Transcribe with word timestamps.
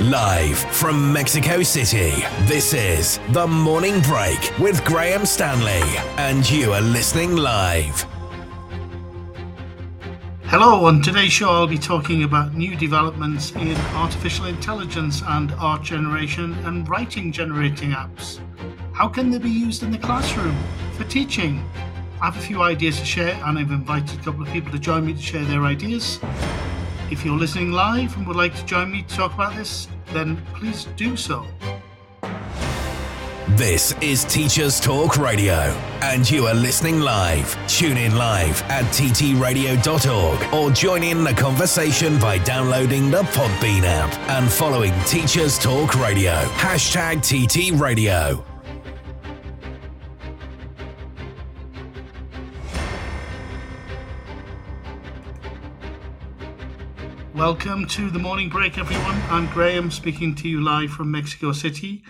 Live 0.00 0.58
from 0.58 1.10
Mexico 1.10 1.62
City, 1.62 2.22
this 2.42 2.74
is 2.74 3.18
The 3.30 3.46
Morning 3.46 3.98
Break 4.02 4.52
with 4.58 4.84
Graham 4.84 5.24
Stanley, 5.24 5.80
and 6.18 6.48
you 6.50 6.74
are 6.74 6.82
listening 6.82 7.34
live. 7.34 8.02
Hello, 10.44 10.84
on 10.84 11.00
today's 11.00 11.32
show, 11.32 11.48
I'll 11.48 11.66
be 11.66 11.78
talking 11.78 12.24
about 12.24 12.52
new 12.52 12.76
developments 12.76 13.52
in 13.52 13.74
artificial 13.94 14.44
intelligence 14.44 15.22
and 15.28 15.52
art 15.52 15.82
generation 15.82 16.52
and 16.66 16.86
writing 16.90 17.32
generating 17.32 17.92
apps. 17.92 18.38
How 18.92 19.08
can 19.08 19.30
they 19.30 19.38
be 19.38 19.48
used 19.48 19.82
in 19.82 19.90
the 19.90 19.98
classroom 19.98 20.54
for 20.92 21.04
teaching? 21.04 21.64
I 22.20 22.26
have 22.26 22.36
a 22.36 22.46
few 22.46 22.60
ideas 22.60 22.98
to 22.98 23.06
share, 23.06 23.34
and 23.46 23.58
I've 23.58 23.70
invited 23.70 24.20
a 24.20 24.22
couple 24.22 24.42
of 24.42 24.52
people 24.52 24.72
to 24.72 24.78
join 24.78 25.06
me 25.06 25.14
to 25.14 25.22
share 25.22 25.44
their 25.46 25.62
ideas. 25.62 26.20
If 27.08 27.24
you're 27.24 27.38
listening 27.38 27.70
live 27.70 28.16
and 28.16 28.26
would 28.26 28.36
like 28.36 28.54
to 28.56 28.66
join 28.66 28.90
me 28.90 29.02
to 29.02 29.16
talk 29.16 29.34
about 29.34 29.54
this, 29.54 29.86
then 30.12 30.36
please 30.54 30.86
do 30.96 31.16
so. 31.16 31.46
This 33.50 33.94
is 34.00 34.24
Teachers 34.24 34.80
Talk 34.80 35.16
Radio, 35.16 35.54
and 36.02 36.28
you 36.28 36.46
are 36.46 36.54
listening 36.54 36.98
live. 37.00 37.56
Tune 37.68 37.96
in 37.96 38.16
live 38.16 38.60
at 38.62 38.84
ttradio.org 38.86 40.52
or 40.52 40.70
join 40.72 41.04
in 41.04 41.22
the 41.22 41.32
conversation 41.32 42.18
by 42.18 42.38
downloading 42.38 43.08
the 43.10 43.22
Podbean 43.22 43.84
app 43.84 44.12
and 44.28 44.50
following 44.50 44.92
Teachers 45.06 45.60
Talk 45.60 45.94
Radio. 45.94 46.34
Hashtag 46.56 47.22
TT 47.22 47.80
Radio. 47.80 48.44
Welcome 57.36 57.84
to 57.88 58.08
the 58.08 58.18
morning 58.18 58.48
break, 58.48 58.78
everyone. 58.78 59.20
I'm 59.28 59.52
Graham 59.52 59.90
speaking 59.90 60.34
to 60.36 60.48
you 60.48 60.62
live 60.62 60.90
from 60.90 61.10
Mexico 61.10 61.52
City, 61.52 62.02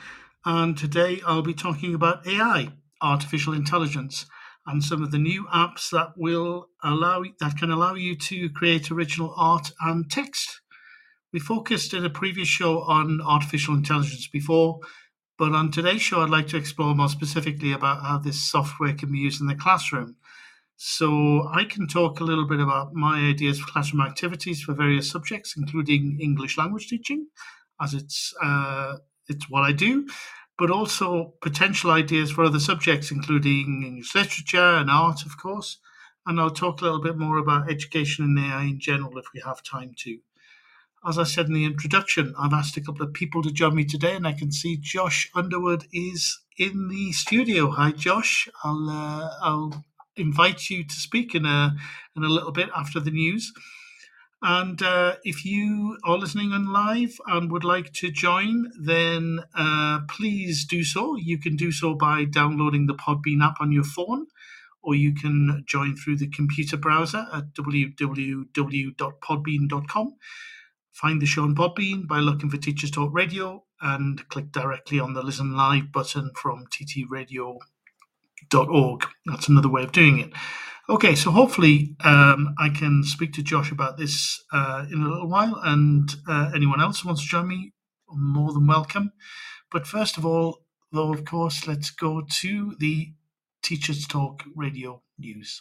and 0.45 0.79
today 0.79 1.21
I'll 1.27 1.43
be 1.43 1.53
talking 1.53 1.97
about 1.97 2.25
AI, 2.29 2.71
artificial 3.03 3.53
intelligence, 3.53 4.27
and 4.69 4.85
some 4.85 5.03
of 5.03 5.11
the 5.11 5.19
new 5.19 5.47
apps 5.53 5.91
that 5.91 6.13
will 6.17 6.69
allow 6.85 7.25
that 7.41 7.59
can 7.59 7.73
allow 7.73 7.95
you 7.95 8.15
to 8.15 8.49
create 8.51 8.93
original 8.93 9.35
art 9.37 9.73
and 9.81 10.09
text. 10.09 10.61
We 11.33 11.41
focused 11.41 11.93
in 11.93 12.05
a 12.05 12.09
previous 12.09 12.47
show 12.47 12.83
on 12.83 13.21
artificial 13.21 13.75
intelligence 13.75 14.29
before, 14.29 14.79
but 15.37 15.55
on 15.55 15.73
today's 15.73 16.03
show, 16.03 16.21
I'd 16.21 16.31
like 16.31 16.47
to 16.49 16.57
explore 16.57 16.95
more 16.95 17.09
specifically 17.09 17.73
about 17.73 18.03
how 18.03 18.19
this 18.19 18.41
software 18.49 18.95
can 18.95 19.11
be 19.11 19.19
used 19.19 19.41
in 19.41 19.49
the 19.49 19.57
classroom 19.57 20.15
so 20.77 21.49
I 21.53 21.65
can 21.65 21.89
talk 21.89 22.21
a 22.21 22.25
little 22.25 22.47
bit 22.47 22.61
about 22.61 22.93
my 22.93 23.21
ideas 23.21 23.59
for 23.59 23.71
classroom 23.71 24.03
activities 24.03 24.61
for 24.61 24.75
various 24.75 25.11
subjects, 25.11 25.55
including 25.57 26.19
English 26.21 26.59
language 26.59 26.89
teaching, 26.89 27.29
as 27.81 27.95
it's 27.95 28.35
uh, 28.43 28.97
it's 29.27 29.49
what 29.49 29.63
I 29.63 29.73
do, 29.73 30.07
but 30.59 30.71
also 30.71 31.35
potential 31.41 31.91
ideas 31.91 32.31
for 32.31 32.45
other 32.45 32.61
subjects, 32.61 33.11
including 33.11 33.85
English 33.87 34.15
literature 34.15 34.77
and 34.77 34.91
art, 34.91 35.25
of 35.25 35.39
course. 35.39 35.79
And 36.27 36.41
I'll 36.41 36.51
talk 36.51 36.81
a 36.81 36.85
little 36.85 37.01
bit 37.01 37.17
more 37.17 37.39
about 37.39 37.71
education 37.71 38.25
and 38.25 38.39
AI 38.39 38.65
in 38.65 38.81
general 38.81 39.17
if 39.17 39.27
we 39.33 39.41
have 39.45 39.63
time 39.63 39.95
to. 40.01 40.19
As 41.09 41.19
I 41.19 41.23
said 41.23 41.47
in 41.47 41.55
the 41.55 41.65
introduction, 41.65 42.35
I've 42.39 42.53
asked 42.53 42.77
a 42.77 42.81
couple 42.81 43.07
of 43.07 43.13
people 43.13 43.43
to 43.43 43.53
join 43.53 43.77
me 43.77 43.85
today, 43.85 44.17
and 44.17 44.27
I 44.27 44.33
can 44.33 44.51
see 44.51 44.77
Josh 44.77 45.31
Underwood 45.35 45.87
is 45.93 46.41
in 46.59 46.89
the 46.89 47.13
studio. 47.13 47.71
Hi, 47.71 47.93
Josh. 47.93 48.49
I'll 48.65 48.91
uh, 48.91 49.31
I'll 49.41 49.85
invite 50.17 50.71
you 50.71 50.85
to 50.85 50.95
speak 50.95 51.35
in 51.35 51.47
a 51.47 51.77
in 52.17 52.25
a 52.25 52.29
little 52.29 52.53
bit 52.53 52.71
after 52.75 53.01
the 53.01 53.11
news. 53.11 53.53
And 54.43 54.83
uh, 54.83 55.15
if 55.25 55.47
you 55.47 55.99
are 56.05 56.19
listening 56.19 56.53
on 56.53 56.71
live 56.73 57.19
and 57.27 57.51
would 57.51 57.65
like 57.65 57.93
to 57.95 58.11
join, 58.11 58.71
then 58.79 59.41
uh, 59.55 60.01
please 60.09 60.67
do 60.67 60.85
so. 60.85 61.17
You 61.17 61.39
can 61.39 61.57
do 61.57 61.73
so 61.73 61.95
by 61.95 62.25
downloading 62.25 62.87
the 62.87 62.95
Podbean 62.95 63.43
app 63.43 63.57
on 63.61 63.73
your 63.73 63.85
phone, 63.85 64.27
or 64.83 64.95
you 64.95 65.15
can 65.15 65.65
join 65.67 65.97
through 65.97 66.19
the 66.19 66.29
computer 66.29 66.77
browser 66.77 67.27
at 67.33 67.55
www.podbean.com. 67.55 70.15
Find 70.93 71.21
the 71.21 71.27
show 71.27 71.43
on 71.43 71.55
Podbean 71.55 72.07
by 72.07 72.19
looking 72.19 72.51
for 72.51 72.59
Teachers 72.59 72.91
Talk 72.91 73.15
Radio 73.15 73.65
and 73.81 74.29
click 74.29 74.53
directly 74.53 75.01
on 75.01 75.15
the 75.15 75.23
Listen 75.23 75.57
Live 75.57 75.91
button 75.93 76.31
from 76.35 76.67
TT 76.67 77.09
Radio 77.09 77.59
org. 78.55 79.05
That's 79.27 79.49
another 79.49 79.69
way 79.69 79.83
of 79.83 79.93
doing 79.93 80.19
it. 80.19 80.33
Okay, 80.89 81.17
so 81.17 81.33
hopefully 81.33 81.97
um, 82.05 82.55
I 82.59 82.69
can 82.69 83.03
speak 83.03 83.33
to 83.35 83.43
Josh 83.43 83.73
about 83.73 83.99
this 83.99 84.45
uh, 84.53 84.87
in 84.91 85.03
a 85.03 85.09
little 85.09 85.29
while, 85.29 85.61
and 85.65 86.09
uh, 86.29 86.53
anyone 86.55 86.81
else 86.81 87.01
who 87.01 87.09
wants 87.09 87.23
to 87.23 87.29
join 87.29 87.49
me, 87.49 87.73
more 88.09 88.53
than 88.53 88.69
welcome. 88.69 89.11
But 89.73 89.87
first 89.87 90.17
of 90.17 90.25
all, 90.25 90.61
though, 90.93 91.13
of 91.13 91.25
course, 91.25 91.67
let's 91.67 91.91
go 91.91 92.23
to 92.41 92.77
the 92.79 93.15
Teachers 93.63 94.07
Talk 94.07 94.45
Radio 94.55 95.03
News. 95.19 95.61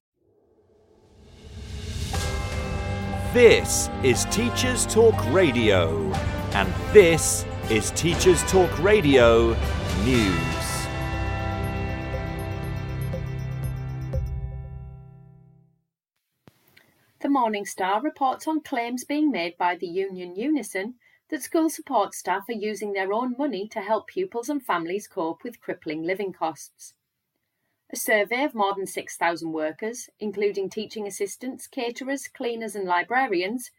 This 3.33 3.89
is 4.03 4.25
Teachers 4.25 4.85
Talk 4.85 5.15
Radio, 5.31 6.11
and 6.51 6.67
this 6.91 7.45
is 7.69 7.91
Teachers 7.91 8.43
Talk 8.51 8.77
Radio 8.79 9.53
News. 10.03 10.87
The 17.21 17.29
Morning 17.29 17.63
Star 17.63 18.01
reports 18.01 18.49
on 18.49 18.59
claims 18.59 19.05
being 19.05 19.31
made 19.31 19.57
by 19.57 19.77
the 19.77 19.87
union 19.87 20.35
Unison 20.35 20.95
that 21.29 21.41
school 21.41 21.69
support 21.69 22.13
staff 22.13 22.49
are 22.49 22.51
using 22.51 22.91
their 22.91 23.13
own 23.13 23.35
money 23.37 23.65
to 23.69 23.79
help 23.79 24.07
pupils 24.07 24.49
and 24.49 24.61
families 24.61 25.07
cope 25.07 25.45
with 25.45 25.61
crippling 25.61 26.03
living 26.03 26.33
costs. 26.33 26.95
A 27.93 27.97
survey 27.97 28.45
of 28.45 28.55
more 28.55 28.73
than 28.73 28.87
6,000 28.87 29.51
workers, 29.51 30.09
including 30.17 30.69
teaching 30.69 31.05
assistants, 31.05 31.67
caterers, 31.67 32.29
cleaners, 32.29 32.73
and 32.73 32.85
librarians, 32.85 33.71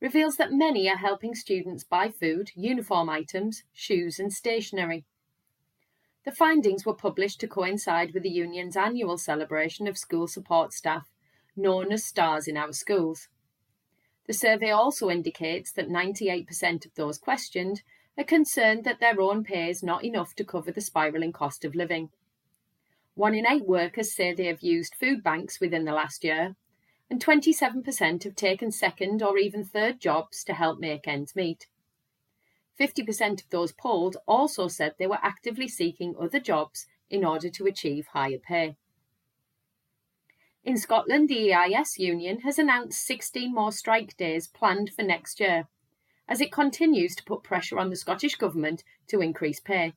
reveals 0.00 0.36
that 0.38 0.50
many 0.52 0.88
are 0.90 0.96
helping 0.96 1.36
students 1.36 1.84
buy 1.84 2.08
food, 2.08 2.50
uniform 2.56 3.08
items, 3.08 3.62
shoes, 3.72 4.18
and 4.18 4.32
stationery. 4.32 5.04
The 6.24 6.32
findings 6.32 6.84
were 6.84 6.94
published 6.94 7.38
to 7.40 7.48
coincide 7.48 8.12
with 8.12 8.24
the 8.24 8.30
union's 8.30 8.76
annual 8.76 9.18
celebration 9.18 9.86
of 9.86 9.96
school 9.96 10.26
support 10.26 10.72
staff, 10.72 11.08
known 11.54 11.92
as 11.92 12.04
Stars 12.04 12.48
in 12.48 12.56
Our 12.56 12.72
Schools. 12.72 13.28
The 14.26 14.34
survey 14.34 14.70
also 14.70 15.10
indicates 15.10 15.70
that 15.72 15.88
98% 15.88 16.86
of 16.86 16.94
those 16.96 17.18
questioned 17.18 17.82
are 18.18 18.24
concerned 18.24 18.82
that 18.82 18.98
their 18.98 19.20
own 19.20 19.44
pay 19.44 19.70
is 19.70 19.82
not 19.82 20.04
enough 20.04 20.34
to 20.34 20.44
cover 20.44 20.72
the 20.72 20.80
spiralling 20.80 21.32
cost 21.32 21.64
of 21.64 21.76
living. 21.76 22.10
One 23.20 23.34
in 23.34 23.46
eight 23.46 23.66
workers 23.66 24.14
say 24.14 24.32
they 24.32 24.46
have 24.46 24.62
used 24.62 24.94
food 24.94 25.22
banks 25.22 25.60
within 25.60 25.84
the 25.84 25.92
last 25.92 26.24
year, 26.24 26.56
and 27.10 27.22
27% 27.22 28.24
have 28.24 28.34
taken 28.34 28.72
second 28.72 29.22
or 29.22 29.36
even 29.36 29.62
third 29.62 30.00
jobs 30.00 30.42
to 30.44 30.54
help 30.54 30.78
make 30.78 31.06
ends 31.06 31.36
meet. 31.36 31.66
50% 32.80 33.42
of 33.42 33.50
those 33.50 33.72
polled 33.72 34.16
also 34.26 34.68
said 34.68 34.94
they 34.96 35.06
were 35.06 35.18
actively 35.20 35.68
seeking 35.68 36.16
other 36.18 36.40
jobs 36.40 36.86
in 37.10 37.22
order 37.22 37.50
to 37.50 37.66
achieve 37.66 38.06
higher 38.06 38.38
pay. 38.38 38.78
In 40.64 40.78
Scotland, 40.78 41.28
the 41.28 41.52
EIS 41.52 41.98
union 41.98 42.40
has 42.40 42.58
announced 42.58 43.06
16 43.06 43.54
more 43.54 43.70
strike 43.70 44.16
days 44.16 44.48
planned 44.48 44.94
for 44.94 45.02
next 45.02 45.40
year, 45.40 45.68
as 46.26 46.40
it 46.40 46.50
continues 46.50 47.14
to 47.16 47.24
put 47.24 47.42
pressure 47.42 47.78
on 47.78 47.90
the 47.90 47.96
Scottish 47.96 48.36
Government 48.36 48.82
to 49.08 49.20
increase 49.20 49.60
pay. 49.60 49.92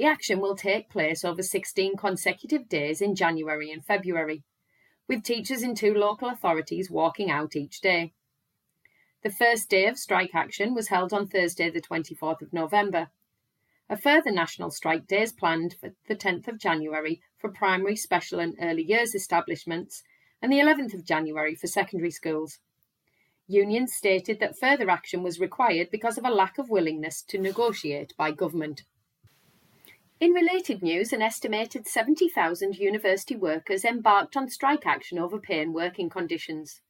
The 0.00 0.06
action 0.06 0.40
will 0.40 0.56
take 0.56 0.88
place 0.88 1.26
over 1.26 1.42
16 1.42 1.98
consecutive 1.98 2.70
days 2.70 3.02
in 3.02 3.14
January 3.14 3.70
and 3.70 3.84
February, 3.84 4.44
with 5.06 5.22
teachers 5.22 5.62
in 5.62 5.74
two 5.74 5.92
local 5.92 6.30
authorities 6.30 6.90
walking 6.90 7.30
out 7.30 7.54
each 7.54 7.82
day. 7.82 8.14
The 9.22 9.30
first 9.30 9.68
day 9.68 9.86
of 9.88 9.98
strike 9.98 10.34
action 10.34 10.72
was 10.72 10.88
held 10.88 11.12
on 11.12 11.28
Thursday, 11.28 11.68
the 11.68 11.82
24th 11.82 12.40
of 12.40 12.50
November. 12.50 13.10
A 13.90 13.96
further 13.98 14.30
national 14.30 14.70
strike 14.70 15.06
day 15.06 15.20
is 15.20 15.34
planned 15.34 15.76
for 15.78 15.92
the 16.08 16.16
10th 16.16 16.48
of 16.48 16.58
January 16.58 17.20
for 17.36 17.50
primary, 17.50 17.94
special, 17.94 18.40
and 18.40 18.56
early 18.58 18.82
years 18.82 19.14
establishments, 19.14 20.02
and 20.40 20.50
the 20.50 20.60
11th 20.60 20.94
of 20.94 21.04
January 21.04 21.54
for 21.54 21.66
secondary 21.66 22.10
schools. 22.10 22.58
Unions 23.46 23.92
stated 23.92 24.40
that 24.40 24.58
further 24.58 24.88
action 24.88 25.22
was 25.22 25.38
required 25.38 25.90
because 25.90 26.16
of 26.16 26.24
a 26.24 26.30
lack 26.30 26.56
of 26.56 26.70
willingness 26.70 27.20
to 27.20 27.36
negotiate 27.36 28.16
by 28.16 28.30
government. 28.30 28.84
In 30.20 30.32
related 30.32 30.82
news, 30.82 31.14
an 31.14 31.22
estimated 31.22 31.88
70,000 31.88 32.76
university 32.76 33.36
workers 33.36 33.86
embarked 33.86 34.36
on 34.36 34.50
strike 34.50 34.86
action 34.86 35.18
over 35.18 35.38
pay 35.38 35.62
and 35.62 35.72
working 35.72 36.10
conditions. 36.10 36.82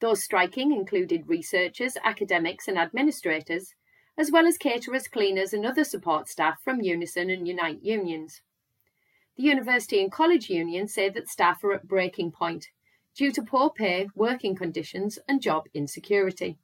Those 0.00 0.22
striking 0.22 0.70
included 0.70 1.26
researchers, 1.26 1.96
academics, 2.04 2.68
and 2.68 2.76
administrators, 2.76 3.74
as 4.18 4.30
well 4.30 4.46
as 4.46 4.58
caterers, 4.58 5.08
cleaners, 5.08 5.54
and 5.54 5.64
other 5.64 5.84
support 5.84 6.28
staff 6.28 6.60
from 6.62 6.82
Unison 6.82 7.30
and 7.30 7.48
Unite 7.48 7.82
unions. 7.82 8.42
The 9.38 9.44
university 9.44 10.02
and 10.02 10.12
college 10.12 10.50
unions 10.50 10.92
say 10.92 11.08
that 11.08 11.30
staff 11.30 11.64
are 11.64 11.72
at 11.72 11.88
breaking 11.88 12.32
point 12.32 12.68
due 13.14 13.32
to 13.32 13.42
poor 13.42 13.70
pay, 13.70 14.08
working 14.14 14.54
conditions, 14.54 15.18
and 15.26 15.40
job 15.40 15.64
insecurity. 15.72 16.58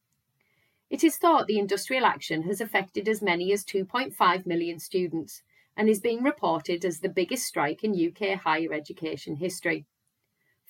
It 0.91 1.03
is 1.03 1.17
thought 1.17 1.47
the 1.47 1.59
industrial 1.59 2.05
action 2.05 2.43
has 2.43 2.61
affected 2.61 3.09
as 3.09 3.23
many 3.23 3.51
as 3.51 3.65
2.5 3.65 4.45
million 4.45 4.79
students 4.79 5.41
and 5.77 5.89
is 5.89 6.01
being 6.01 6.23
reported 6.23 6.85
as 6.85 7.01
the 7.01 7.09
biggest 7.09 7.47
strike 7.47 7.85
in 7.85 7.93
UK 7.93 8.41
higher 8.41 8.73
education 8.73 9.37
history. 9.37 9.87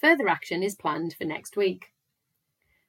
Further 0.01 0.29
action 0.29 0.63
is 0.63 0.75
planned 0.75 1.15
for 1.15 1.25
next 1.25 1.57
week. 1.57 1.93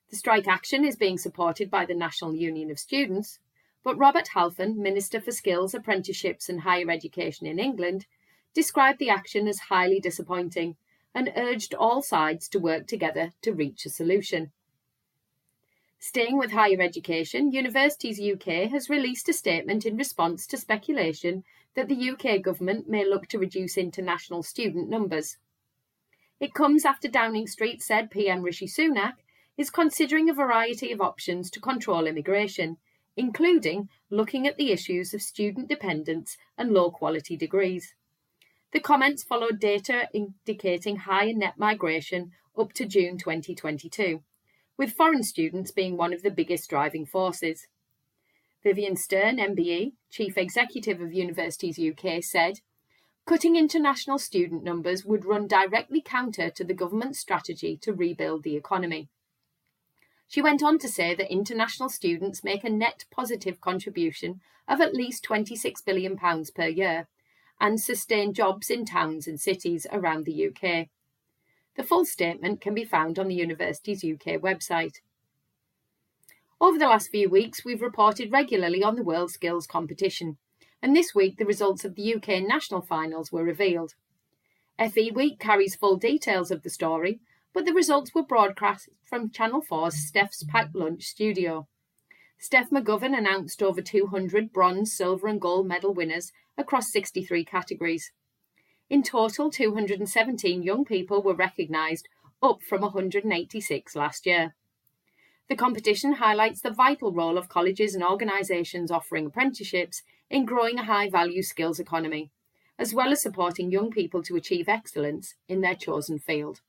The 0.09 0.15
strike 0.15 0.47
action 0.47 0.85
is 0.85 0.95
being 0.95 1.17
supported 1.17 1.69
by 1.69 1.85
the 1.85 1.93
National 1.93 2.33
Union 2.33 2.71
of 2.71 2.79
Students, 2.79 3.39
but 3.83 3.97
Robert 3.97 4.29
Halfon, 4.33 4.77
Minister 4.77 5.21
for 5.21 5.31
Skills, 5.31 5.73
Apprenticeships 5.73 6.49
and 6.49 6.61
Higher 6.61 6.89
Education 6.89 7.45
in 7.45 7.59
England, 7.59 8.05
described 8.53 8.99
the 8.99 9.09
action 9.09 9.47
as 9.47 9.59
highly 9.69 9.99
disappointing 9.99 10.75
and 11.13 11.31
urged 11.35 11.73
all 11.73 12.01
sides 12.01 12.47
to 12.49 12.59
work 12.59 12.87
together 12.87 13.33
to 13.41 13.53
reach 13.53 13.85
a 13.85 13.89
solution. 13.89 14.51
Staying 15.99 16.37
with 16.37 16.51
higher 16.51 16.81
education, 16.81 17.51
Universities 17.51 18.19
UK 18.19 18.69
has 18.69 18.89
released 18.89 19.27
a 19.29 19.33
statement 19.33 19.85
in 19.85 19.97
response 19.97 20.45
to 20.47 20.57
speculation 20.57 21.43
that 21.77 21.87
the 21.87 22.09
UK 22.09 22.41
government 22.41 22.89
may 22.89 23.05
look 23.05 23.27
to 23.27 23.37
reduce 23.37 23.77
international 23.77 24.41
student 24.41 24.89
numbers. 24.89 25.37
It 26.39 26.55
comes 26.55 26.83
after 26.83 27.07
Downing 27.07 27.45
Street 27.45 27.83
said 27.83 28.09
PM 28.09 28.41
Rishi 28.41 28.65
Sunak 28.65 29.13
is 29.59 29.69
considering 29.69 30.27
a 30.27 30.33
variety 30.33 30.91
of 30.91 31.01
options 31.01 31.51
to 31.51 31.59
control 31.59 32.07
immigration, 32.07 32.77
including 33.15 33.89
looking 34.09 34.47
at 34.47 34.57
the 34.57 34.71
issues 34.71 35.13
of 35.13 35.21
student 35.21 35.69
dependence 35.69 36.35
and 36.57 36.71
low 36.71 36.89
quality 36.89 37.37
degrees. 37.37 37.93
The 38.73 38.79
comments 38.79 39.23
followed 39.23 39.59
data 39.59 40.09
indicating 40.15 40.95
higher 40.95 41.33
net 41.33 41.59
migration 41.59 42.31
up 42.57 42.73
to 42.73 42.87
June 42.87 43.19
2022, 43.19 44.23
with 44.77 44.93
foreign 44.93 45.21
students 45.21 45.69
being 45.69 45.95
one 45.95 46.11
of 46.11 46.23
the 46.23 46.31
biggest 46.31 46.71
driving 46.71 47.05
forces. 47.05 47.67
Vivienne 48.67 48.97
Stern, 48.97 49.37
MBE, 49.37 49.93
Chief 50.09 50.37
Executive 50.37 50.99
of 50.99 51.13
Universities 51.13 51.79
UK, 51.79 52.21
said 52.21 52.59
Cutting 53.25 53.55
international 53.55 54.19
student 54.19 54.61
numbers 54.61 55.05
would 55.05 55.23
run 55.23 55.47
directly 55.47 56.01
counter 56.01 56.49
to 56.49 56.65
the 56.65 56.73
government's 56.73 57.17
strategy 57.17 57.77
to 57.77 57.93
rebuild 57.93 58.43
the 58.43 58.57
economy. 58.57 59.07
She 60.27 60.41
went 60.41 60.61
on 60.61 60.79
to 60.79 60.89
say 60.89 61.15
that 61.15 61.31
international 61.31 61.87
students 61.87 62.43
make 62.43 62.65
a 62.65 62.69
net 62.69 63.05
positive 63.09 63.61
contribution 63.61 64.41
of 64.67 64.81
at 64.81 64.93
least 64.93 65.23
£26 65.23 65.85
billion 65.85 66.17
per 66.17 66.67
year 66.67 67.07
and 67.61 67.79
sustain 67.79 68.33
jobs 68.33 68.69
in 68.69 68.83
towns 68.83 69.27
and 69.27 69.39
cities 69.39 69.87
around 69.93 70.25
the 70.25 70.47
UK. 70.47 70.89
The 71.77 71.83
full 71.83 72.03
statement 72.03 72.59
can 72.59 72.73
be 72.73 72.83
found 72.83 73.17
on 73.17 73.29
the 73.29 73.35
Universities 73.35 74.03
UK 74.03 74.41
website. 74.41 74.99
Over 76.59 76.79
the 76.79 76.87
last 76.87 77.11
few 77.11 77.29
weeks, 77.29 77.63
we've 77.63 77.83
reported 77.83 78.31
regularly 78.31 78.83
on 78.83 78.95
the 78.95 79.03
World 79.03 79.29
Skills 79.29 79.67
Competition, 79.67 80.37
and 80.81 80.95
this 80.95 81.13
week 81.13 81.37
the 81.37 81.45
results 81.45 81.85
of 81.85 81.93
the 81.93 82.15
UK 82.15 82.41
national 82.41 82.81
finals 82.81 83.31
were 83.31 83.43
revealed. 83.43 83.93
FE 84.79 85.11
Week 85.11 85.39
carries 85.39 85.75
full 85.75 85.97
details 85.97 86.49
of 86.49 86.63
the 86.63 86.71
story, 86.71 87.19
but 87.53 87.65
the 87.65 87.73
results 87.73 88.15
were 88.15 88.23
broadcast 88.23 88.89
from 89.05 89.29
Channel 89.29 89.61
4's 89.61 90.07
Steph's 90.07 90.43
Packed 90.45 90.73
Lunch 90.73 91.03
studio. 91.03 91.67
Steph 92.39 92.71
McGovern 92.71 93.15
announced 93.15 93.61
over 93.61 93.81
200 93.81 94.51
bronze, 94.51 94.91
silver, 94.91 95.27
and 95.27 95.39
gold 95.39 95.67
medal 95.67 95.93
winners 95.93 96.31
across 96.57 96.91
63 96.91 97.45
categories. 97.45 98.11
In 98.89 99.03
total, 99.03 99.51
217 99.51 100.63
young 100.63 100.85
people 100.85 101.21
were 101.21 101.35
recognised, 101.35 102.07
up 102.41 102.63
from 102.63 102.81
186 102.81 103.95
last 103.95 104.25
year. 104.25 104.55
The 105.49 105.55
competition 105.55 106.13
highlights 106.13 106.59
the 106.59 106.71
vital 106.71 107.13
role 107.13 107.37
of 107.37 107.47
colleges 107.47 107.95
and 107.95 108.03
organisations 108.03 108.91
offering 108.91 109.27
apprenticeships 109.27 110.03
in 110.29 110.43
growing 110.43 110.77
a 110.77 110.83
high 110.83 111.09
value 111.09 111.41
skills 111.41 111.79
economy, 111.79 112.31
as 112.77 112.93
well 112.93 113.13
as 113.13 113.21
supporting 113.21 113.71
young 113.71 113.89
people 113.89 114.21
to 114.23 114.35
achieve 114.35 114.67
excellence 114.67 115.35
in 115.47 115.61
their 115.61 115.75
chosen 115.75 116.19
field. 116.19 116.59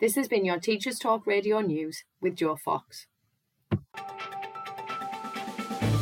This 0.00 0.14
has 0.14 0.28
been 0.28 0.46
your 0.46 0.58
Teachers 0.58 0.98
Talk 0.98 1.26
Radio 1.26 1.60
News 1.60 2.04
with 2.22 2.36
Joe 2.36 2.56
Fox. 2.56 3.06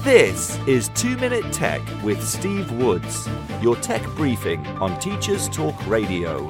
This 0.04 0.56
is 0.68 0.88
2 0.94 1.16
Minute 1.16 1.52
Tech 1.52 1.82
with 2.04 2.22
Steve 2.22 2.70
Woods, 2.72 3.28
your 3.60 3.74
tech 3.76 4.04
briefing 4.14 4.64
on 4.78 4.98
Teachers 5.00 5.48
Talk 5.48 5.74
Radio. 5.88 6.48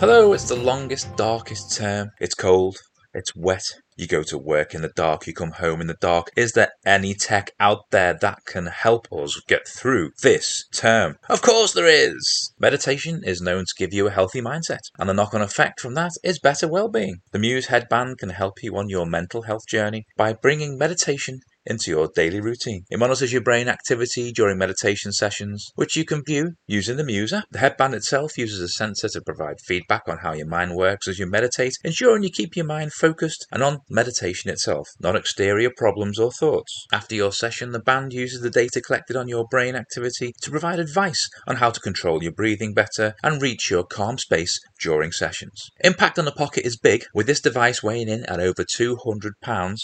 Hello, 0.00 0.32
it's 0.32 0.48
the 0.48 0.56
longest, 0.56 1.14
darkest 1.16 1.76
term. 1.76 2.10
It's 2.20 2.34
cold, 2.34 2.78
it's 3.14 3.34
wet, 3.36 3.64
you 4.00 4.06
go 4.06 4.22
to 4.22 4.38
work 4.38 4.74
in 4.74 4.82
the 4.82 4.92
dark, 4.96 5.26
you 5.26 5.34
come 5.34 5.52
home 5.52 5.80
in 5.80 5.86
the 5.86 5.96
dark. 6.00 6.30
Is 6.34 6.52
there 6.52 6.72
any 6.86 7.14
tech 7.14 7.50
out 7.60 7.90
there 7.90 8.14
that 8.14 8.44
can 8.46 8.66
help 8.66 9.06
us 9.12 9.40
get 9.46 9.68
through 9.68 10.12
this 10.22 10.66
term? 10.72 11.16
Of 11.28 11.42
course 11.42 11.74
there 11.74 11.86
is! 11.86 12.52
Meditation 12.58 13.20
is 13.22 13.42
known 13.42 13.64
to 13.66 13.74
give 13.76 13.92
you 13.92 14.06
a 14.06 14.10
healthy 14.10 14.40
mindset, 14.40 14.80
and 14.98 15.08
the 15.08 15.14
knock 15.14 15.34
on 15.34 15.42
effect 15.42 15.80
from 15.80 15.94
that 15.94 16.12
is 16.24 16.38
better 16.38 16.66
well 16.66 16.88
being. 16.88 17.20
The 17.32 17.38
Muse 17.38 17.66
headband 17.66 18.18
can 18.18 18.30
help 18.30 18.62
you 18.62 18.76
on 18.76 18.88
your 18.88 19.06
mental 19.06 19.42
health 19.42 19.66
journey 19.68 20.06
by 20.16 20.32
bringing 20.32 20.78
meditation 20.78 21.40
into 21.66 21.90
your 21.90 22.08
daily 22.14 22.40
routine. 22.40 22.84
It 22.90 22.98
monitors 22.98 23.32
your 23.32 23.42
brain 23.42 23.68
activity 23.68 24.32
during 24.32 24.58
meditation 24.58 25.12
sessions, 25.12 25.70
which 25.74 25.96
you 25.96 26.04
can 26.04 26.22
view 26.24 26.52
using 26.66 26.96
the 26.96 27.04
Muse 27.04 27.32
app. 27.32 27.44
The 27.50 27.58
headband 27.58 27.94
itself 27.94 28.38
uses 28.38 28.60
a 28.60 28.68
sensor 28.68 29.08
to 29.08 29.20
provide 29.20 29.60
feedback 29.66 30.02
on 30.08 30.18
how 30.18 30.32
your 30.32 30.46
mind 30.46 30.74
works 30.74 31.08
as 31.08 31.18
you 31.18 31.28
meditate, 31.30 31.74
ensuring 31.84 32.22
you 32.22 32.30
keep 32.30 32.56
your 32.56 32.64
mind 32.64 32.92
focused 32.92 33.46
and 33.52 33.62
on 33.62 33.78
meditation 33.88 34.50
itself, 34.50 34.88
not 35.00 35.16
exterior 35.16 35.70
problems 35.76 36.18
or 36.18 36.32
thoughts. 36.32 36.86
After 36.92 37.14
your 37.14 37.32
session, 37.32 37.72
the 37.72 37.80
band 37.80 38.12
uses 38.12 38.40
the 38.40 38.50
data 38.50 38.80
collected 38.80 39.16
on 39.16 39.28
your 39.28 39.46
brain 39.50 39.76
activity 39.76 40.32
to 40.42 40.50
provide 40.50 40.78
advice 40.78 41.28
on 41.46 41.56
how 41.56 41.70
to 41.70 41.80
control 41.80 42.22
your 42.22 42.32
breathing 42.32 42.74
better 42.74 43.14
and 43.22 43.42
reach 43.42 43.70
your 43.70 43.84
calm 43.84 44.18
space 44.18 44.58
during 44.80 45.12
sessions. 45.12 45.68
Impact 45.80 46.18
on 46.18 46.24
the 46.24 46.32
pocket 46.32 46.66
is 46.66 46.78
big, 46.78 47.04
with 47.14 47.26
this 47.26 47.40
device 47.40 47.82
weighing 47.82 48.08
in 48.08 48.24
at 48.26 48.40
over 48.40 48.64
£200, 48.64 49.32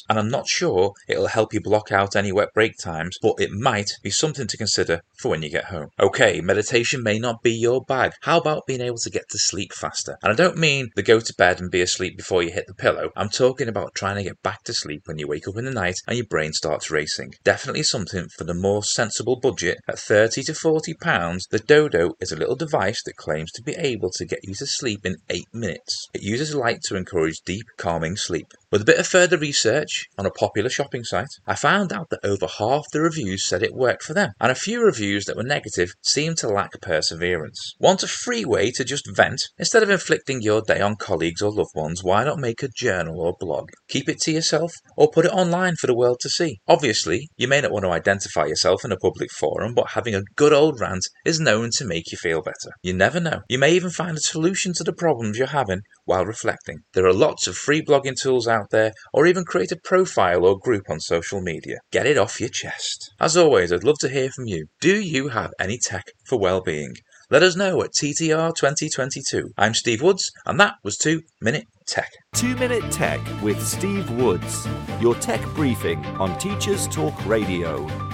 and 0.08 0.18
I'm 0.18 0.30
not 0.30 0.48
sure 0.48 0.92
it'll 1.08 1.26
help 1.26 1.52
you 1.52 1.60
block 1.66 1.90
out 1.90 2.14
any 2.14 2.30
wet 2.30 2.54
break 2.54 2.72
times, 2.80 3.16
but 3.20 3.34
it 3.40 3.50
might 3.50 3.90
be 4.00 4.10
something 4.10 4.46
to 4.46 4.56
consider 4.56 5.00
for 5.18 5.30
when 5.30 5.42
you 5.42 5.50
get 5.50 5.64
home. 5.64 5.88
Okay, 5.98 6.40
meditation 6.40 7.02
may 7.02 7.18
not 7.18 7.42
be 7.42 7.50
your 7.50 7.82
bag. 7.82 8.12
How 8.22 8.38
about 8.38 8.66
being 8.68 8.80
able 8.80 8.98
to 8.98 9.10
get 9.10 9.28
to 9.30 9.38
sleep 9.38 9.72
faster? 9.72 10.16
And 10.22 10.32
I 10.32 10.36
don't 10.36 10.56
mean 10.56 10.90
the 10.94 11.02
go 11.02 11.18
to 11.18 11.34
bed 11.36 11.60
and 11.60 11.68
be 11.68 11.80
asleep 11.80 12.16
before 12.16 12.44
you 12.44 12.52
hit 12.52 12.66
the 12.68 12.74
pillow. 12.74 13.10
I'm 13.16 13.28
talking 13.28 13.66
about 13.66 13.96
trying 13.96 14.14
to 14.16 14.22
get 14.22 14.40
back 14.44 14.62
to 14.64 14.74
sleep 14.74 15.02
when 15.06 15.18
you 15.18 15.26
wake 15.26 15.48
up 15.48 15.56
in 15.56 15.64
the 15.64 15.72
night 15.72 15.96
and 16.06 16.16
your 16.16 16.26
brain 16.26 16.52
starts 16.52 16.90
racing. 16.90 17.34
Definitely 17.42 17.82
something 17.82 18.28
for 18.38 18.44
the 18.44 18.54
more 18.54 18.84
sensible 18.84 19.40
budget 19.40 19.78
at 19.88 19.98
30 19.98 20.44
to 20.44 20.54
40 20.54 20.94
pounds. 20.94 21.46
The 21.50 21.58
Dodow 21.58 22.12
is 22.20 22.30
a 22.30 22.36
little 22.36 22.54
device 22.54 23.02
that 23.04 23.16
claims 23.16 23.50
to 23.52 23.62
be 23.62 23.74
able 23.76 24.10
to 24.12 24.24
get 24.24 24.40
you 24.44 24.54
to 24.54 24.66
sleep 24.66 25.04
in 25.04 25.16
8 25.28 25.42
minutes. 25.52 26.06
It 26.14 26.22
uses 26.22 26.54
light 26.54 26.82
to 26.84 26.96
encourage 26.96 27.40
deep, 27.44 27.66
calming 27.76 28.16
sleep. 28.16 28.46
With 28.72 28.82
a 28.82 28.84
bit 28.84 28.98
of 28.98 29.06
further 29.06 29.38
research 29.38 30.06
on 30.18 30.26
a 30.26 30.30
popular 30.30 30.68
shopping 30.68 31.04
site, 31.04 31.28
I 31.46 31.54
found 31.54 31.92
out 31.92 32.10
that 32.10 32.24
over 32.24 32.48
half 32.48 32.84
the 32.92 33.00
reviews 33.00 33.46
said 33.46 33.62
it 33.62 33.72
worked 33.72 34.02
for 34.02 34.12
them, 34.12 34.32
and 34.40 34.50
a 34.50 34.56
few 34.56 34.82
reviews 34.82 35.24
that 35.26 35.36
were 35.36 35.44
negative 35.44 35.90
seemed 36.02 36.38
to 36.38 36.48
lack 36.48 36.72
perseverance. 36.82 37.74
Want 37.78 38.02
a 38.02 38.08
free 38.08 38.44
way 38.44 38.72
to 38.72 38.84
just 38.84 39.08
vent? 39.14 39.40
Instead 39.56 39.84
of 39.84 39.90
inflicting 39.90 40.42
your 40.42 40.62
day 40.62 40.80
on 40.80 40.96
colleagues 40.96 41.42
or 41.42 41.52
loved 41.52 41.76
ones, 41.76 42.02
why 42.02 42.24
not 42.24 42.40
make 42.40 42.60
a 42.64 42.68
journal 42.68 43.20
or 43.20 43.36
blog? 43.38 43.70
Keep 43.88 44.08
it 44.08 44.18
to 44.22 44.32
yourself 44.32 44.72
or 44.96 45.12
put 45.12 45.26
it 45.26 45.32
online 45.32 45.76
for 45.76 45.86
the 45.86 45.96
world 45.96 46.18
to 46.22 46.28
see. 46.28 46.58
Obviously, 46.66 47.28
you 47.36 47.46
may 47.46 47.60
not 47.60 47.70
want 47.70 47.84
to 47.84 47.92
identify 47.92 48.46
yourself 48.46 48.84
in 48.84 48.90
a 48.90 48.96
public 48.96 49.30
forum, 49.30 49.74
but 49.74 49.90
having 49.90 50.16
a 50.16 50.24
good 50.34 50.52
old 50.52 50.80
rant 50.80 51.06
is 51.24 51.38
known 51.38 51.70
to 51.70 51.84
make 51.84 52.10
you 52.10 52.18
feel 52.18 52.42
better. 52.42 52.74
You 52.82 52.94
never 52.94 53.20
know. 53.20 53.42
You 53.48 53.60
may 53.60 53.74
even 53.74 53.90
find 53.90 54.16
a 54.16 54.20
solution 54.20 54.72
to 54.74 54.82
the 54.82 54.92
problems 54.92 55.38
you're 55.38 55.46
having 55.46 55.82
while 56.06 56.24
reflecting. 56.24 56.78
There 56.94 57.06
are 57.06 57.12
lots 57.12 57.46
of 57.46 57.56
free 57.56 57.82
blogging 57.82 58.18
tools 58.18 58.48
out 58.48 58.70
there, 58.70 58.92
or 59.12 59.26
even 59.26 59.44
create 59.44 59.72
a 59.72 59.80
profile 59.84 60.46
or 60.46 60.58
group 60.58 60.88
on 60.88 61.00
social 61.00 61.42
media. 61.42 61.76
Get 61.92 62.06
it 62.06 62.16
off 62.16 62.40
your 62.40 62.48
chest. 62.48 63.12
As 63.20 63.36
always, 63.36 63.72
I'd 63.72 63.84
love 63.84 63.98
to 64.00 64.08
hear 64.08 64.30
from 64.30 64.46
you. 64.46 64.66
Do 64.80 64.98
you 65.00 65.28
have 65.28 65.52
any 65.60 65.78
tech 65.78 66.04
for 66.26 66.38
well-being? 66.38 66.94
Let 67.28 67.42
us 67.42 67.56
know 67.56 67.82
at 67.82 67.90
TTR 67.92 68.54
2022. 68.54 69.50
I'm 69.58 69.74
Steve 69.74 70.00
Woods, 70.00 70.30
and 70.46 70.60
that 70.60 70.74
was 70.84 70.96
2 70.96 71.22
Minute 71.40 71.64
Tech. 71.88 72.10
2 72.34 72.54
Minute 72.54 72.90
Tech 72.92 73.20
with 73.42 73.60
Steve 73.66 74.08
Woods, 74.12 74.66
your 75.00 75.16
tech 75.16 75.44
briefing 75.54 76.04
on 76.20 76.38
Teachers 76.38 76.86
Talk 76.86 77.26
Radio. 77.26 78.05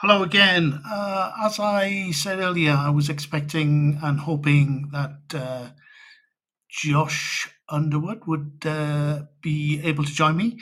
Hello 0.00 0.22
again. 0.22 0.80
Uh, 0.88 1.32
as 1.42 1.58
I 1.58 2.12
said 2.12 2.38
earlier, 2.38 2.70
I 2.70 2.88
was 2.88 3.08
expecting 3.08 3.98
and 4.00 4.20
hoping 4.20 4.90
that 4.92 5.18
uh, 5.34 5.70
Josh 6.70 7.50
Underwood 7.68 8.22
would 8.28 8.62
uh, 8.64 9.22
be 9.42 9.80
able 9.82 10.04
to 10.04 10.12
join 10.12 10.36
me. 10.36 10.60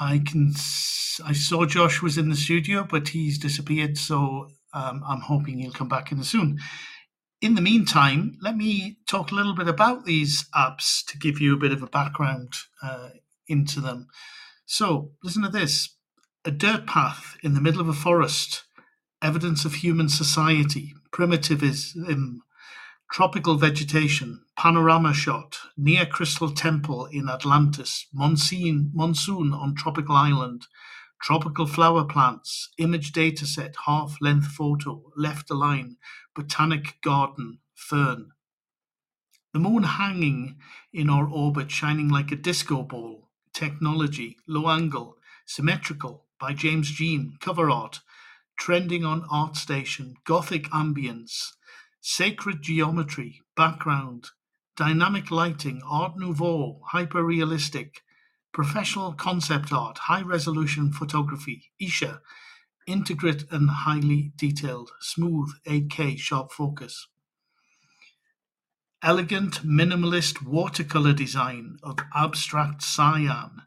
I 0.00 0.18
can. 0.26 0.50
I 1.24 1.32
saw 1.32 1.64
Josh 1.64 2.02
was 2.02 2.18
in 2.18 2.28
the 2.28 2.34
studio, 2.34 2.82
but 2.82 3.10
he's 3.10 3.38
disappeared. 3.38 3.98
So 3.98 4.48
um, 4.74 5.04
I'm 5.06 5.20
hoping 5.20 5.60
he'll 5.60 5.70
come 5.70 5.88
back 5.88 6.10
in 6.10 6.24
soon. 6.24 6.58
In 7.40 7.54
the 7.54 7.62
meantime, 7.62 8.36
let 8.42 8.56
me 8.56 8.96
talk 9.08 9.30
a 9.30 9.36
little 9.36 9.54
bit 9.54 9.68
about 9.68 10.06
these 10.06 10.46
apps 10.56 11.06
to 11.06 11.18
give 11.18 11.40
you 11.40 11.54
a 11.54 11.60
bit 11.60 11.70
of 11.70 11.84
a 11.84 11.86
background 11.86 12.54
uh, 12.82 13.10
into 13.46 13.80
them. 13.80 14.08
So 14.66 15.12
listen 15.22 15.44
to 15.44 15.48
this: 15.48 15.94
a 16.44 16.50
dirt 16.50 16.84
path 16.88 17.36
in 17.44 17.54
the 17.54 17.60
middle 17.60 17.80
of 17.80 17.86
a 17.86 17.92
forest 17.92 18.64
evidence 19.22 19.64
of 19.64 19.74
human 19.74 20.08
society, 20.08 20.94
primitivism, 21.12 22.42
tropical 23.10 23.56
vegetation, 23.56 24.40
panorama 24.56 25.14
shot, 25.14 25.58
near 25.76 26.04
crystal 26.04 26.50
temple 26.50 27.06
in 27.06 27.28
Atlantis, 27.28 28.06
monsoon, 28.12 28.90
monsoon 28.94 29.52
on 29.52 29.74
tropical 29.74 30.16
island, 30.16 30.66
tropical 31.20 31.66
flower 31.66 32.04
plants, 32.04 32.70
image 32.78 33.12
dataset, 33.12 33.74
half 33.86 34.16
length 34.20 34.46
photo, 34.46 35.02
left 35.16 35.50
align, 35.50 35.96
botanic 36.34 36.96
garden, 37.02 37.58
fern. 37.74 38.30
The 39.52 39.60
moon 39.60 39.84
hanging 39.84 40.56
in 40.92 41.10
our 41.10 41.28
orbit, 41.28 41.70
shining 41.70 42.08
like 42.08 42.32
a 42.32 42.36
disco 42.36 42.82
ball, 42.82 43.28
technology, 43.52 44.38
low 44.48 44.68
angle, 44.68 45.16
symmetrical, 45.46 46.24
by 46.40 46.54
James 46.54 46.90
Jean, 46.90 47.36
cover 47.40 47.70
art, 47.70 48.00
trending 48.64 49.04
on 49.04 49.22
ArtStation, 49.22 50.14
Gothic 50.24 50.70
ambience, 50.70 51.54
sacred 52.00 52.62
geometry, 52.62 53.40
background, 53.56 54.28
dynamic 54.76 55.32
lighting, 55.32 55.82
Art 55.84 56.12
Nouveau, 56.16 56.80
hyper 56.90 57.24
realistic, 57.24 58.02
professional 58.52 59.14
concept 59.14 59.72
art, 59.72 59.98
high 59.98 60.22
resolution 60.22 60.92
photography, 60.92 61.72
Isha, 61.80 62.20
integrate 62.86 63.46
and 63.50 63.68
highly 63.68 64.30
detailed, 64.36 64.92
smooth 65.00 65.50
8K 65.66 66.16
sharp 66.16 66.52
focus. 66.52 67.08
Elegant 69.02 69.66
minimalist 69.66 70.40
watercolor 70.40 71.12
design 71.12 71.78
of 71.82 71.96
abstract 72.14 72.80
cyan, 72.80 73.62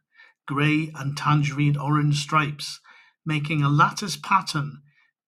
grey 0.48 0.94
and 0.96 1.18
tangerine 1.18 1.76
orange 1.76 2.24
stripes 2.24 2.80
making 3.26 3.62
a 3.62 3.68
lattice 3.68 4.16
pattern, 4.16 4.82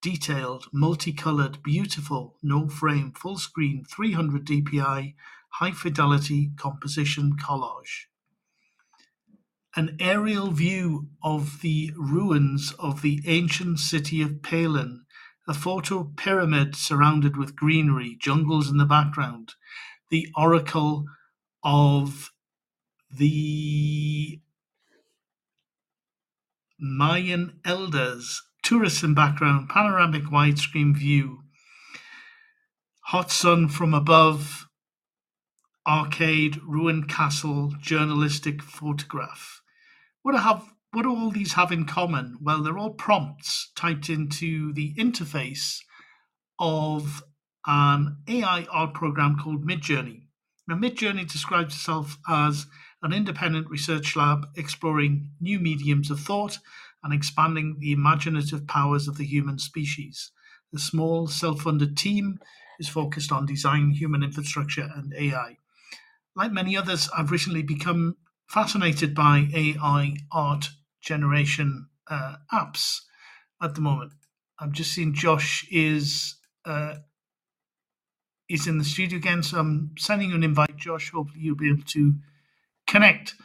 detailed, 0.08 0.68
multicolored, 0.72 1.62
beautiful, 1.62 2.38
no 2.42 2.70
frame, 2.70 3.12
full 3.12 3.38
screen, 3.38 3.84
300 3.84 4.46
dpi, 4.46 5.14
high 5.50 5.72
fidelity 5.72 6.50
composition 6.56 7.36
collage. 7.36 8.06
An 9.76 9.98
aerial 10.00 10.52
view 10.52 11.10
of 11.22 11.60
the 11.60 11.92
ruins 11.98 12.74
of 12.80 13.02
the 13.02 13.20
ancient 13.26 13.80
city 13.80 14.22
of 14.22 14.42
Palin, 14.42 15.04
a 15.46 15.54
photo 15.54 16.06
pyramid 16.16 16.74
surrounded 16.74 17.36
with 17.36 17.58
greenery, 17.58 18.16
jungles 18.18 18.70
in 18.70 18.78
the 18.78 18.86
background, 18.86 19.56
the 20.10 20.30
oracle 20.38 21.04
of 21.66 22.32
the 23.12 24.40
Mayan 26.80 27.60
elders, 27.66 28.47
tourism 28.68 29.14
background, 29.14 29.70
panoramic 29.70 30.24
widescreen 30.24 30.94
view, 30.94 31.40
hot 33.06 33.32
sun 33.32 33.70
from 33.70 33.94
above, 33.94 34.68
arcade, 35.88 36.60
ruined 36.68 37.08
castle, 37.08 37.74
journalistic 37.80 38.62
photograph. 38.62 39.62
What 40.22 40.34
do, 40.34 40.40
have, 40.40 40.66
what 40.92 41.04
do 41.04 41.16
all 41.16 41.32
these 41.32 41.54
have 41.54 41.72
in 41.72 41.86
common? 41.86 42.40
Well, 42.42 42.62
they're 42.62 42.78
all 42.78 42.90
prompts 42.90 43.72
typed 43.74 44.10
into 44.10 44.74
the 44.74 44.94
interface 44.96 45.78
of 46.60 47.24
an 47.66 48.18
AI 48.28 48.68
art 48.70 48.94
program 48.94 49.38
called 49.42 49.66
Midjourney. 49.66 50.24
Now, 50.68 50.76
Midjourney 50.76 51.32
describes 51.32 51.74
itself 51.74 52.18
as 52.28 52.66
an 53.02 53.14
independent 53.14 53.70
research 53.70 54.18
lab 54.18 54.46
exploring 54.58 55.32
new 55.40 55.58
mediums 55.58 56.12
of 56.12 56.20
thought 56.20 56.60
and 57.04 57.14
expanding 57.14 57.78
the 57.80 57.92
imaginative 57.92 58.68
powers 58.68 59.08
of 59.08 59.18
the 59.18 59.26
human 59.26 59.60
species. 59.60 60.32
The 60.72 60.80
small, 60.80 61.28
self 61.28 61.62
funded 61.62 61.98
team 61.98 62.40
is 62.80 62.90
focused 62.90 63.32
on 63.32 63.46
design, 63.46 63.92
human 63.92 64.24
infrastructure, 64.24 64.90
and 64.96 65.14
AI. 65.14 65.58
Like 66.36 66.52
many 66.52 66.78
others, 66.78 67.10
I've 67.18 67.32
recently 67.32 67.64
become 67.64 68.18
fascinated 68.48 69.16
by 69.16 69.48
AI 69.54 70.18
art 70.32 70.70
generation 71.02 71.88
uh, 72.10 72.36
apps 72.54 73.00
at 73.62 73.76
the 73.76 73.82
moment. 73.82 74.12
I've 74.60 74.72
just 74.72 74.94
seen 74.94 75.14
Josh 75.14 75.68
is 75.72 76.36
uh, 76.66 76.96
is 78.50 78.68
in 78.68 78.78
the 78.78 78.84
studio 78.84 79.18
again, 79.18 79.44
so 79.44 79.60
I'm 79.60 79.92
sending 79.98 80.30
you 80.30 80.36
an 80.36 80.44
invite, 80.44 80.78
Josh. 80.78 81.12
Hopefully, 81.12 81.40
you'll 81.42 81.56
be 81.56 81.70
able 81.70 81.84
to 81.84 82.14
connect. 82.88 83.36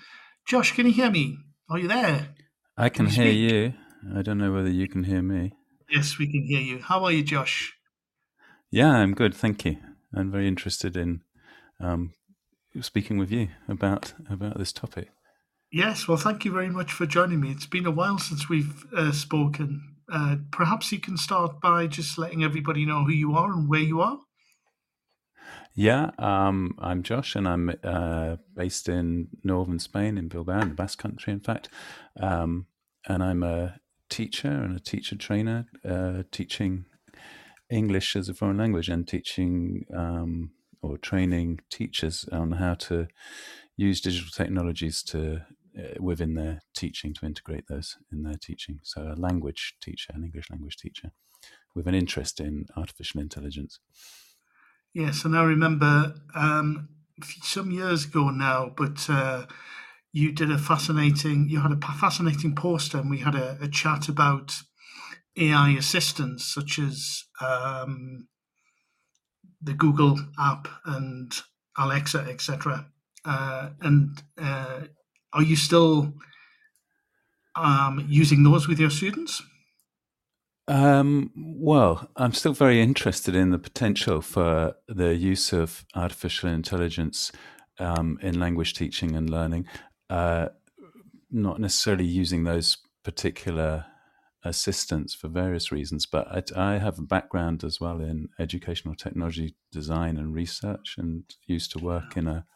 Josh, 0.47 0.73
can 0.75 0.87
you 0.87 0.93
hear 0.93 1.11
me? 1.11 1.39
Are 1.69 1.79
you 1.79 1.89
there? 1.89 2.35
I 2.77 2.89
can, 2.89 3.07
hear 3.07 3.31
you. 3.31 3.75
I 4.15 4.23
don't 4.23 4.39
know 4.39 4.53
whether 4.53 4.71
you 4.71 4.89
can 4.89 5.05
hear 5.05 5.23
me. 5.23 5.53
Yes, 5.91 6.19
we 6.19 6.27
can 6.27 6.45
hear 6.45 6.61
you. 6.61 6.79
How 6.79 7.05
are 7.05 7.13
you, 7.13 7.23
Josh? 7.23 7.75
Yeah, 8.71 8.91
I'm 8.91 9.15
good. 9.15 9.35
Thank 9.35 9.65
you. 9.65 9.77
I'm 10.15 10.31
very 10.31 10.49
interested 10.49 10.97
in 10.97 11.21
um, 11.81 12.15
speaking 12.81 13.19
with 13.19 13.31
you 13.31 13.49
about 13.69 14.15
about 14.31 14.59
this 14.59 14.73
topic. 14.73 15.11
Yes, 15.71 16.07
well, 16.07 16.19
thank 16.19 16.45
you 16.45 16.53
very 16.53 16.71
much 16.71 16.93
for 16.93 17.07
joining 17.07 17.41
me. 17.41 17.51
It's 17.51 17.67
been 17.67 17.87
a 17.87 17.91
while 17.91 18.19
since 18.19 18.49
we've 18.49 18.85
uh, 18.95 19.13
spoken. 19.13 19.97
Uh, 20.13 20.37
perhaps 20.51 20.93
you 20.93 21.01
can 21.01 21.17
start 21.17 21.61
by 21.61 21.87
just 21.87 22.19
letting 22.19 22.45
everybody 22.45 22.85
know 22.85 23.05
who 23.05 23.13
you 23.13 23.35
are 23.35 23.53
and 23.53 23.69
where 23.69 23.81
you 23.81 24.01
are. 24.01 24.19
Yeah, 25.75 26.11
um, 26.19 26.77
I'm 26.79 27.03
Josh, 27.03 27.35
and 27.35 27.49
I'm 27.49 27.75
uh, 27.83 28.37
based 28.55 28.89
in 28.89 29.29
northern 29.43 29.79
Spain, 29.79 30.19
in 30.19 30.29
Bilbao, 30.29 30.61
in 30.61 30.69
the 30.71 30.75
Basque 30.75 30.99
Country, 30.99 31.33
in 31.33 31.41
fact. 31.41 31.69
Um, 32.21 32.67
and 33.09 33.23
I'm 33.23 33.43
a 33.43 33.81
teacher 34.11 34.49
and 34.49 34.77
a 34.77 34.81
teacher 34.81 35.17
trainer, 35.17 35.67
uh, 35.89 36.25
teaching 36.31 36.85
English 37.71 38.15
as 38.17 38.29
a 38.29 38.35
foreign 38.35 38.59
language 38.59 38.89
and 38.91 39.09
teaching 39.09 39.87
um, 39.97 40.51
or 40.83 40.99
training 40.99 41.61
teachers 41.71 42.27
on 42.31 42.53
how 42.53 42.75
to 42.75 43.09
use 43.77 44.01
digital 44.01 44.31
technologies 44.31 45.03
to 45.03 45.43
uh, 45.79 45.95
within 45.99 46.35
their 46.35 46.61
teaching 46.77 47.15
to 47.15 47.25
integrate 47.25 47.67
those 47.69 47.97
in 48.13 48.23
their 48.25 48.35
teaching. 48.35 48.81
So, 48.83 49.11
a 49.11 49.19
language 49.19 49.77
teacher, 49.81 50.13
an 50.15 50.23
English 50.23 50.51
language 50.51 50.77
teacher, 50.77 51.13
with 51.75 51.87
an 51.87 51.95
interest 51.95 52.41
in 52.41 52.67
artificial 52.77 53.23
intelligence. 53.23 53.79
Yes, 54.95 55.25
and 55.25 55.37
I 55.37 55.43
remember 55.45 56.15
um, 56.35 56.89
some 57.43 57.71
years 57.71 58.05
ago 58.05 58.31
now, 58.31 58.73
but 58.77 59.09
uh, 59.09 59.47
you 60.13 60.33
did 60.33 60.51
a 60.51 60.59
fascinating, 60.59 61.49
you 61.49 61.61
had 61.61 61.73
a 61.73 61.77
fascinating 61.95 62.55
poster, 62.55 62.99
and 62.99 63.11
we 63.11 63.19
had 63.19 63.35
a, 63.35 63.59
a 63.63 63.69
chat 63.69 64.09
about 64.09 64.55
AI 65.39 65.71
assistants 65.71 66.53
such 66.53 66.79
as 66.79 67.25
um, 67.41 68.29
the 69.63 69.73
Google 69.73 70.19
app 70.39 70.69
and 70.85 71.33
Alexa, 71.79 72.27
etc. 72.29 72.87
uh, 73.25 73.71
and 73.81 74.23
uh, 74.39 74.81
are 75.33 75.43
you 75.43 75.57
still 75.57 76.13
um, 77.57 78.05
using 78.09 78.43
those 78.43 78.69
with 78.69 78.79
your 78.79 78.91
students? 78.91 79.43
Um, 80.73 81.31
well, 81.37 82.09
I'm 82.17 82.33
still 82.33 82.55
very 82.55 82.81
interested 82.81 83.37
in 83.37 83.51
the 83.51 83.59
potential 83.59 84.23
for 84.23 84.75
the 84.89 85.15
use 85.15 85.53
of 85.53 85.85
artificial 85.95 86.49
intelligence 86.49 87.31
um, 87.79 88.19
in 88.23 88.41
language 88.41 88.73
teaching 88.73 89.15
and 89.15 89.29
learning. 89.29 89.67
Uh, 90.09 90.49
not 91.31 91.61
necessarily 91.61 92.07
using 92.07 92.45
those 92.45 92.79
particular 93.05 93.85
assistants 94.45 95.13
for 95.15 95.29
various 95.29 95.71
reasons, 95.71 96.07
but 96.07 96.27
I, 96.57 96.75
I, 96.75 96.79
have 96.79 96.99
a 96.99 97.03
background 97.03 97.65
as 97.65 97.79
well 97.79 98.01
in 98.01 98.31
educational 98.39 98.95
technology 98.95 99.55
design 99.73 100.17
and 100.17 100.35
research, 100.35 100.95
and 100.97 101.25
used 101.47 101.73
to 101.73 101.81
work 101.81 102.17
in 102.17 102.27
a 102.27 102.47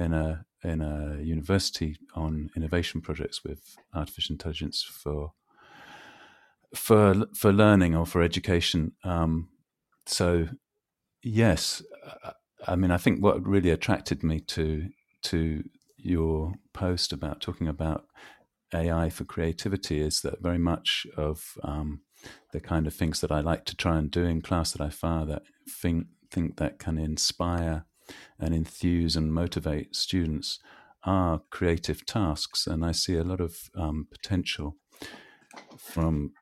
in 0.00 0.12
a 0.12 0.44
in 0.64 0.80
a 0.80 1.22
university 1.22 1.96
on 2.16 2.50
innovation 2.56 3.00
projects 3.00 3.44
with 3.44 3.76
artificial 3.94 4.34
intelligence 4.34 4.82
for 4.82 5.32
for 6.74 7.26
for 7.34 7.52
learning 7.52 7.94
or 7.94 8.06
for 8.06 8.22
education. 8.22 8.92
Um, 9.04 9.48
so, 10.06 10.48
yes, 11.22 11.82
I 12.66 12.76
mean, 12.76 12.90
I 12.90 12.96
think 12.96 13.22
what 13.22 13.46
really 13.46 13.70
attracted 13.70 14.22
me 14.22 14.40
to 14.40 14.88
to 15.22 15.64
your 15.96 16.54
post 16.72 17.12
about 17.12 17.40
talking 17.40 17.68
about 17.68 18.06
AI 18.74 19.10
for 19.10 19.24
creativity 19.24 20.00
is 20.00 20.22
that 20.22 20.42
very 20.42 20.58
much 20.58 21.06
of 21.16 21.56
um, 21.62 22.00
the 22.52 22.60
kind 22.60 22.86
of 22.86 22.94
things 22.94 23.20
that 23.20 23.30
I 23.30 23.40
like 23.40 23.64
to 23.66 23.76
try 23.76 23.98
and 23.98 24.10
do 24.10 24.24
in 24.24 24.42
class 24.42 24.72
that 24.72 24.80
I 24.80 24.90
find 24.90 25.30
that 25.30 25.42
think 25.68 26.06
think 26.30 26.56
that 26.56 26.78
can 26.78 26.98
inspire 26.98 27.84
and 28.38 28.54
enthuse 28.54 29.16
and 29.16 29.32
motivate 29.32 29.94
students 29.94 30.58
are 31.04 31.42
creative 31.50 32.06
tasks, 32.06 32.66
and 32.66 32.84
I 32.84 32.92
see 32.92 33.16
a 33.16 33.24
lot 33.24 33.40
of 33.40 33.70
um, 33.74 34.06
potential 34.10 34.76
from 35.76 36.32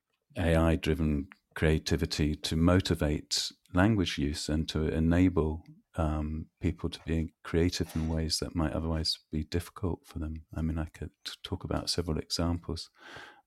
AI 0.41 0.77
driven 0.77 1.29
creativity 1.55 2.35
to 2.35 2.57
motivate 2.57 3.53
language 3.75 4.19
use 4.19 4.49
and 4.49 4.69
to 4.69 4.89
enable 4.89 5.65
um, 5.97 6.47
people 6.61 6.89
to 6.89 7.01
be 7.07 7.33
creative 7.43 7.95
in 7.95 8.09
ways 8.09 8.39
that 8.39 8.55
might 8.55 8.73
otherwise 8.73 9.19
be 9.31 9.45
difficult 9.45 10.01
for 10.05 10.19
them. 10.19 10.45
I 10.55 10.63
mean, 10.63 10.79
I 10.79 10.87
could 10.87 11.11
talk 11.43 11.65
about 11.65 11.91
several 11.91 12.19
examples 12.19 12.91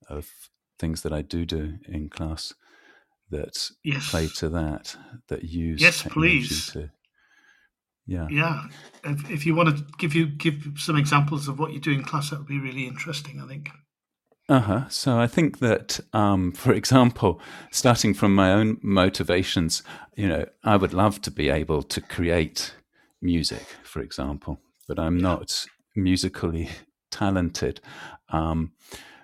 of 0.10 0.30
things 0.78 1.02
that 1.02 1.14
I 1.14 1.22
do 1.22 1.46
do 1.46 1.78
in 1.88 2.10
class 2.10 2.54
that 3.30 3.70
yes. 3.84 4.10
play 4.12 4.28
to 4.28 4.50
that, 4.50 4.96
that 5.30 5.44
use 5.44 5.82
yes, 5.82 6.04
please. 6.04 6.72
To, 6.74 6.92
yeah, 8.06 8.28
yeah. 8.30 8.66
If, 9.04 9.32
if 9.32 9.46
you 9.46 9.56
want 9.56 9.76
to 9.76 9.84
give 9.98 10.14
you 10.14 10.28
give 10.28 10.74
some 10.76 10.98
examples 10.98 11.48
of 11.48 11.58
what 11.58 11.72
you 11.72 11.80
do 11.80 11.92
in 11.92 12.04
class, 12.04 12.30
that 12.30 12.40
would 12.40 12.48
be 12.48 12.60
really 12.60 12.86
interesting. 12.86 13.42
I 13.42 13.48
think. 13.48 13.70
Uh 14.50 14.60
huh. 14.60 14.90
So 14.90 15.18
I 15.20 15.28
think 15.28 15.60
that, 15.60 16.00
um, 16.12 16.52
for 16.52 16.74
example, 16.74 17.40
starting 17.72 18.14
from 18.14 18.36
my 18.36 18.52
own 18.52 18.78
motivations, 18.82 19.84
you 20.16 20.28
know, 20.28 20.46
I 20.64 20.76
would 20.76 20.94
love 20.94 21.22
to 21.22 21.32
be 21.32 21.50
able 21.50 21.82
to 21.84 22.02
create 22.02 22.74
music, 23.22 23.66
for 23.84 24.02
example, 24.02 24.60
but 24.88 25.00
I'm 25.00 25.18
not 25.18 25.66
musically 25.96 26.70
talented. 27.10 27.80
Um, 28.30 28.74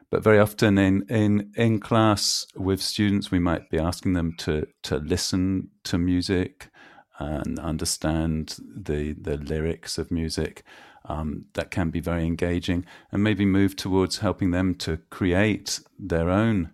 but 0.09 0.23
very 0.23 0.39
often 0.39 0.77
in, 0.77 1.05
in 1.09 1.51
in 1.55 1.79
class 1.79 2.47
with 2.55 2.81
students, 2.81 3.29
we 3.29 3.39
might 3.39 3.69
be 3.69 3.77
asking 3.77 4.13
them 4.13 4.33
to 4.37 4.67
to 4.83 4.97
listen 4.97 5.69
to 5.83 5.97
music 5.97 6.69
and 7.19 7.59
understand 7.59 8.55
the 8.75 9.13
the 9.13 9.37
lyrics 9.37 9.97
of 9.97 10.09
music 10.11 10.63
um, 11.05 11.45
that 11.53 11.71
can 11.71 11.89
be 11.89 11.99
very 11.99 12.25
engaging 12.25 12.85
and 13.11 13.23
maybe 13.23 13.45
move 13.45 13.75
towards 13.75 14.19
helping 14.19 14.51
them 14.51 14.75
to 14.75 14.97
create 15.09 15.79
their 15.97 16.29
own 16.29 16.71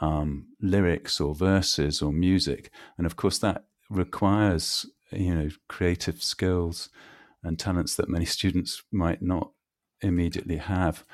um, 0.00 0.48
lyrics 0.60 1.20
or 1.20 1.34
verses 1.34 2.02
or 2.02 2.12
music. 2.12 2.70
And 2.96 3.06
of 3.06 3.16
course, 3.16 3.38
that 3.38 3.64
requires 3.90 4.86
you 5.12 5.34
know 5.34 5.48
creative 5.68 6.22
skills 6.22 6.88
and 7.42 7.58
talents 7.58 7.94
that 7.96 8.08
many 8.08 8.24
students 8.24 8.82
might 8.90 9.22
not 9.22 9.52
immediately 10.00 10.56
have. 10.56 11.04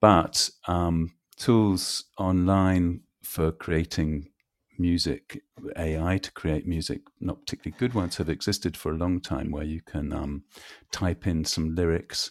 But 0.00 0.50
um, 0.66 1.14
tools 1.36 2.04
online 2.18 3.00
for 3.22 3.52
creating 3.52 4.31
music, 4.78 5.42
AI 5.76 6.18
to 6.18 6.32
create 6.32 6.66
music, 6.66 7.02
not 7.20 7.40
particularly 7.40 7.76
good 7.78 7.94
ones, 7.94 8.16
have 8.16 8.28
existed 8.28 8.76
for 8.76 8.92
a 8.92 8.96
long 8.96 9.20
time 9.20 9.50
where 9.50 9.64
you 9.64 9.80
can 9.80 10.12
um, 10.12 10.44
type 10.90 11.26
in 11.26 11.44
some 11.44 11.74
lyrics 11.74 12.30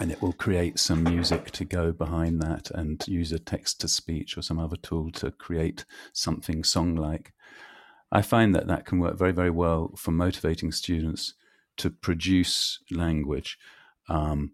and 0.00 0.10
it 0.10 0.22
will 0.22 0.32
create 0.32 0.78
some 0.78 1.02
music 1.02 1.50
to 1.50 1.64
go 1.64 1.92
behind 1.92 2.40
that 2.40 2.70
and 2.70 3.04
use 3.06 3.32
a 3.32 3.38
text 3.38 3.80
to 3.80 3.88
speech 3.88 4.36
or 4.36 4.42
some 4.42 4.58
other 4.58 4.76
tool 4.76 5.10
to 5.12 5.30
create 5.30 5.84
something 6.12 6.64
song 6.64 6.94
like. 6.94 7.32
I 8.10 8.22
find 8.22 8.54
that 8.54 8.66
that 8.66 8.86
can 8.86 8.98
work 8.98 9.18
very, 9.18 9.32
very 9.32 9.50
well 9.50 9.92
for 9.96 10.10
motivating 10.10 10.72
students 10.72 11.34
to 11.78 11.90
produce 11.90 12.78
language. 12.90 13.58
Um, 14.08 14.52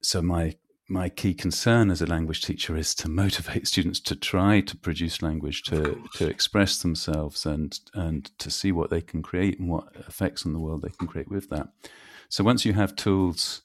so 0.00 0.22
my 0.22 0.56
my 0.92 1.08
key 1.08 1.32
concern 1.32 1.90
as 1.90 2.02
a 2.02 2.06
language 2.06 2.42
teacher 2.42 2.76
is 2.76 2.94
to 2.94 3.08
motivate 3.08 3.66
students 3.72 3.98
to 3.98 4.14
try 4.14 4.60
to 4.60 4.76
produce 4.76 5.22
language 5.22 5.62
to 5.62 6.02
to 6.14 6.28
express 6.28 6.82
themselves 6.82 7.46
and 7.46 7.80
and 7.94 8.30
to 8.38 8.50
see 8.50 8.70
what 8.70 8.90
they 8.90 9.00
can 9.00 9.22
create 9.22 9.58
and 9.58 9.70
what 9.70 9.88
effects 10.06 10.44
on 10.44 10.52
the 10.52 10.60
world 10.60 10.82
they 10.82 10.90
can 10.98 11.08
create 11.08 11.30
with 11.30 11.48
that. 11.48 11.68
So 12.28 12.44
once 12.44 12.64
you 12.64 12.74
have 12.74 12.94
tools 12.94 13.62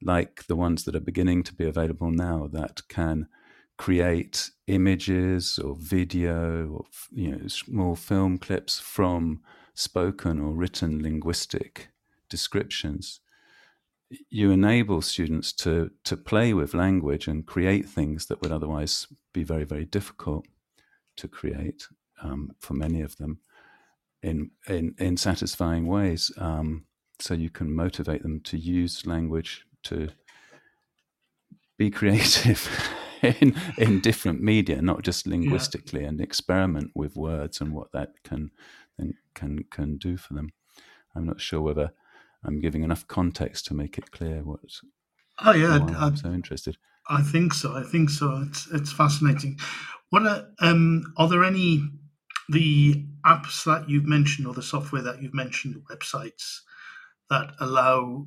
like 0.00 0.46
the 0.46 0.56
ones 0.56 0.84
that 0.84 0.96
are 0.96 1.00
beginning 1.00 1.42
to 1.44 1.54
be 1.54 1.66
available 1.66 2.10
now 2.10 2.48
that 2.52 2.88
can 2.88 3.28
create 3.76 4.50
images 4.68 5.58
or 5.58 5.74
video 5.76 6.68
or 6.68 6.84
you 7.10 7.32
know 7.32 7.48
small 7.48 7.96
film 7.96 8.38
clips 8.38 8.78
from 8.78 9.40
spoken 9.74 10.38
or 10.38 10.52
written 10.52 11.02
linguistic 11.02 11.88
descriptions 12.28 13.20
you 14.30 14.50
enable 14.50 15.02
students 15.02 15.52
to 15.52 15.90
to 16.04 16.16
play 16.16 16.52
with 16.52 16.74
language 16.74 17.28
and 17.28 17.46
create 17.46 17.88
things 17.88 18.26
that 18.26 18.40
would 18.42 18.52
otherwise 18.52 19.06
be 19.32 19.44
very 19.44 19.64
very 19.64 19.84
difficult 19.84 20.46
to 21.16 21.28
create 21.28 21.86
um, 22.22 22.52
for 22.58 22.74
many 22.74 23.00
of 23.02 23.16
them 23.16 23.38
in 24.22 24.50
in 24.68 24.94
in 24.98 25.16
satisfying 25.16 25.86
ways. 25.86 26.30
Um, 26.38 26.86
so 27.18 27.34
you 27.34 27.50
can 27.50 27.74
motivate 27.74 28.22
them 28.22 28.40
to 28.40 28.58
use 28.58 29.06
language 29.06 29.64
to 29.84 30.08
be 31.78 31.90
creative 32.00 32.68
in 33.22 33.54
in 33.78 34.00
different 34.00 34.42
media, 34.42 34.82
not 34.82 35.02
just 35.02 35.26
linguistically, 35.26 36.02
yeah. 36.02 36.08
and 36.08 36.20
experiment 36.20 36.90
with 36.94 37.16
words 37.16 37.60
and 37.60 37.72
what 37.72 37.92
that 37.92 38.10
can 38.24 38.50
can 39.34 39.64
can 39.70 39.96
do 39.96 40.16
for 40.16 40.34
them. 40.34 40.50
I'm 41.14 41.26
not 41.26 41.40
sure 41.40 41.60
whether 41.60 41.92
I'm 42.44 42.60
giving 42.60 42.82
enough 42.82 43.06
context 43.06 43.66
to 43.66 43.74
make 43.74 43.98
it 43.98 44.10
clear 44.10 44.42
what. 44.42 44.60
Oh 45.44 45.52
yeah, 45.52 45.78
I'm 45.96 46.16
so 46.16 46.32
interested. 46.32 46.76
I 47.08 47.22
think 47.22 47.52
so. 47.54 47.74
I 47.74 47.82
think 47.82 48.10
so. 48.10 48.44
It's 48.48 48.68
it's 48.72 48.92
fascinating. 48.92 49.58
What 50.10 50.26
are, 50.26 50.48
um, 50.60 51.12
are 51.16 51.28
there 51.28 51.44
any 51.44 51.88
the 52.48 53.04
apps 53.24 53.64
that 53.64 53.88
you've 53.88 54.06
mentioned 54.06 54.46
or 54.46 54.54
the 54.54 54.62
software 54.62 55.02
that 55.02 55.22
you've 55.22 55.34
mentioned, 55.34 55.82
websites 55.90 56.60
that 57.30 57.52
allow 57.60 58.26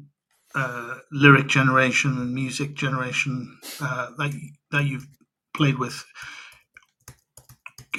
uh, 0.55 0.97
lyric 1.11 1.47
generation 1.47 2.17
and 2.17 2.33
music 2.33 2.73
generation 2.73 3.57
uh, 3.81 4.11
that 4.17 4.33
that 4.71 4.85
you've 4.85 5.07
played 5.53 5.77
with? 5.77 6.05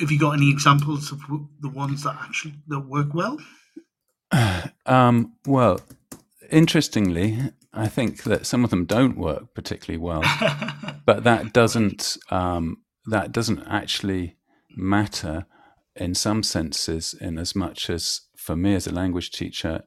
Have 0.00 0.10
you 0.10 0.18
got 0.18 0.32
any 0.32 0.50
examples 0.50 1.10
of 1.10 1.20
the 1.60 1.70
ones 1.70 2.02
that 2.02 2.16
actually 2.20 2.54
that 2.68 2.80
work 2.80 3.14
well? 3.14 3.38
Um, 4.88 5.32
well, 5.44 5.80
interestingly, 6.50 7.38
I 7.72 7.88
think 7.88 8.24
that 8.24 8.46
some 8.46 8.64
of 8.64 8.70
them 8.70 8.84
don't 8.84 9.18
work 9.18 9.54
particularly 9.54 9.98
well, 9.98 10.22
but 11.04 11.24
that 11.24 11.52
doesn't 11.52 12.16
um, 12.30 12.78
that 13.06 13.32
doesn't 13.32 13.62
actually 13.68 14.36
matter 14.76 15.46
in 15.94 16.14
some 16.14 16.42
senses, 16.42 17.14
in 17.18 17.38
as 17.38 17.54
much 17.54 17.88
as 17.88 18.22
for 18.36 18.54
me 18.54 18.74
as 18.74 18.86
a 18.86 18.94
language 18.94 19.30
teacher, 19.30 19.84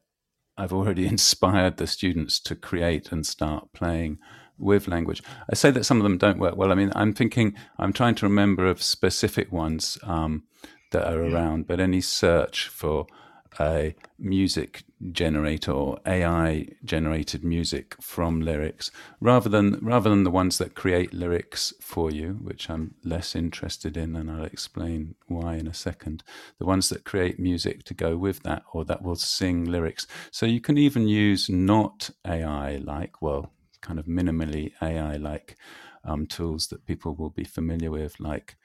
I've 0.57 0.73
already 0.73 1.05
inspired 1.15 1.77
the 1.77 1.87
students 1.87 2.39
to 2.41 2.55
create 2.55 3.11
and 3.11 3.25
start 3.25 3.71
playing 3.73 4.17
with 4.57 4.87
language. 4.87 5.23
I 5.49 5.55
say 5.55 5.71
that 5.71 5.85
some 5.85 5.97
of 5.97 6.03
them 6.03 6.17
don't 6.17 6.39
work 6.39 6.57
well. 6.57 6.71
I 6.71 6.75
mean, 6.75 6.91
I'm 6.95 7.13
thinking, 7.13 7.55
I'm 7.77 7.93
trying 7.93 8.15
to 8.15 8.25
remember 8.25 8.65
of 8.65 8.83
specific 8.83 9.51
ones 9.51 9.97
um, 10.03 10.43
that 10.91 11.07
are 11.07 11.23
around, 11.23 11.67
but 11.67 11.79
any 11.79 12.01
search 12.01 12.67
for 12.67 13.07
a 13.59 13.95
music 14.17 14.83
generator 15.11 15.71
or 15.71 15.99
AI 16.05 16.67
generated 16.83 17.43
music 17.43 17.95
from 18.01 18.41
lyrics 18.41 18.91
rather 19.21 19.49
than 19.49 19.79
rather 19.81 20.09
than 20.09 20.23
the 20.23 20.29
ones 20.31 20.57
that 20.57 20.75
create 20.75 21.13
lyrics 21.13 21.73
for 21.81 22.11
you, 22.11 22.33
which 22.41 22.69
I'm 22.69 22.95
less 23.03 23.35
interested 23.35 23.97
in 23.97 24.15
and 24.15 24.29
I'll 24.29 24.45
explain 24.45 25.15
why 25.27 25.55
in 25.55 25.67
a 25.67 25.73
second. 25.73 26.23
The 26.57 26.65
ones 26.65 26.89
that 26.89 27.05
create 27.05 27.39
music 27.39 27.83
to 27.85 27.93
go 27.93 28.17
with 28.17 28.43
that 28.43 28.63
or 28.73 28.85
that 28.85 29.01
will 29.01 29.15
sing 29.15 29.65
lyrics. 29.65 30.05
So 30.31 30.45
you 30.45 30.61
can 30.61 30.77
even 30.77 31.07
use 31.07 31.49
not 31.49 32.09
AI 32.25 32.77
like, 32.77 33.21
well, 33.21 33.51
kind 33.81 33.99
of 33.99 34.05
minimally 34.05 34.73
AI 34.81 35.17
like 35.17 35.57
um, 36.03 36.25
tools 36.25 36.67
that 36.67 36.85
people 36.85 37.15
will 37.15 37.29
be 37.29 37.43
familiar 37.43 37.91
with, 37.91 38.19
like 38.19 38.57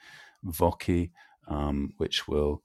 Voki, 0.45 1.11
um, 1.47 1.93
which 1.97 2.27
will 2.27 2.61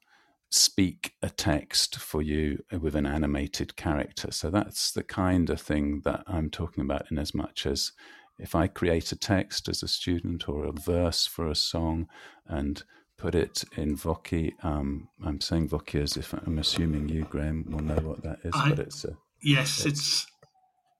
speak 0.50 1.14
a 1.22 1.30
text 1.30 1.96
for 1.96 2.20
you 2.20 2.62
with 2.80 2.96
an 2.96 3.06
animated 3.06 3.76
character. 3.76 4.30
So 4.32 4.50
that's 4.50 4.90
the 4.90 5.04
kind 5.04 5.48
of 5.48 5.60
thing 5.60 6.02
that 6.04 6.24
I'm 6.26 6.50
talking 6.50 6.84
about, 6.84 7.10
in 7.10 7.18
as 7.18 7.34
much 7.34 7.66
as 7.66 7.92
if 8.38 8.54
I 8.54 8.66
create 8.66 9.12
a 9.12 9.16
text 9.16 9.68
as 9.68 9.82
a 9.82 9.88
student 9.88 10.48
or 10.48 10.64
a 10.64 10.72
verse 10.72 11.26
for 11.26 11.48
a 11.48 11.54
song 11.54 12.08
and 12.46 12.82
put 13.16 13.34
it 13.34 13.64
in 13.76 13.96
Voki, 13.96 14.52
um, 14.64 15.08
I'm 15.24 15.40
saying 15.40 15.68
Voki 15.68 16.02
as 16.02 16.16
if 16.16 16.32
I'm 16.32 16.58
assuming 16.58 17.08
you, 17.08 17.26
Graham, 17.30 17.66
will 17.68 17.80
know 17.80 18.02
what 18.02 18.22
that 18.22 18.38
is, 18.42 18.52
I, 18.54 18.70
but 18.70 18.78
it's 18.78 19.04
a, 19.04 19.16
yes, 19.42 19.84
it's 19.84 20.26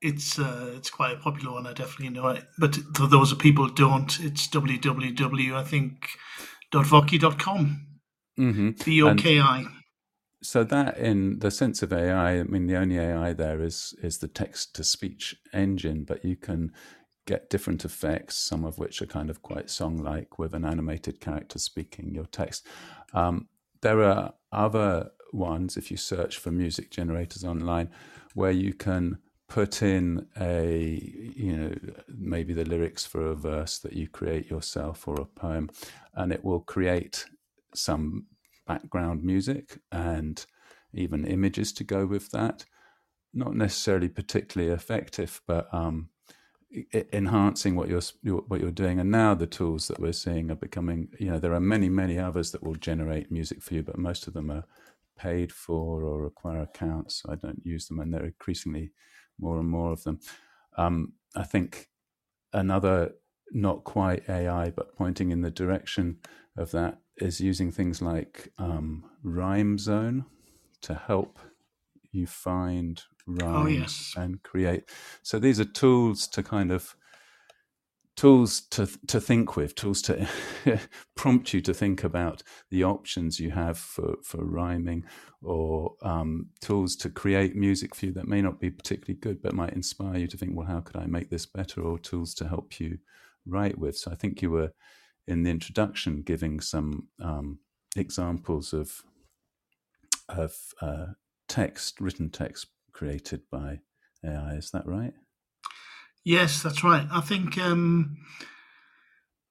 it's 0.02 0.38
uh, 0.38 0.72
it's 0.76 0.90
quite 0.90 1.16
a 1.16 1.20
popular 1.20 1.54
one. 1.54 1.66
I 1.66 1.72
definitely 1.72 2.10
know 2.10 2.28
it. 2.28 2.44
But 2.58 2.76
for 2.94 3.06
those 3.06 3.32
of 3.32 3.38
people 3.38 3.68
who 3.68 3.74
don't, 3.74 4.18
it's 4.20 4.46
www. 4.48 5.54
I 5.54 5.64
think 5.64 6.08
.voki.com. 6.72 7.86
Mm-hmm. 8.40 8.70
V 8.70 9.02
O 9.02 9.14
K 9.14 9.40
I. 9.40 9.66
So 10.42 10.64
that, 10.64 10.96
in 10.96 11.40
the 11.40 11.50
sense 11.50 11.82
of 11.82 11.92
AI, 11.92 12.40
I 12.40 12.42
mean, 12.44 12.66
the 12.66 12.76
only 12.76 12.98
AI 12.98 13.34
there 13.34 13.60
is 13.60 13.94
is 14.02 14.18
the 14.18 14.28
text 14.28 14.74
to 14.76 14.84
speech 14.84 15.36
engine, 15.52 16.04
but 16.04 16.24
you 16.24 16.36
can 16.36 16.72
get 17.26 17.50
different 17.50 17.84
effects, 17.84 18.36
some 18.36 18.64
of 18.64 18.78
which 18.78 19.02
are 19.02 19.06
kind 19.06 19.28
of 19.28 19.42
quite 19.42 19.68
song-like, 19.70 20.38
with 20.38 20.54
an 20.54 20.64
animated 20.64 21.20
character 21.20 21.58
speaking 21.58 22.14
your 22.14 22.24
text. 22.24 22.66
Um, 23.12 23.48
there 23.82 24.02
are 24.02 24.32
other 24.50 25.10
ones, 25.32 25.76
if 25.76 25.90
you 25.90 25.96
search 25.96 26.38
for 26.38 26.50
music 26.50 26.90
generators 26.90 27.44
online, 27.44 27.90
where 28.34 28.50
you 28.50 28.72
can 28.72 29.18
put 29.48 29.82
in 29.82 30.26
a 30.40 31.02
you 31.34 31.56
know 31.56 31.74
maybe 32.08 32.54
the 32.54 32.64
lyrics 32.64 33.04
for 33.04 33.26
a 33.26 33.34
verse 33.34 33.78
that 33.78 33.92
you 33.92 34.06
create 34.06 34.48
yourself 34.48 35.08
or 35.08 35.20
a 35.20 35.24
poem 35.24 35.68
and 36.14 36.32
it 36.32 36.44
will 36.44 36.60
create 36.60 37.26
some 37.74 38.26
background 38.70 39.24
music 39.24 39.80
and 39.90 40.46
even 40.94 41.26
images 41.26 41.72
to 41.72 41.84
go 41.84 42.06
with 42.06 42.30
that. 42.30 42.64
Not 43.32 43.54
necessarily 43.54 44.08
particularly 44.08 44.72
effective, 44.72 45.40
but 45.46 45.72
um, 45.72 46.10
enhancing 47.12 47.74
what 47.76 47.88
you're 47.88 48.42
what 48.48 48.60
you're 48.60 48.82
doing. 48.84 49.00
And 49.00 49.10
now 49.10 49.34
the 49.34 49.46
tools 49.58 49.88
that 49.88 50.00
we're 50.00 50.12
seeing 50.24 50.50
are 50.50 50.66
becoming. 50.66 51.08
You 51.18 51.30
know, 51.30 51.38
there 51.38 51.54
are 51.54 51.60
many 51.74 51.88
many 51.88 52.18
others 52.18 52.50
that 52.52 52.62
will 52.62 52.76
generate 52.76 53.30
music 53.30 53.62
for 53.62 53.74
you, 53.74 53.82
but 53.82 53.98
most 53.98 54.26
of 54.26 54.34
them 54.34 54.50
are 54.50 54.64
paid 55.16 55.52
for 55.52 56.02
or 56.04 56.22
require 56.22 56.62
accounts. 56.62 57.22
I 57.28 57.34
don't 57.34 57.62
use 57.64 57.86
them, 57.86 58.00
and 58.00 58.12
there 58.12 58.22
are 58.22 58.32
increasingly 58.34 58.92
more 59.38 59.58
and 59.58 59.68
more 59.68 59.92
of 59.92 60.02
them. 60.04 60.18
Um, 60.76 61.12
I 61.34 61.44
think 61.44 61.88
another 62.52 63.14
not 63.52 63.84
quite 63.84 64.28
AI, 64.28 64.70
but 64.70 64.96
pointing 64.96 65.30
in 65.30 65.42
the 65.42 65.50
direction 65.50 66.18
of 66.56 66.70
that 66.72 66.98
is 67.16 67.40
using 67.40 67.70
things 67.70 68.00
like 68.00 68.52
um, 68.58 69.04
Rhyme 69.22 69.78
Zone 69.78 70.24
to 70.82 70.94
help 70.94 71.38
you 72.12 72.26
find 72.26 73.02
rhymes 73.26 73.56
oh, 73.56 73.66
yes. 73.66 74.14
and 74.16 74.42
create. 74.42 74.84
So 75.22 75.38
these 75.38 75.60
are 75.60 75.64
tools 75.64 76.26
to 76.28 76.42
kind 76.42 76.72
of 76.72 76.96
tools 78.16 78.60
to 78.70 78.86
to 79.06 79.20
think 79.20 79.56
with, 79.56 79.74
tools 79.74 80.02
to 80.02 80.28
prompt 81.16 81.54
you 81.54 81.60
to 81.62 81.72
think 81.72 82.04
about 82.04 82.42
the 82.70 82.84
options 82.84 83.40
you 83.40 83.50
have 83.50 83.78
for 83.78 84.16
for 84.24 84.44
rhyming, 84.44 85.04
or 85.42 85.94
um, 86.02 86.48
tools 86.60 86.96
to 86.96 87.10
create 87.10 87.54
music 87.54 87.94
for 87.94 88.06
you 88.06 88.12
that 88.12 88.28
may 88.28 88.42
not 88.42 88.60
be 88.60 88.70
particularly 88.70 89.18
good, 89.18 89.42
but 89.42 89.54
might 89.54 89.72
inspire 89.72 90.18
you 90.18 90.26
to 90.26 90.36
think, 90.36 90.52
well, 90.54 90.66
how 90.66 90.80
could 90.80 90.96
I 90.96 91.06
make 91.06 91.30
this 91.30 91.46
better? 91.46 91.82
Or 91.82 91.98
tools 91.98 92.34
to 92.34 92.48
help 92.48 92.80
you 92.80 92.98
write 93.50 93.78
with. 93.78 93.96
So 93.96 94.10
I 94.10 94.14
think 94.14 94.42
you 94.42 94.50
were 94.50 94.72
in 95.26 95.42
the 95.42 95.50
introduction 95.50 96.22
giving 96.22 96.60
some 96.60 97.08
um, 97.22 97.60
examples 97.96 98.72
of 98.72 99.02
of 100.28 100.54
uh, 100.80 101.06
text, 101.48 102.00
written 102.00 102.30
text 102.30 102.68
created 102.92 103.42
by 103.50 103.80
AI. 104.24 104.54
Is 104.54 104.70
that 104.70 104.86
right? 104.86 105.12
Yes, 106.24 106.62
that's 106.62 106.84
right. 106.84 107.06
I 107.10 107.20
think 107.20 107.58
um, 107.58 108.16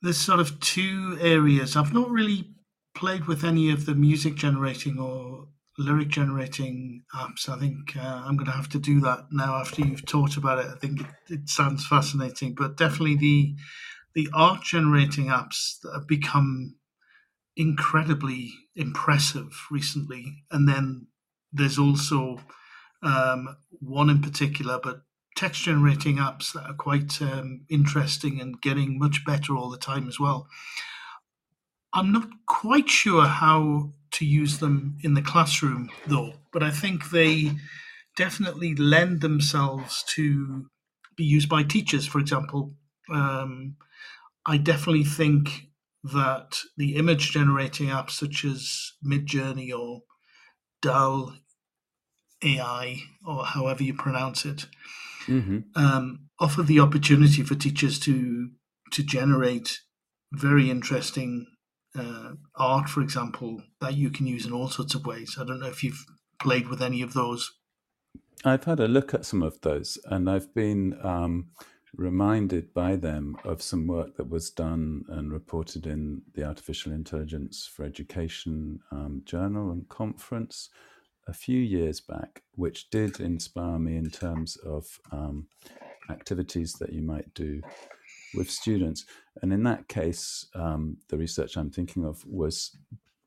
there's 0.02 0.18
sort 0.18 0.40
of 0.40 0.60
two 0.60 1.18
areas. 1.20 1.76
I've 1.76 1.94
not 1.94 2.10
really 2.10 2.56
played 2.96 3.26
with 3.26 3.44
any 3.44 3.72
of 3.72 3.86
the 3.86 3.96
music 3.96 4.36
generating 4.36 5.00
or 5.00 5.48
lyric 5.80 6.10
generating 6.10 7.04
apps. 7.16 7.48
I 7.48 7.58
think 7.58 7.96
uh, 7.96 8.24
I'm 8.26 8.36
going 8.36 8.46
to 8.46 8.52
have 8.52 8.70
to 8.70 8.80
do 8.80 9.00
that 9.02 9.28
now 9.32 9.56
after 9.56 9.82
you've 9.82 10.06
talked 10.06 10.38
about 10.38 10.60
it. 10.60 10.68
I 10.68 10.76
think 10.78 11.02
it, 11.02 11.08
it 11.30 11.50
sounds 11.50 11.88
fascinating, 11.88 12.54
but 12.54 12.78
definitely 12.78 13.16
the 13.16 13.56
the 14.16 14.28
art 14.34 14.64
generating 14.64 15.28
apps 15.28 15.80
that 15.82 15.94
have 15.94 16.08
become 16.08 16.76
incredibly 17.56 18.52
impressive 18.76 19.68
recently. 19.70 20.44
And 20.52 20.68
then 20.68 21.08
there's 21.54 21.78
also 21.78 22.42
um, 23.04 23.56
one 23.80 24.10
in 24.10 24.22
particular, 24.22 24.80
but 24.82 25.04
text 25.36 25.64
generating 25.64 26.18
apps 26.18 26.52
that 26.54 26.66
are 26.66 26.74
quite 26.74 27.22
um, 27.22 27.66
interesting 27.70 28.42
and 28.42 28.62
getting 28.62 29.00
much 29.00 29.24
better 29.26 29.56
all 29.56 29.70
the 29.70 29.78
time 29.78 30.08
as 30.08 30.20
well. 30.20 30.48
I'm 31.94 32.12
not 32.12 32.28
quite 32.46 32.90
sure 32.90 33.26
how 33.26 33.94
to 34.20 34.26
use 34.26 34.60
them 34.60 34.98
in 35.02 35.14
the 35.14 35.22
classroom 35.22 35.90
though, 36.06 36.34
but 36.52 36.62
I 36.62 36.72
think 36.72 37.10
they 37.10 37.52
definitely 38.18 38.76
lend 38.76 39.22
themselves 39.22 40.04
to 40.10 40.66
be 41.16 41.24
used 41.24 41.48
by 41.48 41.64
teachers, 41.64 42.06
for 42.06 42.20
example. 42.20 42.74
Um, 43.10 43.78
I 44.46 44.58
definitely 44.58 45.06
think 45.06 45.70
that 46.04 46.60
the 46.76 46.96
image 46.96 47.32
generating 47.32 47.88
apps 47.88 48.12
such 48.12 48.44
as 48.44 48.92
Midjourney 49.06 49.74
or 49.74 50.02
DAL 50.82 51.36
AI 52.44 53.02
or 53.26 53.46
however 53.46 53.84
you 53.84 53.94
pronounce 53.94 54.46
it 54.46 54.66
mm-hmm. 55.28 55.60
um, 55.76 56.30
offer 56.40 56.64
the 56.64 56.80
opportunity 56.80 57.44
for 57.44 57.56
teachers 57.56 58.00
to 58.00 58.50
to 58.92 59.04
generate 59.04 59.80
very 60.32 60.70
interesting 60.70 61.46
uh, 61.98 62.34
art, 62.56 62.90
for 62.90 63.02
example, 63.02 63.62
that 63.82 63.96
you 63.96 64.10
can 64.10 64.28
use 64.28 64.46
in 64.46 64.54
all 64.54 64.70
sorts 64.70 64.96
of 64.96 65.06
ways. 65.06 65.38
I 65.40 65.46
don't 65.46 65.60
know 65.60 65.68
if 65.68 65.84
you've 65.84 66.06
played 66.40 66.68
with 66.68 66.82
any 66.82 67.02
of 67.02 67.14
those. 67.14 67.52
I've 68.46 68.64
had 68.64 68.80
a 68.80 68.88
look 68.88 69.14
at 69.14 69.26
some 69.26 69.44
of 69.44 69.60
those, 69.62 69.98
and 70.06 70.30
I've 70.30 70.54
been 70.54 70.98
um, 71.04 71.50
reminded 71.96 72.74
by 72.74 72.96
them 72.96 73.36
of 73.44 73.62
some 73.62 73.88
work 73.88 74.16
that 74.16 74.30
was 74.30 74.50
done 74.50 75.04
and 75.10 75.32
reported 75.32 75.86
in 75.86 76.22
the 76.34 76.44
Artificial 76.44 76.94
Intelligence 76.94 77.70
for 77.72 77.84
Education 77.84 78.80
um, 78.92 79.24
journal 79.26 79.72
and 79.72 79.90
conference 79.90 80.70
a 81.28 81.34
few 81.34 81.60
years 81.60 82.00
back, 82.00 82.44
which 82.56 82.90
did 82.90 83.20
inspire 83.20 83.78
me 83.78 83.98
in 83.98 84.10
terms 84.10 84.56
of 84.58 85.00
um, 85.12 85.48
activities 86.10 86.74
that 86.74 86.94
you 86.94 87.02
might 87.02 87.34
do 87.34 87.62
with 88.36 88.50
students. 88.50 89.06
And 89.42 89.54
in 89.54 89.64
that 89.64 89.88
case, 89.88 90.48
um, 90.56 90.98
the 91.10 91.18
research 91.18 91.56
I'm 91.56 91.72
thinking 91.72 92.06
of 92.06 92.26
was 92.26 92.78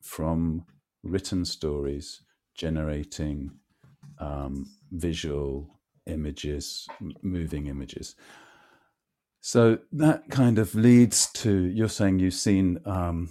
from 0.00 0.64
written 1.02 1.44
stories 1.44 2.22
generating 2.54 3.50
um, 4.18 4.66
visual 4.90 5.80
images, 6.06 6.86
moving 7.22 7.66
images. 7.66 8.14
So 9.40 9.78
that 9.92 10.30
kind 10.30 10.58
of 10.58 10.74
leads 10.74 11.30
to 11.32 11.64
you're 11.64 11.88
saying 11.88 12.20
you've 12.20 12.34
seen 12.34 12.78
um, 12.86 13.30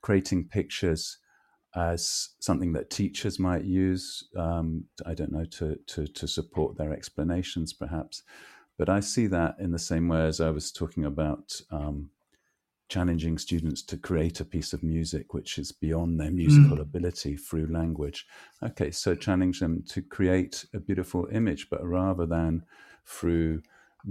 creating 0.00 0.48
pictures 0.48 1.18
as 1.74 2.30
something 2.40 2.72
that 2.72 2.90
teachers 2.90 3.38
might 3.38 3.64
use. 3.64 4.28
Um, 4.36 4.84
I 5.06 5.14
don't 5.14 5.32
know 5.32 5.44
to, 5.44 5.76
to 5.88 6.06
to 6.06 6.28
support 6.28 6.76
their 6.76 6.92
explanations, 6.92 7.72
perhaps, 7.72 8.22
but 8.80 8.88
I 8.88 9.00
see 9.00 9.26
that 9.26 9.56
in 9.58 9.72
the 9.72 9.78
same 9.78 10.08
way 10.08 10.22
as 10.22 10.40
I 10.40 10.48
was 10.48 10.72
talking 10.72 11.04
about 11.04 11.60
um, 11.70 12.08
challenging 12.88 13.36
students 13.36 13.82
to 13.82 13.98
create 13.98 14.40
a 14.40 14.44
piece 14.46 14.72
of 14.72 14.82
music 14.82 15.34
which 15.34 15.58
is 15.58 15.70
beyond 15.70 16.18
their 16.18 16.30
musical 16.30 16.78
mm. 16.78 16.80
ability 16.80 17.36
through 17.36 17.66
language. 17.66 18.26
Okay, 18.62 18.90
so 18.90 19.14
challenge 19.14 19.60
them 19.60 19.84
to 19.90 20.00
create 20.00 20.64
a 20.72 20.80
beautiful 20.80 21.28
image, 21.30 21.68
but 21.68 21.84
rather 21.84 22.24
than 22.24 22.64
through 23.04 23.60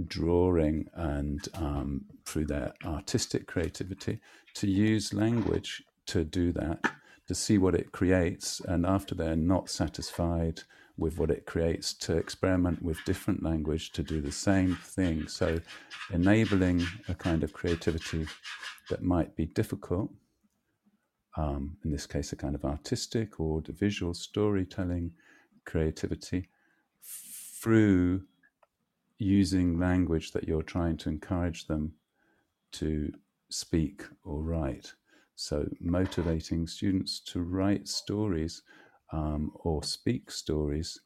drawing 0.06 0.88
and 0.94 1.48
um, 1.54 2.04
through 2.24 2.46
their 2.46 2.72
artistic 2.84 3.48
creativity 3.48 4.20
to 4.54 4.70
use 4.70 5.12
language 5.12 5.82
to 6.06 6.22
do 6.22 6.52
that 6.52 6.78
to 7.26 7.34
see 7.34 7.58
what 7.58 7.74
it 7.74 7.90
creates, 7.90 8.60
and 8.60 8.86
after 8.86 9.16
they're 9.16 9.34
not 9.34 9.68
satisfied 9.68 10.62
with 11.00 11.18
what 11.18 11.30
it 11.30 11.46
creates, 11.46 11.94
to 11.94 12.16
experiment 12.16 12.82
with 12.82 13.02
different 13.04 13.42
language 13.42 13.90
to 13.92 14.02
do 14.02 14.20
the 14.20 14.30
same 14.30 14.76
thing. 14.76 15.26
So, 15.26 15.58
enabling 16.12 16.86
a 17.08 17.14
kind 17.14 17.42
of 17.42 17.54
creativity 17.54 18.26
that 18.90 19.02
might 19.02 19.34
be 19.34 19.46
difficult. 19.46 20.10
Um, 21.36 21.78
in 21.84 21.90
this 21.90 22.06
case, 22.06 22.32
a 22.32 22.36
kind 22.36 22.54
of 22.54 22.64
artistic 22.64 23.40
or 23.40 23.62
visual 23.66 24.12
storytelling 24.12 25.12
creativity 25.64 26.48
through 27.02 28.22
using 29.18 29.78
language 29.78 30.32
that 30.32 30.46
you're 30.46 30.62
trying 30.62 30.98
to 30.98 31.08
encourage 31.08 31.66
them 31.66 31.92
to 32.72 33.12
speak 33.48 34.04
or 34.24 34.42
write. 34.42 34.92
So, 35.34 35.66
motivating 35.80 36.66
students 36.66 37.20
to 37.32 37.40
write 37.40 37.88
stories 37.88 38.62
um, 39.12 39.52
or 39.54 39.82
speak 39.82 40.30
stories 40.30 41.00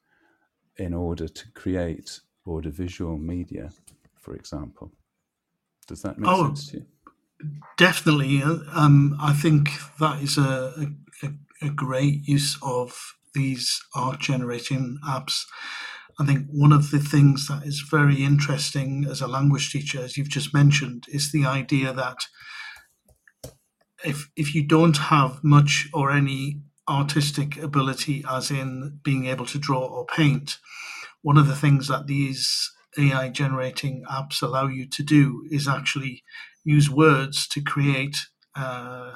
in 0.77 0.93
order 0.93 1.29
to 1.29 1.53
create 1.53 2.21
audiovisual 2.47 3.17
media, 3.17 3.71
for 4.19 4.35
example. 4.35 4.93
Does 5.87 6.03
that 6.03 6.19
make 6.19 6.29
oh, 6.29 6.47
sense 6.47 6.71
to 6.71 6.77
you? 6.79 6.87
Definitely. 7.77 8.43
Um, 8.43 9.17
I 9.21 9.33
think 9.33 9.71
that 10.01 10.23
is 10.23 10.39
a, 10.39 10.89
a, 11.23 11.29
a 11.63 11.71
great 11.71 12.27
use 12.27 12.59
of 12.63 13.15
these 13.35 13.83
art 13.95 14.21
generating 14.21 14.99
apps. 15.07 15.45
I 16.19 16.25
think 16.25 16.47
one 16.49 16.73
of 16.73 16.91
the 16.91 17.01
things 17.01 17.49
that 17.49 17.67
is 17.67 17.85
very 17.91 18.23
interesting 18.23 19.05
as 19.11 19.21
a 19.21 19.27
language 19.27 19.73
teacher, 19.73 20.01
as 20.01 20.17
you've 20.17 20.29
just 20.29 20.55
mentioned, 20.55 21.05
is 21.09 21.33
the 21.33 21.45
idea 21.45 21.93
that 21.93 22.19
if 24.05 24.31
if 24.37 24.55
you 24.55 24.63
don't 24.67 24.97
have 24.97 25.43
much 25.43 25.89
or 25.93 26.13
any 26.13 26.61
artistic 26.89 27.57
ability, 27.57 28.25
as 28.29 28.51
in 28.51 29.01
being 29.03 29.27
able 29.27 29.47
to 29.47 29.59
draw 29.59 29.85
or 29.85 30.07
paint, 30.07 30.59
one 31.23 31.39
of 31.39 31.47
the 31.47 31.57
things 31.57 31.89
that 31.89 32.07
these 32.07 32.71
AI 32.99 33.29
generating 33.31 34.05
apps 34.11 34.43
allow 34.43 34.67
you 34.67 34.87
to 34.89 35.03
do 35.03 35.47
is 35.51 35.67
actually 35.67 36.23
use 36.65 36.91
words 36.91 37.47
to 37.49 37.63
create 37.63 38.27
uh, 38.57 39.13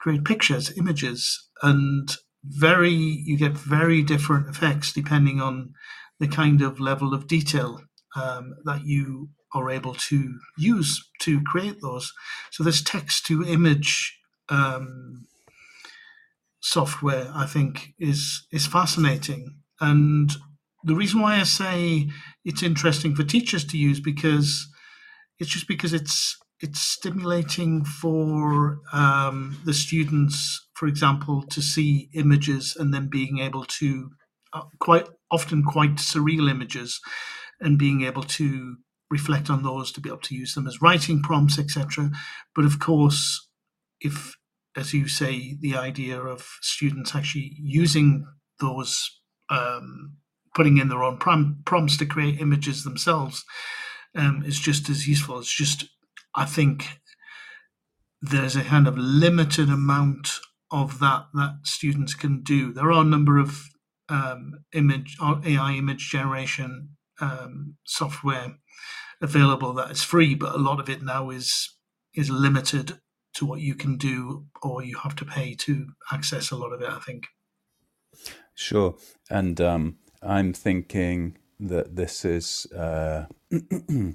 create 0.00 0.24
pictures, 0.24 0.76
images, 0.76 1.48
and 1.62 2.16
very 2.44 2.92
you 2.92 3.38
get 3.38 3.52
very 3.52 4.02
different 4.02 4.48
effects 4.48 4.92
depending 4.92 5.40
on 5.40 5.72
the 6.20 6.28
kind 6.28 6.60
of 6.60 6.80
level 6.80 7.14
of 7.14 7.26
detail 7.26 7.80
um, 8.16 8.54
that 8.64 8.84
you 8.84 9.30
are 9.54 9.70
able 9.70 9.94
to 9.94 10.38
use 10.58 11.08
to 11.20 11.42
create 11.42 11.80
those. 11.80 12.12
So 12.50 12.64
this 12.64 12.82
text 12.82 13.26
to 13.26 13.44
image 13.44 14.18
um, 14.48 15.26
software, 16.64 17.30
I 17.34 17.46
think, 17.46 17.94
is 17.98 18.46
is 18.50 18.66
fascinating. 18.66 19.60
And 19.80 20.32
the 20.82 20.94
reason 20.94 21.20
why 21.20 21.36
I 21.36 21.44
say 21.44 22.08
it's 22.44 22.62
interesting 22.62 23.14
for 23.14 23.22
teachers 23.22 23.64
to 23.66 23.78
use 23.78 24.00
because 24.00 24.66
it's 25.38 25.50
just 25.50 25.68
because 25.68 25.92
it's 25.92 26.36
it's 26.60 26.80
stimulating 26.80 27.84
for 27.84 28.78
um, 28.92 29.58
the 29.66 29.74
students, 29.74 30.66
for 30.74 30.86
example, 30.88 31.42
to 31.50 31.60
see 31.60 32.08
images 32.14 32.74
and 32.78 32.94
then 32.94 33.08
being 33.08 33.38
able 33.38 33.64
to 33.64 34.10
uh, 34.54 34.62
quite 34.80 35.06
often 35.30 35.62
quite 35.62 35.96
surreal 35.96 36.50
images 36.50 37.00
and 37.60 37.78
being 37.78 38.02
able 38.02 38.22
to 38.22 38.76
reflect 39.10 39.50
on 39.50 39.62
those 39.62 39.92
to 39.92 40.00
be 40.00 40.08
able 40.08 40.18
to 40.18 40.34
use 40.34 40.54
them 40.54 40.66
as 40.66 40.80
writing 40.80 41.22
prompts, 41.22 41.58
etc. 41.58 42.10
But 42.54 42.64
of 42.64 42.78
course, 42.78 43.46
if, 44.00 44.34
as 44.76 44.92
you 44.92 45.08
say, 45.08 45.56
the 45.60 45.76
idea 45.76 46.20
of 46.20 46.46
students 46.60 47.14
actually 47.14 47.52
using 47.58 48.26
those, 48.60 49.20
um, 49.50 50.16
putting 50.54 50.78
in 50.78 50.88
their 50.88 51.02
own 51.02 51.18
prom- 51.18 51.62
prompts 51.64 51.96
to 51.98 52.06
create 52.06 52.40
images 52.40 52.84
themselves, 52.84 53.44
um, 54.16 54.42
is 54.44 54.58
just 54.58 54.88
as 54.88 55.06
useful. 55.08 55.38
It's 55.38 55.54
just, 55.54 55.86
I 56.34 56.44
think, 56.44 56.98
there's 58.20 58.56
a 58.56 58.64
kind 58.64 58.88
of 58.88 58.96
limited 58.96 59.68
amount 59.68 60.40
of 60.70 60.98
that 60.98 61.26
that 61.34 61.58
students 61.64 62.14
can 62.14 62.42
do. 62.42 62.72
There 62.72 62.90
are 62.90 63.02
a 63.02 63.04
number 63.04 63.38
of 63.38 63.62
um, 64.08 64.64
image 64.72 65.16
or 65.22 65.40
AI 65.44 65.74
image 65.74 66.10
generation 66.10 66.90
um, 67.20 67.76
software 67.84 68.56
available 69.20 69.72
that 69.74 69.90
is 69.90 70.02
free, 70.02 70.34
but 70.34 70.54
a 70.54 70.58
lot 70.58 70.80
of 70.80 70.88
it 70.88 71.02
now 71.02 71.30
is 71.30 71.70
is 72.14 72.30
limited 72.30 72.98
to 73.34 73.46
what 73.46 73.60
you 73.60 73.74
can 73.74 73.96
do, 73.96 74.46
or 74.62 74.82
you 74.82 74.96
have 74.98 75.16
to 75.16 75.24
pay 75.24 75.54
to 75.54 75.88
access 76.12 76.50
a 76.50 76.56
lot 76.56 76.72
of 76.72 76.80
it. 76.80 76.88
I 76.88 76.98
think. 77.00 77.26
Sure, 78.54 78.96
and 79.30 79.60
um, 79.60 79.98
I'm 80.22 80.52
thinking 80.52 81.36
that 81.60 81.96
this 81.96 82.24
is, 82.24 82.66
uh, 82.72 83.26
you 83.50 84.14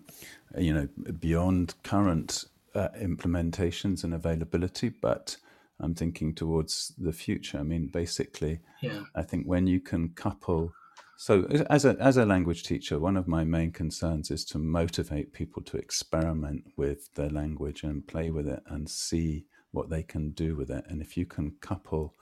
know, 0.58 0.88
beyond 1.20 1.76
current 1.84 2.46
uh, 2.76 2.90
implementations 3.02 4.04
and 4.04 4.14
availability, 4.14 4.90
but 4.90 5.38
I'm 5.80 5.96
thinking 5.96 6.36
towards 6.36 6.94
the 6.98 7.14
future. 7.14 7.60
I 7.60 7.64
mean, 7.64 7.88
basically, 7.88 8.60
yeah. 8.82 9.04
I 9.16 9.24
think 9.24 9.46
when 9.46 9.68
you 9.68 9.80
can 9.80 10.10
couple, 10.10 10.74
so 11.22 11.44
as 11.70 11.84
a 11.84 11.98
as 12.00 12.16
a 12.16 12.26
language 12.26 12.64
teacher, 12.64 12.98
one 12.98 13.18
of 13.18 13.28
my 13.28 13.44
main 13.44 13.74
concerns 13.74 14.32
is 14.32 14.46
to 14.46 14.58
motivate 14.58 15.34
people 15.34 15.62
to 15.64 15.76
experiment 15.76 16.64
with 16.78 17.14
their 17.16 17.30
language 17.30 17.84
and 17.84 18.08
play 18.08 18.30
with 18.30 18.48
it 18.48 18.64
and 18.68 18.90
see 18.90 19.46
what 19.72 19.90
they 19.90 20.02
can 20.02 20.32
do 20.32 20.56
with 20.56 20.72
it. 20.72 20.86
And 20.88 21.02
if 21.02 21.18
you 21.18 21.26
can 21.26 21.58
couple 21.60 22.16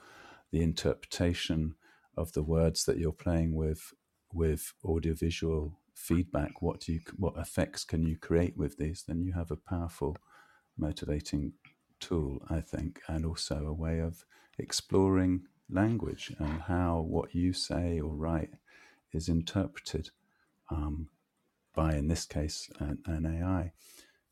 the 0.51 0.63
interpretation 0.63 1.75
of 2.17 2.33
the 2.33 2.41
words 2.41 2.85
that 2.85 2.97
you're 2.97 3.11
playing 3.11 3.53
with 3.53 3.93
with 4.33 4.73
audiovisual 4.83 5.79
feedback, 5.93 6.63
what 6.63 6.79
do 6.79 6.93
you 6.93 7.01
what 7.17 7.37
effects 7.37 7.83
can 7.83 8.01
you 8.01 8.17
create 8.17 8.57
with 8.57 8.77
these? 8.77 9.03
Then 9.07 9.21
you 9.21 9.33
have 9.33 9.51
a 9.51 9.57
powerful 9.57 10.17
motivating 10.75 11.53
tool, 11.99 12.41
I 12.49 12.61
think, 12.61 13.01
and 13.07 13.27
also 13.27 13.67
a 13.67 13.73
way 13.73 13.99
of 13.99 14.25
exploring 14.57 15.43
language 15.69 16.33
and 16.39 16.61
how 16.61 17.05
what 17.07 17.35
you 17.35 17.53
say 17.53 17.99
or 17.99 18.15
write 18.15 18.55
is 19.13 19.29
interpreted 19.29 20.09
um, 20.69 21.09
by, 21.75 21.93
in 21.93 22.07
this 22.07 22.25
case, 22.25 22.69
an, 22.79 22.99
an, 23.05 23.25
AI. 23.25 23.71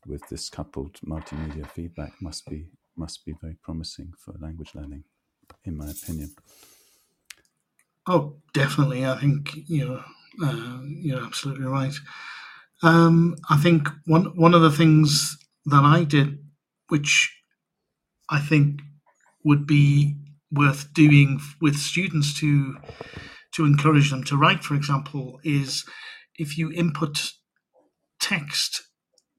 With 0.06 0.28
this 0.28 0.48
coupled 0.48 1.00
multimedia 1.04 1.68
feedback, 1.68 2.12
must 2.20 2.48
be 2.48 2.68
must 2.96 3.24
be 3.26 3.34
very 3.40 3.56
promising 3.60 4.12
for 4.16 4.34
language 4.40 4.70
learning, 4.74 5.02
in 5.64 5.76
my 5.76 5.90
opinion. 5.90 6.30
Oh, 8.06 8.36
definitely. 8.54 9.04
I 9.04 9.18
think 9.18 9.50
you 9.66 9.84
know 9.84 10.02
uh, 10.44 10.78
you're 10.84 11.24
absolutely 11.24 11.66
right. 11.66 11.94
Um, 12.82 13.36
I 13.50 13.56
think 13.56 13.88
one 14.06 14.26
one 14.36 14.54
of 14.54 14.62
the 14.62 14.70
things 14.70 15.36
that 15.66 15.82
I 15.82 16.04
did, 16.04 16.38
which 16.88 17.36
I 18.28 18.38
think 18.38 18.80
would 19.44 19.66
be 19.66 20.16
worth 20.52 20.92
doing 20.92 21.40
with 21.60 21.76
students 21.76 22.38
to 22.40 22.76
to 23.56 23.64
encourage 23.64 24.10
them 24.10 24.22
to 24.24 24.36
write, 24.36 24.62
for 24.62 24.74
example, 24.74 25.40
is 25.42 25.84
if 26.38 26.58
you 26.58 26.70
input 26.72 27.32
text 28.20 28.82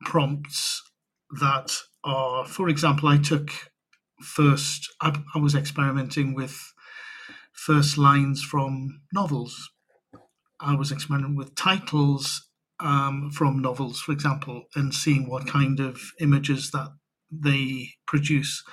prompts 0.01 0.81
that 1.39 1.75
are, 2.03 2.45
for 2.45 2.69
example, 2.69 3.09
I 3.09 3.17
took 3.17 3.51
first, 4.21 4.89
I, 5.01 5.17
I 5.35 5.39
was 5.39 5.55
experimenting 5.55 6.33
with 6.33 6.73
first 7.53 7.97
lines 7.97 8.43
from 8.43 9.01
novels. 9.13 9.69
I 10.59 10.75
was 10.75 10.91
experimenting 10.91 11.35
with 11.35 11.55
titles 11.55 12.49
um, 12.79 13.29
from 13.31 13.61
novels, 13.61 13.99
for 13.99 14.11
example, 14.11 14.63
and 14.75 14.93
seeing 14.93 15.29
what 15.29 15.47
kind 15.47 15.79
of 15.79 15.99
images 16.19 16.71
that 16.71 16.89
they 17.31 17.89
produce. 18.05 18.63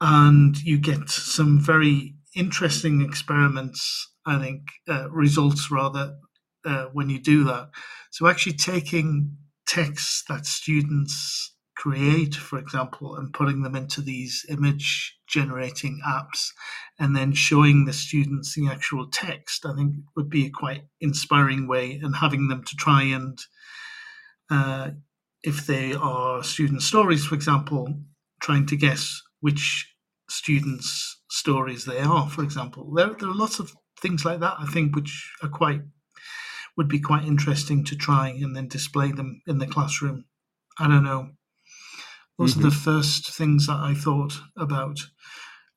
And 0.00 0.56
you 0.62 0.78
get 0.78 1.08
some 1.08 1.58
very 1.58 2.14
interesting 2.36 3.00
experiments, 3.00 4.12
I 4.28 4.38
think, 4.38 4.62
uh, 4.88 5.10
results 5.10 5.70
rather, 5.70 6.16
uh, 6.64 6.86
when 6.92 7.10
you 7.10 7.20
do 7.20 7.44
that. 7.44 7.70
So, 8.10 8.26
actually 8.26 8.54
taking 8.54 9.36
texts 9.66 10.24
that 10.28 10.46
students 10.46 11.54
create, 11.76 12.34
for 12.34 12.58
example, 12.58 13.16
and 13.16 13.32
putting 13.32 13.62
them 13.62 13.76
into 13.76 14.02
these 14.02 14.44
image 14.48 15.16
generating 15.28 16.00
apps 16.06 16.48
and 16.98 17.14
then 17.14 17.32
showing 17.32 17.84
the 17.84 17.92
students 17.92 18.54
the 18.54 18.68
actual 18.68 19.08
text, 19.08 19.64
I 19.64 19.74
think 19.74 19.94
would 20.16 20.28
be 20.28 20.46
a 20.46 20.50
quite 20.50 20.82
inspiring 21.00 21.68
way 21.68 22.00
and 22.02 22.16
having 22.16 22.48
them 22.48 22.64
to 22.64 22.76
try 22.76 23.02
and 23.04 23.38
uh, 24.50 24.90
if 25.42 25.66
they 25.66 25.92
are 25.94 26.42
student 26.42 26.82
stories, 26.82 27.24
for 27.24 27.34
example, 27.34 27.94
trying 28.40 28.66
to 28.66 28.76
guess 28.76 29.20
which 29.40 29.94
students' 30.28 31.20
stories 31.30 31.84
they 31.84 32.00
are, 32.00 32.28
for 32.28 32.42
example. 32.42 32.92
There, 32.94 33.14
there 33.18 33.28
are 33.28 33.34
lots 33.34 33.60
of 33.60 33.72
things 34.00 34.24
like 34.24 34.40
that, 34.40 34.56
I 34.58 34.66
think, 34.66 34.94
which 34.94 35.32
are 35.42 35.48
quite 35.48 35.82
would 36.76 36.88
be 36.88 37.00
quite 37.00 37.24
interesting 37.24 37.84
to 37.84 37.96
try 37.96 38.28
and 38.28 38.54
then 38.54 38.68
display 38.68 39.10
them 39.10 39.42
in 39.48 39.58
the 39.58 39.66
classroom. 39.66 40.24
I 40.78 40.86
don't 40.86 41.02
know. 41.02 41.30
Those 42.38 42.52
mm-hmm. 42.52 42.60
are 42.60 42.70
the 42.70 42.76
mm-hmm. 42.76 42.84
first 42.84 43.32
things 43.32 43.66
that 43.66 43.80
I 43.80 43.94
thought 43.94 44.34
about. 44.56 45.00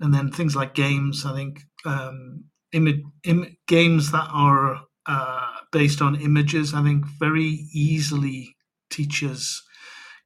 and 0.02 0.14
then 0.14 0.32
things 0.32 0.56
like 0.56 0.74
games. 0.74 1.26
I 1.26 1.34
think 1.34 1.62
um, 1.86 2.46
Im- 2.74 3.14
Im- 3.24 3.58
games 3.68 4.12
that 4.12 4.28
are 4.34 4.82
uh, 5.06 5.48
based 5.72 6.02
on 6.02 6.20
images. 6.20 6.74
I 6.74 6.84
think 6.84 7.06
very 7.06 7.68
easily 7.74 8.56
teachers 8.90 9.62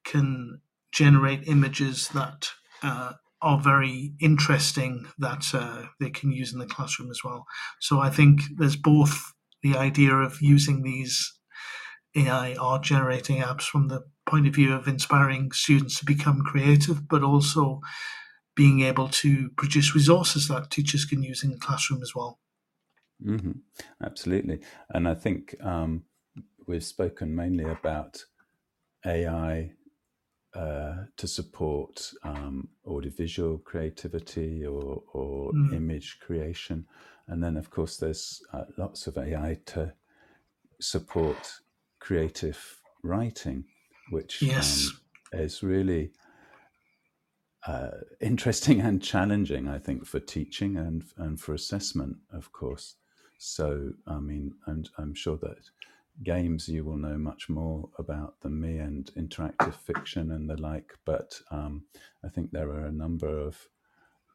can 0.06 0.62
generate 0.92 1.48
images 1.48 2.10
that 2.10 2.50
uh, 2.82 3.14
are 3.42 3.60
very 3.60 4.14
interesting 4.20 5.06
that 5.18 5.46
uh, 5.54 5.84
they 6.00 6.10
can 6.10 6.32
use 6.32 6.54
in 6.54 6.60
the 6.60 6.66
classroom 6.66 7.12
as 7.12 7.20
well. 7.24 7.46
So 7.80 8.00
I 8.00 8.10
think 8.10 8.42
there's 8.58 8.76
both 8.76 9.34
the 9.62 9.78
idea 9.78 10.14
of 10.14 10.42
using 10.42 10.84
these 10.84 11.34
AI 12.16 12.56
art 12.56 12.84
generating 12.84 13.42
apps 13.42 13.64
from 13.64 13.88
the 13.88 14.04
point 14.26 14.48
of 14.48 14.56
view 14.56 14.74
of 14.74 14.88
inspiring 14.88 15.52
students 15.52 16.00
to 16.00 16.06
become 16.06 16.44
creative, 16.44 17.08
but 17.08 17.24
also 17.24 17.82
being 18.56 18.82
able 18.82 19.10
to 19.10 19.50
produce 19.58 19.94
resources 19.94 20.48
that 20.48 20.72
teachers 20.72 21.06
can 21.06 21.22
use 21.22 21.44
in 21.44 21.52
the 21.52 21.58
classroom 21.58 22.02
as 22.02 22.16
well. 22.16 22.40
Mm-hmm. 23.24 23.52
Absolutely. 24.04 24.60
And 24.90 25.08
I 25.08 25.14
think 25.14 25.56
um, 25.62 26.04
we've 26.66 26.84
spoken 26.84 27.36
mainly 27.36 27.66
about 27.66 28.24
AI 29.06 29.72
uh, 30.56 31.06
to 31.18 31.28
support 31.28 32.14
um, 32.24 32.68
audiovisual 32.88 33.58
creativity 33.60 34.66
or, 34.66 35.04
or 35.14 35.52
mm. 35.52 35.74
image 35.74 36.20
creation. 36.20 36.86
And 37.28 37.44
then, 37.44 37.58
of 37.58 37.70
course, 37.70 37.98
there's 37.98 38.42
uh, 38.54 38.64
lots 38.78 39.08
of 39.08 39.18
AI 39.18 39.58
to 39.68 39.94
support 40.80 41.60
creative 42.00 42.82
writing, 43.04 43.66
which 44.12 44.42
yes. 44.42 44.92
um, 45.34 45.42
is 45.42 45.64
really 45.64 46.12
uh, 47.68 47.90
interesting 48.22 48.82
and 48.88 49.02
challenging, 49.02 49.68
I 49.68 49.80
think, 49.80 50.06
for 50.06 50.20
teaching 50.20 50.78
and 50.78 51.04
and 51.18 51.40
for 51.40 51.54
assessment, 51.54 52.18
of 52.32 52.52
course. 52.52 52.96
So, 53.38 53.92
I 54.08 54.20
mean, 54.20 54.54
I'm, 54.66 54.86
I'm 54.98 55.14
sure 55.14 55.38
that 55.38 55.58
games 56.24 56.70
you 56.70 56.84
will 56.84 56.98
know 56.98 57.18
much 57.18 57.50
more 57.50 57.90
about 57.98 58.40
than 58.42 58.60
me 58.60 58.78
and 58.78 59.12
interactive 59.18 59.76
fiction 59.76 60.32
and 60.32 60.50
the 60.50 60.60
like. 60.62 60.94
But 61.06 61.40
um, 61.52 61.84
I 62.24 62.30
think 62.30 62.52
there 62.52 62.70
are 62.70 62.86
a 62.86 62.92
number 62.92 63.28
of 63.28 63.68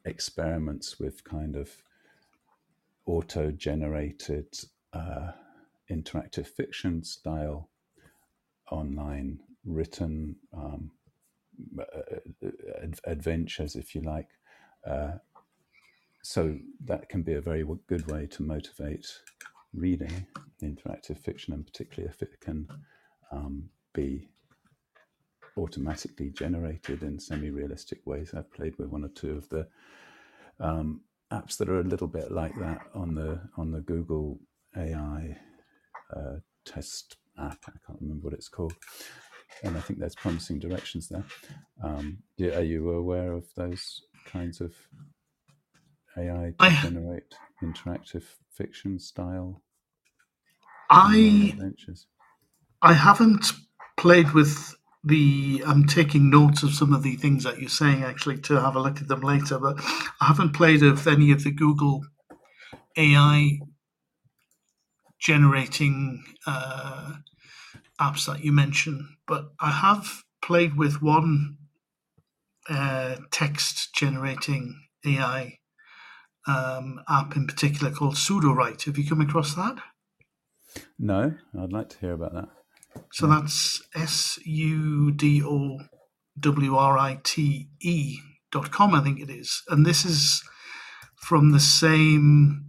experiments 0.05 0.99
with 0.99 1.25
kind 1.25 1.57
of 1.57 1.71
auto 3.07 3.51
generated 3.51 4.47
uh, 4.93 5.33
interactive 5.91 6.47
fiction 6.47 7.03
style 7.03 7.71
online 8.71 9.41
written 9.65 10.37
um, 10.55 10.91
adventures, 13.05 13.75
if 13.77 13.95
you 13.95 14.03
like. 14.03 14.29
Uh, 14.87 15.13
so 16.23 16.57
that 16.85 17.09
can 17.09 17.23
be 17.23 17.35
a 17.35 17.41
very 17.41 17.65
good 17.87 18.07
way 18.11 18.27
to 18.27 18.43
motivate 18.43 19.07
reading 19.75 20.27
interactive 20.63 21.19
fiction, 21.19 21.55
and 21.55 21.67
particularly 21.67 22.13
if 22.13 22.23
it 22.23 22.41
can 22.41 22.69
um, 23.33 23.71
be 23.93 24.29
automatically 25.57 26.31
generated 26.31 27.03
in 27.03 27.19
semi-realistic 27.19 27.99
ways. 28.07 28.33
I've 28.35 28.53
played 28.53 28.79
with 28.79 28.89
one 28.89 29.05
or 29.05 29.09
two 29.09 29.37
of 29.37 29.49
the 29.49 29.67
um, 30.59 31.03
apps 31.33 31.57
that 31.59 31.69
are 31.69 31.81
a 31.81 31.85
little 31.85 32.09
bit 32.09 32.31
like 32.31 32.55
that 32.59 32.81
on 32.95 33.15
the 33.15 33.41
on 33.57 33.71
the 33.71 33.81
Google 33.81 34.39
AI 34.77 35.37
uh, 36.15 36.37
test 36.65 37.17
app. 37.39 37.59
I 37.67 37.73
can't 37.87 38.01
remember 38.01 38.27
what 38.27 38.35
it's 38.35 38.49
called, 38.49 38.75
and 39.63 39.77
I 39.77 39.81
think 39.81 39.99
there's 39.99 40.15
promising 40.15 40.59
directions 40.59 41.09
there. 41.09 41.25
Um, 41.83 42.19
are 42.41 42.63
you 42.63 42.91
aware 42.91 43.33
of 43.33 43.47
those 43.57 44.03
kinds 44.27 44.61
of 44.61 44.75
AI 46.17 46.55
to 46.59 46.65
I, 46.65 46.71
generate 46.83 47.35
interactive 47.63 48.25
fiction 48.51 48.99
style 48.99 49.63
I 50.91 51.55
I 52.83 52.93
haven't 52.95 53.53
played 53.99 54.33
with 54.33 54.75
the 55.05 55.63
I'm 55.67 55.87
taking 55.87 56.31
notes 56.31 56.63
of 56.63 56.75
some 56.75 56.93
of 56.93 57.03
the 57.03 57.17
things 57.17 57.45
that 57.45 57.59
you're 57.61 57.69
saying 57.71 58.03
actually 58.05 58.39
to 58.43 58.61
have 58.61 58.77
a 58.77 58.81
look 58.81 59.01
at 59.01 59.09
them 59.09 59.21
later, 59.21 59.59
but 59.59 59.79
I 60.21 60.27
haven't 60.27 60.55
played 60.55 60.83
with 60.83 61.07
any 61.07 61.33
of 61.33 61.45
the 61.45 61.53
Google 61.53 62.05
AI 62.97 63.61
generating 65.21 66.25
uh, 66.47 67.15
apps 68.01 68.27
that 68.27 68.45
you 68.45 68.53
mentioned, 68.53 69.05
but 69.29 69.51
I 69.61 69.71
have 69.73 70.23
played 70.43 70.77
with 70.77 71.03
one 71.03 71.59
uh, 72.71 73.17
text 73.33 73.95
generating 73.95 74.81
AI 75.07 75.60
um, 76.51 77.01
app 77.09 77.37
in 77.37 77.47
particular 77.47 77.93
called 77.93 78.15
Sudowrite. 78.15 78.85
Have 78.85 78.99
you 78.99 79.09
come 79.09 79.21
across 79.21 79.55
that? 79.55 79.77
No, 80.99 81.35
I'd 81.59 81.73
like 81.73 81.89
to 81.91 81.99
hear 81.99 82.13
about 82.13 82.35
that. 82.35 82.49
So 83.13 83.29
yeah. 83.29 83.41
that's 83.41 83.83
S 83.95 84.39
U 84.45 85.13
D 85.13 85.43
O 85.45 85.79
W 86.39 86.77
R 86.77 86.99
I 86.99 87.21
T 87.23 87.69
E 87.81 88.19
dot 88.51 88.71
com, 88.71 88.95
I 88.95 89.03
think 89.03 89.21
it 89.21 89.31
is. 89.31 89.63
And 89.69 89.87
this 89.87 90.05
is 90.05 90.43
from 91.17 91.53
the 91.53 91.61
same 91.61 92.65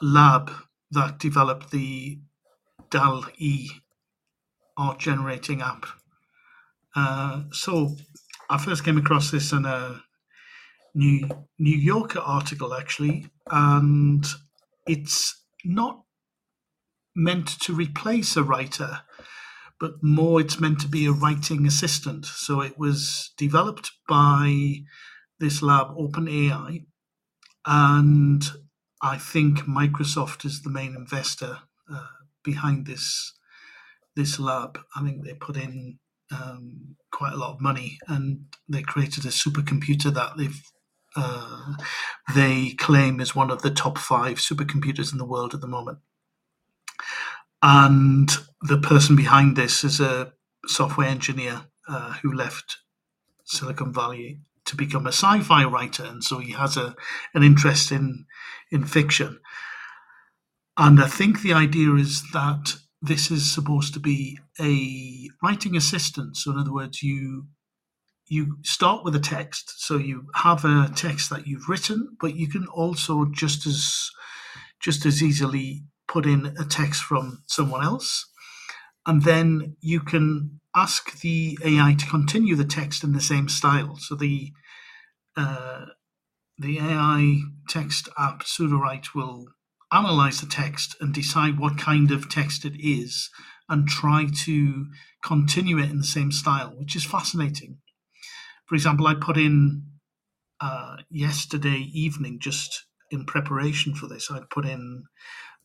lab 0.00 0.50
that 0.90 1.18
developed 1.18 1.70
the 1.70 2.20
DAL 2.90 3.26
E 3.36 3.68
art 4.76 4.98
generating 4.98 5.60
app. 5.60 5.86
Uh, 6.94 7.42
so 7.52 7.96
I 8.48 8.58
first 8.58 8.84
came 8.84 8.96
across 8.96 9.30
this 9.30 9.52
in 9.52 9.66
a 9.66 10.02
New 10.98 11.28
New 11.58 11.78
Yorker 11.78 12.18
article 12.20 12.74
actually, 12.74 13.26
and 13.50 14.26
it's 14.86 15.44
not 15.64 16.02
meant 17.14 17.48
to 17.60 17.72
replace 17.72 18.36
a 18.36 18.42
writer, 18.42 19.02
but 19.78 20.02
more 20.02 20.40
it's 20.40 20.60
meant 20.60 20.80
to 20.80 20.88
be 20.88 21.06
a 21.06 21.12
writing 21.12 21.66
assistant. 21.66 22.26
So 22.26 22.60
it 22.60 22.78
was 22.78 23.32
developed 23.36 23.92
by 24.08 24.82
this 25.38 25.62
lab, 25.62 25.96
OpenAI, 25.96 26.84
and 27.64 28.42
I 29.00 29.18
think 29.18 29.60
Microsoft 29.60 30.44
is 30.44 30.62
the 30.62 30.70
main 30.70 30.96
investor 30.96 31.58
uh, 31.92 32.06
behind 32.42 32.86
this 32.86 33.32
this 34.16 34.40
lab. 34.40 34.80
I 34.96 35.04
think 35.04 35.24
they 35.24 35.34
put 35.34 35.56
in 35.56 36.00
um, 36.32 36.96
quite 37.12 37.34
a 37.34 37.36
lot 37.36 37.54
of 37.54 37.60
money, 37.60 37.98
and 38.08 38.46
they 38.68 38.82
created 38.82 39.24
a 39.24 39.28
supercomputer 39.28 40.12
that 40.12 40.36
they've 40.36 40.60
uh, 41.16 41.74
they 42.34 42.70
claim 42.78 43.20
is 43.20 43.34
one 43.34 43.50
of 43.50 43.62
the 43.62 43.70
top 43.70 43.98
five 43.98 44.38
supercomputers 44.38 45.12
in 45.12 45.18
the 45.18 45.26
world 45.26 45.54
at 45.54 45.60
the 45.60 45.66
moment. 45.66 45.98
And 47.62 48.30
the 48.62 48.78
person 48.78 49.16
behind 49.16 49.56
this 49.56 49.82
is 49.84 50.00
a 50.00 50.32
software 50.66 51.08
engineer 51.08 51.62
uh, 51.88 52.14
who 52.22 52.32
left 52.32 52.78
Silicon 53.44 53.92
Valley 53.92 54.40
to 54.66 54.76
become 54.76 55.06
a 55.06 55.12
sci-fi 55.12 55.64
writer, 55.64 56.04
and 56.04 56.22
so 56.22 56.38
he 56.38 56.52
has 56.52 56.76
a 56.76 56.94
an 57.34 57.42
interest 57.42 57.90
in 57.90 58.26
in 58.70 58.84
fiction. 58.84 59.40
And 60.76 61.00
I 61.00 61.08
think 61.08 61.40
the 61.40 61.54
idea 61.54 61.94
is 61.94 62.22
that 62.32 62.74
this 63.00 63.30
is 63.30 63.52
supposed 63.52 63.94
to 63.94 64.00
be 64.00 64.38
a 64.60 65.28
writing 65.42 65.76
assistant. 65.76 66.36
So, 66.36 66.52
in 66.52 66.58
other 66.58 66.72
words, 66.72 67.02
you 67.02 67.46
you 68.28 68.58
start 68.62 69.04
with 69.04 69.14
a 69.16 69.20
text, 69.20 69.84
so 69.84 69.96
you 69.96 70.26
have 70.34 70.64
a 70.64 70.90
text 70.94 71.30
that 71.30 71.46
you've 71.46 71.68
written, 71.68 72.16
but 72.20 72.36
you 72.36 72.48
can 72.48 72.66
also 72.66 73.26
just 73.26 73.66
as 73.66 74.10
just 74.80 75.04
as 75.06 75.22
easily 75.22 75.84
put 76.06 76.26
in 76.26 76.54
a 76.58 76.64
text 76.64 77.02
from 77.02 77.42
someone 77.46 77.84
else. 77.84 78.26
And 79.06 79.22
then 79.24 79.76
you 79.80 80.00
can 80.00 80.60
ask 80.76 81.20
the 81.20 81.58
AI 81.64 81.94
to 81.98 82.06
continue 82.06 82.54
the 82.54 82.64
text 82.64 83.02
in 83.02 83.12
the 83.12 83.20
same 83.20 83.48
style. 83.48 83.96
So 83.96 84.14
the 84.14 84.52
uh, 85.36 85.86
the 86.58 86.78
AI 86.78 87.40
text 87.68 88.08
app 88.18 88.42
Sudowrite 88.42 89.14
will 89.14 89.46
analyze 89.92 90.40
the 90.40 90.46
text 90.46 90.96
and 91.00 91.14
decide 91.14 91.58
what 91.58 91.78
kind 91.78 92.10
of 92.10 92.28
text 92.28 92.64
it 92.64 92.74
is 92.78 93.30
and 93.68 93.88
try 93.88 94.26
to 94.44 94.86
continue 95.22 95.78
it 95.78 95.90
in 95.90 95.98
the 95.98 96.04
same 96.04 96.32
style, 96.32 96.74
which 96.76 96.96
is 96.96 97.04
fascinating. 97.04 97.78
For 98.68 98.74
example, 98.74 99.06
I 99.06 99.14
put 99.14 99.38
in 99.38 99.84
uh, 100.60 100.98
yesterday 101.10 101.88
evening, 101.92 102.38
just 102.38 102.84
in 103.10 103.24
preparation 103.24 103.94
for 103.94 104.06
this, 104.06 104.30
I 104.30 104.40
put 104.50 104.66
in 104.66 105.04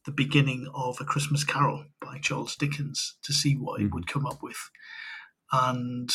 the 0.05 0.11
beginning 0.11 0.69
of 0.73 0.99
A 0.99 1.05
Christmas 1.05 1.43
Carol 1.43 1.85
by 2.01 2.17
Charles 2.19 2.55
Dickens 2.55 3.15
to 3.23 3.33
see 3.33 3.55
what 3.55 3.77
mm-hmm. 3.79 3.87
it 3.87 3.93
would 3.93 4.07
come 4.07 4.25
up 4.25 4.41
with 4.41 4.69
and 5.51 6.09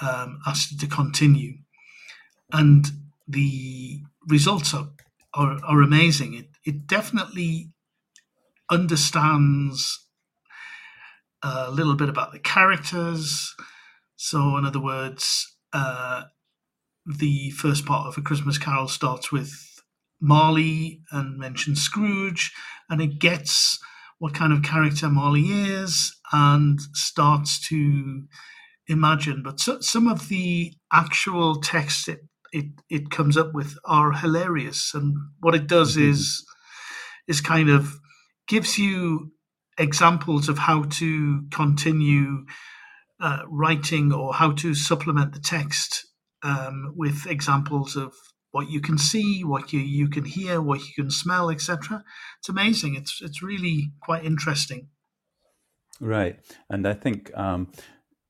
um, 0.00 0.40
asked 0.46 0.72
it 0.72 0.80
to 0.80 0.86
continue. 0.86 1.58
And 2.52 2.86
the 3.28 4.00
results 4.26 4.74
are, 4.74 4.88
are, 5.34 5.58
are 5.64 5.82
amazing. 5.82 6.34
It, 6.34 6.48
it 6.64 6.86
definitely 6.86 7.70
understands 8.70 10.06
a 11.42 11.70
little 11.70 11.94
bit 11.94 12.08
about 12.08 12.32
the 12.32 12.38
characters. 12.38 13.54
So, 14.16 14.56
in 14.56 14.64
other 14.64 14.80
words, 14.80 15.53
uh, 15.74 16.22
the 17.04 17.50
first 17.50 17.84
part 17.84 18.06
of 18.06 18.16
A 18.16 18.22
Christmas 18.22 18.56
Carol 18.56 18.88
starts 18.88 19.30
with 19.30 19.52
Marley 20.20 21.00
and 21.10 21.36
mentions 21.36 21.82
Scrooge, 21.82 22.52
and 22.88 23.02
it 23.02 23.18
gets 23.18 23.78
what 24.18 24.32
kind 24.34 24.52
of 24.52 24.62
character 24.62 25.08
Marley 25.08 25.48
is 25.48 26.16
and 26.32 26.80
starts 26.92 27.66
to 27.68 28.22
imagine. 28.86 29.42
But 29.42 29.60
so, 29.60 29.80
some 29.80 30.08
of 30.08 30.28
the 30.28 30.72
actual 30.92 31.60
text 31.60 32.08
it, 32.08 32.20
it, 32.52 32.66
it 32.88 33.10
comes 33.10 33.36
up 33.36 33.52
with 33.52 33.76
are 33.84 34.12
hilarious, 34.12 34.92
and 34.94 35.16
what 35.40 35.54
it 35.54 35.66
does 35.66 35.96
mm-hmm. 35.96 36.10
is 36.10 36.44
is 37.26 37.40
kind 37.40 37.68
of 37.68 37.98
gives 38.46 38.78
you 38.78 39.32
examples 39.78 40.48
of 40.48 40.58
how 40.58 40.84
to 40.84 41.42
continue 41.50 42.44
uh, 43.20 43.42
writing 43.48 44.12
or 44.12 44.34
how 44.34 44.52
to 44.52 44.74
supplement 44.74 45.32
the 45.32 45.40
text 45.40 46.06
um, 46.42 46.92
with 46.96 47.26
examples 47.26 47.96
of 47.96 48.12
what 48.50 48.70
you 48.70 48.80
can 48.80 48.98
see, 48.98 49.42
what 49.42 49.72
you, 49.72 49.80
you 49.80 50.08
can 50.08 50.24
hear, 50.24 50.60
what 50.60 50.80
you 50.80 50.94
can 50.94 51.10
smell, 51.10 51.50
etc. 51.50 52.04
It's 52.38 52.48
amazing. 52.48 52.94
It's 52.94 53.20
it's 53.20 53.42
really 53.42 53.92
quite 54.00 54.24
interesting. 54.24 54.88
Right, 56.00 56.38
and 56.70 56.86
I 56.86 56.94
think 56.94 57.36
um, 57.36 57.72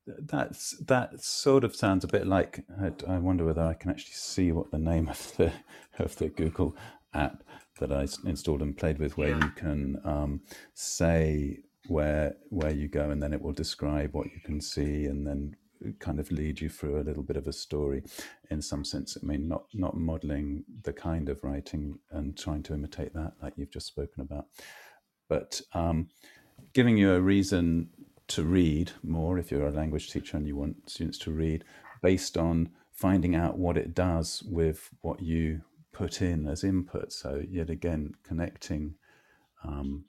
that's 0.07 0.77
that 0.87 1.23
sort 1.23 1.65
of 1.65 1.77
sounds 1.77 2.05
a 2.05 2.09
bit 2.09 2.27
like. 2.27 2.65
I 3.07 3.19
wonder 3.19 3.45
whether 3.45 3.63
I 3.63 3.75
can 3.75 3.91
actually 3.91 4.15
see 4.15 4.53
what 4.53 4.71
the 4.71 4.79
name 4.79 5.09
of 5.09 5.37
the 5.37 5.53
of 5.99 6.17
the 6.17 6.29
Google 6.29 6.77
app 7.13 7.43
that 7.81 7.93
I 7.93 8.07
installed 8.25 8.63
and 8.63 8.77
played 8.77 8.99
with, 8.99 9.19
where 9.19 9.31
yeah. 9.31 9.45
you 9.45 9.51
can 9.51 10.01
um, 10.05 10.41
say 10.73 11.59
where 11.89 12.37
where 12.51 12.73
you 12.73 12.89
go, 12.89 13.11
and 13.11 13.23
then 13.23 13.33
it 13.33 13.43
will 13.43 13.53
describe 13.53 14.15
what 14.15 14.27
you 14.27 14.41
can 14.45 14.61
see, 14.61 15.07
and 15.07 15.27
then 15.27 15.55
kind 15.99 16.19
of 16.19 16.31
lead 16.31 16.61
you 16.61 16.69
through 16.69 16.99
a 16.99 17.05
little 17.05 17.23
bit 17.23 17.37
of 17.37 17.47
a 17.47 17.53
story 17.53 18.03
in 18.51 18.63
some 18.63 18.85
sense. 18.85 19.17
I 19.23 19.27
mean, 19.27 19.49
not 19.49 19.65
not 19.75 19.97
modeling 19.97 20.65
the 20.83 20.93
kind 20.93 21.29
of 21.29 21.43
writing 21.45 21.99
and 22.11 22.37
trying 22.37 22.63
to 22.65 22.75
imitate 22.75 23.13
that, 23.15 23.33
like 23.43 23.55
you've 23.57 23.73
just 23.73 23.87
spoken 23.87 24.23
about, 24.23 24.47
but 25.29 25.61
um, 25.73 26.09
giving 26.73 26.97
you 26.97 27.13
a 27.13 27.21
reason 27.21 27.91
to 28.27 28.43
read 28.43 28.91
more 29.03 29.39
if 29.39 29.51
you're 29.51 29.67
a 29.67 29.73
language 29.73 30.11
teacher 30.11 30.37
and 30.37 30.47
you 30.47 30.57
want 30.57 30.89
students 30.89 31.19
to 31.19 31.31
read 31.31 31.65
based 32.03 32.39
on 32.39 32.71
finding 32.91 33.35
out 33.35 33.59
what 33.59 33.77
it 33.77 33.95
does 33.95 34.43
with 34.47 34.89
what 35.03 35.21
you 35.21 35.61
put 35.93 36.23
in 36.23 36.47
as 36.47 36.65
input. 36.65 37.13
So 37.13 37.43
yet 37.49 37.69
again, 37.69 38.13
connecting 38.23 38.95
um, 39.63 40.05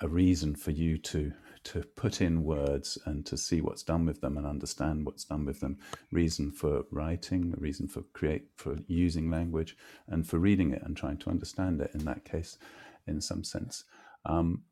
a 0.00 0.08
reason 0.08 0.54
for 0.54 0.70
you 0.70 0.98
to 0.98 1.32
to 1.64 1.82
put 1.96 2.20
in 2.20 2.44
words 2.44 2.96
and 3.04 3.26
to 3.26 3.36
see 3.36 3.60
what's 3.60 3.82
done 3.82 4.06
with 4.06 4.20
them 4.20 4.38
and 4.38 4.46
understand 4.46 5.04
what's 5.04 5.24
done 5.24 5.44
with 5.44 5.60
them. 5.60 5.76
Reason 6.12 6.50
for 6.50 6.84
writing, 6.90 7.52
a 7.54 7.60
reason 7.60 7.88
for 7.88 8.02
create 8.14 8.46
for 8.56 8.76
using 8.86 9.30
language, 9.30 9.76
and 10.06 10.26
for 10.26 10.38
reading 10.38 10.72
it 10.72 10.82
and 10.82 10.96
trying 10.96 11.18
to 11.18 11.30
understand 11.30 11.80
it. 11.80 11.90
In 11.94 12.04
that 12.04 12.24
case, 12.24 12.58
in 13.06 13.20
some 13.20 13.44
sense. 13.44 13.84
Um, 14.24 14.62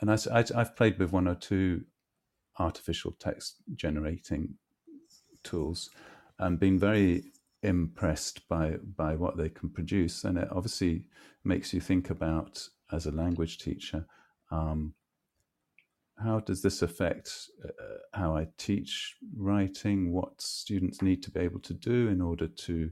and 0.00 0.10
I, 0.10 0.18
I, 0.32 0.44
I've 0.54 0.76
played 0.76 0.98
with 0.98 1.12
one 1.12 1.26
or 1.26 1.34
two 1.34 1.84
artificial 2.58 3.12
text 3.18 3.56
generating 3.74 4.54
tools 5.42 5.90
and 6.38 6.58
been 6.58 6.78
very 6.78 7.24
impressed 7.62 8.48
by 8.48 8.76
by 8.96 9.16
what 9.16 9.36
they 9.36 9.48
can 9.48 9.68
produce 9.68 10.22
and 10.22 10.38
it 10.38 10.48
obviously 10.52 11.04
makes 11.42 11.74
you 11.74 11.80
think 11.80 12.08
about 12.08 12.68
as 12.92 13.06
a 13.06 13.10
language 13.10 13.58
teacher 13.58 14.06
um, 14.50 14.94
how 16.22 16.40
does 16.40 16.62
this 16.62 16.82
affect 16.82 17.50
uh, 17.64 17.68
how 18.12 18.36
I 18.36 18.48
teach 18.56 19.16
writing 19.36 20.12
what 20.12 20.40
students 20.40 21.00
need 21.00 21.22
to 21.24 21.30
be 21.30 21.40
able 21.40 21.60
to 21.60 21.74
do 21.74 22.08
in 22.08 22.20
order 22.20 22.48
to 22.48 22.90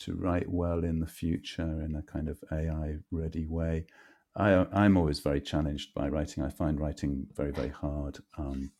to 0.00 0.14
write 0.16 0.48
well 0.48 0.82
in 0.82 0.98
the 0.98 1.06
future 1.06 1.82
in 1.82 1.94
a 1.94 2.02
kind 2.02 2.28
of 2.28 2.42
AI 2.50 2.96
ready 3.10 3.46
way? 3.46 3.86
I, 4.34 4.66
I'm 4.72 4.96
always 4.96 5.20
very 5.20 5.40
challenged 5.40 5.92
by 5.94 6.08
writing. 6.08 6.42
I 6.42 6.50
find 6.50 6.80
writing 6.80 7.26
very 7.34 7.50
very 7.50 7.68
hard. 7.68 8.18
Um, 8.38 8.70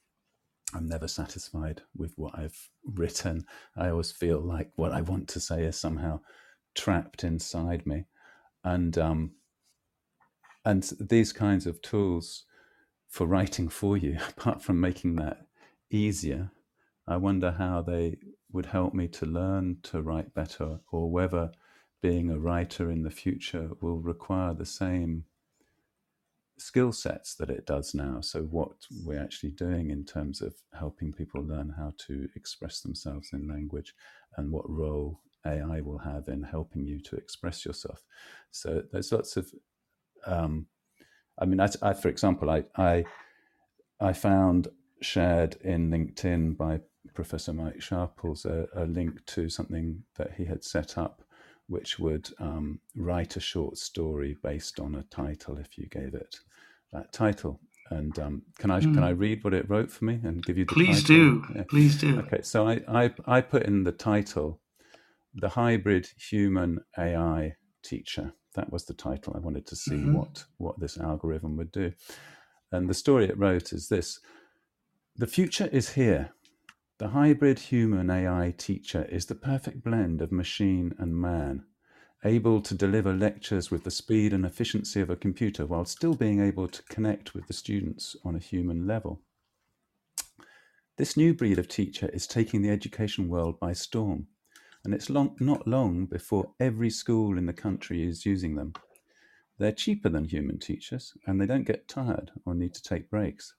I'm 0.74 0.88
never 0.88 1.08
satisfied 1.08 1.82
with 1.96 2.16
what 2.16 2.38
I've 2.38 2.70
written. 2.84 3.44
I 3.76 3.90
always 3.90 4.12
feel 4.12 4.40
like 4.40 4.70
what 4.76 4.92
I 4.92 5.00
want 5.02 5.28
to 5.28 5.40
say 5.40 5.64
is 5.64 5.76
somehow 5.76 6.20
trapped 6.74 7.24
inside 7.24 7.84
me, 7.84 8.04
and 8.64 8.96
um, 8.96 9.32
and 10.64 10.82
these 11.00 11.32
kinds 11.32 11.66
of 11.66 11.82
tools 11.82 12.44
for 13.08 13.26
writing 13.26 13.68
for 13.68 13.96
you, 13.96 14.18
apart 14.28 14.62
from 14.62 14.80
making 14.80 15.16
that 15.16 15.46
easier, 15.90 16.50
I 17.06 17.16
wonder 17.16 17.52
how 17.52 17.82
they 17.82 18.18
would 18.52 18.66
help 18.66 18.94
me 18.94 19.08
to 19.08 19.26
learn 19.26 19.78
to 19.84 20.02
write 20.02 20.34
better, 20.34 20.80
or 20.90 21.10
whether 21.10 21.52
being 22.00 22.30
a 22.30 22.38
writer 22.38 22.90
in 22.90 23.02
the 23.02 23.10
future 23.10 23.70
will 23.80 24.00
require 24.00 24.54
the 24.54 24.66
same 24.66 25.24
skill 26.58 26.92
sets 26.92 27.34
that 27.34 27.50
it 27.50 27.66
does 27.66 27.94
now. 27.94 28.20
So, 28.20 28.42
what 28.42 28.72
we're 29.04 29.22
actually 29.22 29.50
doing 29.50 29.90
in 29.90 30.04
terms 30.04 30.40
of 30.40 30.54
helping 30.78 31.12
people 31.12 31.42
learn 31.42 31.74
how 31.76 31.92
to 32.06 32.28
express 32.36 32.80
themselves 32.80 33.30
in 33.32 33.48
language 33.48 33.94
and 34.36 34.50
what 34.50 34.68
role 34.68 35.20
AI 35.46 35.80
will 35.80 35.98
have 35.98 36.28
in 36.28 36.42
helping 36.42 36.86
you 36.86 37.00
to 37.00 37.16
express 37.16 37.64
yourself. 37.64 38.02
So, 38.50 38.82
there's 38.92 39.12
lots 39.12 39.36
of, 39.36 39.50
um, 40.27 40.66
I 41.39 41.45
mean, 41.45 41.61
I, 41.61 41.68
I, 41.83 41.93
for 41.95 42.09
example, 42.09 42.51
I, 42.51 42.64
I, 42.77 43.05
I 44.01 44.12
found 44.12 44.68
shared 45.01 45.57
in 45.62 45.91
LinkedIn 45.91 46.57
by 46.57 46.81
Professor 47.14 47.53
Mike 47.53 47.83
Sharples 47.83 48.45
a, 48.45 48.66
a 48.75 48.85
link 48.85 49.25
to 49.27 49.49
something 49.49 50.05
that 50.16 50.33
he 50.37 50.45
had 50.45 50.64
set 50.64 50.97
up 50.97 51.23
which 51.68 51.99
would 51.99 52.29
um, 52.39 52.81
write 52.97 53.37
a 53.37 53.41
short 53.41 53.79
story 53.79 54.37
based 54.43 54.79
on 54.79 54.95
a 54.95 55.03
title 55.05 55.57
if 55.57 55.79
you 55.79 55.87
gave 55.89 56.14
it 56.14 56.37
that 56.93 57.12
title. 57.12 57.61
And 57.91 58.18
um, 58.18 58.43
can 58.59 58.70
I 58.70 58.81
mm. 58.81 58.95
can 58.95 59.03
I 59.03 59.12
hmm. 59.12 59.18
read 59.18 59.45
what 59.45 59.55
it 59.55 59.68
wrote 59.68 59.91
for 59.91 60.05
me 60.05 60.20
and 60.23 60.43
give 60.45 60.57
you 60.57 60.64
the 60.64 60.75
please 60.75 61.03
title? 61.03 61.16
do 61.16 61.45
yeah. 61.55 61.64
please 61.68 62.01
do 62.01 62.20
okay 62.20 62.41
so 62.41 62.66
I, 62.66 62.81
I 62.89 63.11
I 63.27 63.41
put 63.43 63.64
in 63.64 63.85
the 63.85 63.93
title 63.93 64.61
the 65.35 65.51
hybrid 65.51 66.09
human 66.16 66.79
AI 66.97 67.57
teacher 67.83 68.33
that 68.55 68.72
was 68.72 68.84
the 68.84 68.94
title. 68.94 69.34
I 69.36 69.40
wanted 69.40 69.66
to 69.66 69.76
see 69.76 69.96
mm-hmm. 69.96 70.14
what 70.14 70.44
what 70.59 70.80
this 70.80 70.98
algorithm 70.98 71.57
would 71.57 71.72
do. 71.72 71.92
And 72.70 72.88
the 72.88 72.94
story 72.94 73.26
it 73.26 73.38
wrote 73.38 73.72
is 73.72 73.88
this. 73.88 74.20
The 75.16 75.26
future 75.26 75.68
is 75.72 75.90
here. 75.90 76.32
The 76.98 77.09
hybrid 77.09 77.59
human 77.59 78.11
AI 78.11 78.55
teacher 78.57 79.07
is 79.11 79.26
the 79.26 79.34
perfect 79.34 79.82
blend 79.82 80.22
of 80.22 80.32
machine 80.32 80.94
and 80.98 81.14
man 81.16 81.64
able 82.24 82.61
to 82.61 82.74
deliver 82.74 83.12
lectures 83.12 83.70
with 83.70 83.84
the 83.84 83.90
speed 83.90 84.32
and 84.32 84.46
efficiency 84.46 85.00
of 85.00 85.11
a 85.11 85.16
computer 85.16 85.66
while 85.66 85.84
still 85.84 86.14
being 86.14 86.40
able 86.40 86.68
to 86.68 86.82
connect 86.84 87.34
with 87.34 87.46
the 87.48 87.53
students 87.53 88.14
on 88.24 88.36
a 88.36 88.38
human 88.38 88.86
level. 88.86 89.20
This 90.98 91.16
new 91.16 91.34
breed 91.34 91.59
of 91.59 91.68
teacher 91.68 92.09
is 92.12 92.26
taking 92.26 92.62
the 92.62 92.70
education 92.70 93.28
world 93.28 93.59
by 93.59 93.72
storm, 93.72 94.28
and 94.85 94.93
it's 94.93 95.11
long, 95.11 95.37
not 95.41 95.66
long 95.66 96.07
before 96.07 96.53
every 96.59 96.91
school 96.91 97.39
in 97.39 97.47
the 97.47 97.53
country 97.53 98.07
is 98.07 98.26
using 98.26 98.57
them. 98.57 98.72
They're 99.59 99.72
cheaper 99.72 100.09
than 100.09 100.24
human 100.24 100.59
teachers, 100.59 101.14
and 101.26 101.41
they 101.41 101.47
don't 101.47 101.66
get 101.66 101.89
tired 101.89 102.33
or 102.45 102.55
need 102.55 102.74
to 102.74 102.83
take 102.83 103.11
breaks. 103.11 103.55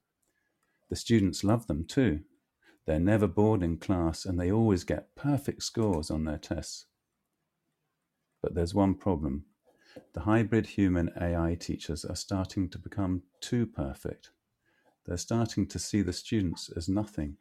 The 0.89 0.95
students 0.95 1.43
love 1.43 1.67
them 1.67 1.86
too. 1.86 2.21
They're 2.86 2.99
never 2.99 3.28
bored 3.28 3.63
in 3.63 3.78
class, 3.78 4.26
and 4.26 4.39
they 4.39 4.51
always 4.51 4.84
get 4.84 5.15
perfect 5.15 5.63
scores 5.63 6.11
on 6.11 6.26
their 6.26 6.38
tests. 6.38 6.86
But 8.41 8.55
there's 8.55 8.74
one 8.74 8.95
problem. 8.95 9.45
The 10.13 10.21
hybrid 10.21 10.65
human 10.65 11.11
AI 11.19 11.55
teachers 11.55 12.03
are 12.03 12.15
starting 12.15 12.69
to 12.69 12.78
become 12.78 13.24
too 13.39 13.65
perfect. 13.65 14.32
They're 15.05 15.17
starting 15.17 15.67
to 15.67 15.80
see 15.80 16.01
the 16.01 16.13
students 16.13 16.69
as 16.76 16.89
nothing 16.89 17.38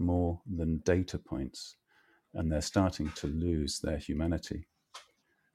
more 0.00 0.40
than 0.46 0.78
data 0.78 1.18
points, 1.18 1.76
and 2.34 2.50
they're 2.50 2.60
starting 2.60 3.10
to 3.16 3.26
lose 3.26 3.80
their 3.80 3.98
humanity. 3.98 4.66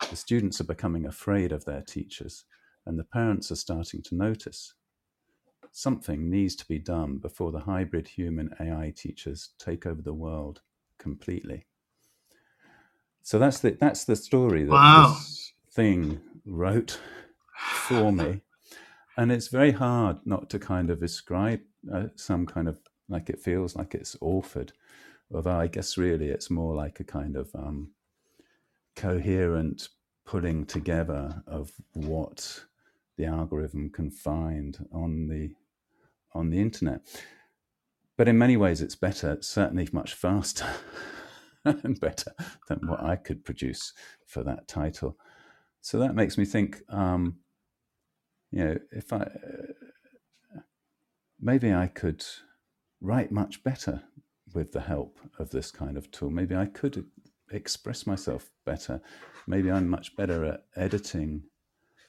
The 0.09 0.15
students 0.15 0.61
are 0.61 0.65
becoming 0.65 1.05
afraid 1.05 1.51
of 1.51 1.65
their 1.65 1.81
teachers, 1.81 2.45
and 2.85 2.97
the 2.97 3.03
parents 3.03 3.51
are 3.51 3.55
starting 3.55 4.01
to 4.03 4.15
notice. 4.15 4.73
Something 5.71 6.29
needs 6.29 6.55
to 6.57 6.67
be 6.67 6.79
done 6.79 7.17
before 7.17 7.51
the 7.51 7.59
hybrid 7.59 8.07
human 8.07 8.49
AI 8.59 8.93
teachers 8.95 9.49
take 9.59 9.85
over 9.85 10.01
the 10.01 10.13
world 10.13 10.61
completely. 10.97 11.67
So 13.21 13.37
that's 13.37 13.59
the 13.59 13.71
that's 13.71 14.05
the 14.05 14.15
story 14.15 14.63
that 14.63 14.71
wow. 14.71 15.15
this 15.17 15.51
thing 15.71 16.21
wrote 16.45 16.99
for 17.57 18.11
me, 18.11 18.41
and 19.17 19.31
it's 19.31 19.49
very 19.49 19.71
hard 19.71 20.19
not 20.25 20.49
to 20.51 20.59
kind 20.59 20.89
of 20.89 21.03
ascribe 21.03 21.59
uh, 21.93 22.05
some 22.15 22.45
kind 22.45 22.69
of 22.69 22.79
like 23.09 23.29
it 23.29 23.41
feels 23.41 23.75
like 23.75 23.93
it's 23.93 24.15
authored, 24.21 24.71
although 25.33 25.59
I 25.59 25.67
guess 25.67 25.97
really 25.97 26.27
it's 26.27 26.49
more 26.49 26.75
like 26.75 26.99
a 26.99 27.03
kind 27.03 27.35
of 27.35 27.49
um, 27.55 27.91
coherent 28.95 29.89
putting 30.25 30.65
together 30.65 31.43
of 31.47 31.71
what 31.93 32.65
the 33.17 33.25
algorithm 33.25 33.89
can 33.89 34.11
find 34.11 34.85
on 34.91 35.27
the 35.27 35.51
on 36.33 36.49
the 36.49 36.59
internet. 36.59 37.01
But 38.17 38.27
in 38.27 38.37
many 38.37 38.57
ways, 38.57 38.81
it's 38.81 38.95
better. 38.95 39.37
Certainly 39.41 39.89
much 39.91 40.13
faster. 40.13 40.67
and 41.83 41.99
better 41.99 42.31
than 42.67 42.79
what 42.87 43.03
I 43.03 43.15
could 43.15 43.43
produce 43.43 43.93
for 44.25 44.43
that 44.43 44.67
title. 44.67 45.17
So 45.81 45.99
that 45.99 46.15
makes 46.15 46.37
me 46.37 46.45
think, 46.45 46.81
um, 46.89 47.37
you 48.51 48.63
know, 48.63 48.77
if 48.91 49.11
I 49.11 49.17
uh, 49.17 50.61
maybe 51.39 51.73
I 51.73 51.87
could 51.87 52.25
write 53.01 53.31
much 53.31 53.63
better 53.63 54.03
with 54.57 54.71
the 54.71 54.81
help 54.81 55.19
of 55.37 55.51
this 55.51 55.69
kind 55.69 55.97
of 55.97 56.09
tool. 56.09 56.31
Maybe 56.31 56.55
I 56.55 56.65
could 56.65 57.05
express 57.51 58.07
myself 58.07 58.49
better. 58.65 58.99
Maybe 59.45 59.69
I'm 59.71 59.87
much 59.87 60.15
better 60.15 60.45
at 60.45 60.63
editing 60.75 61.43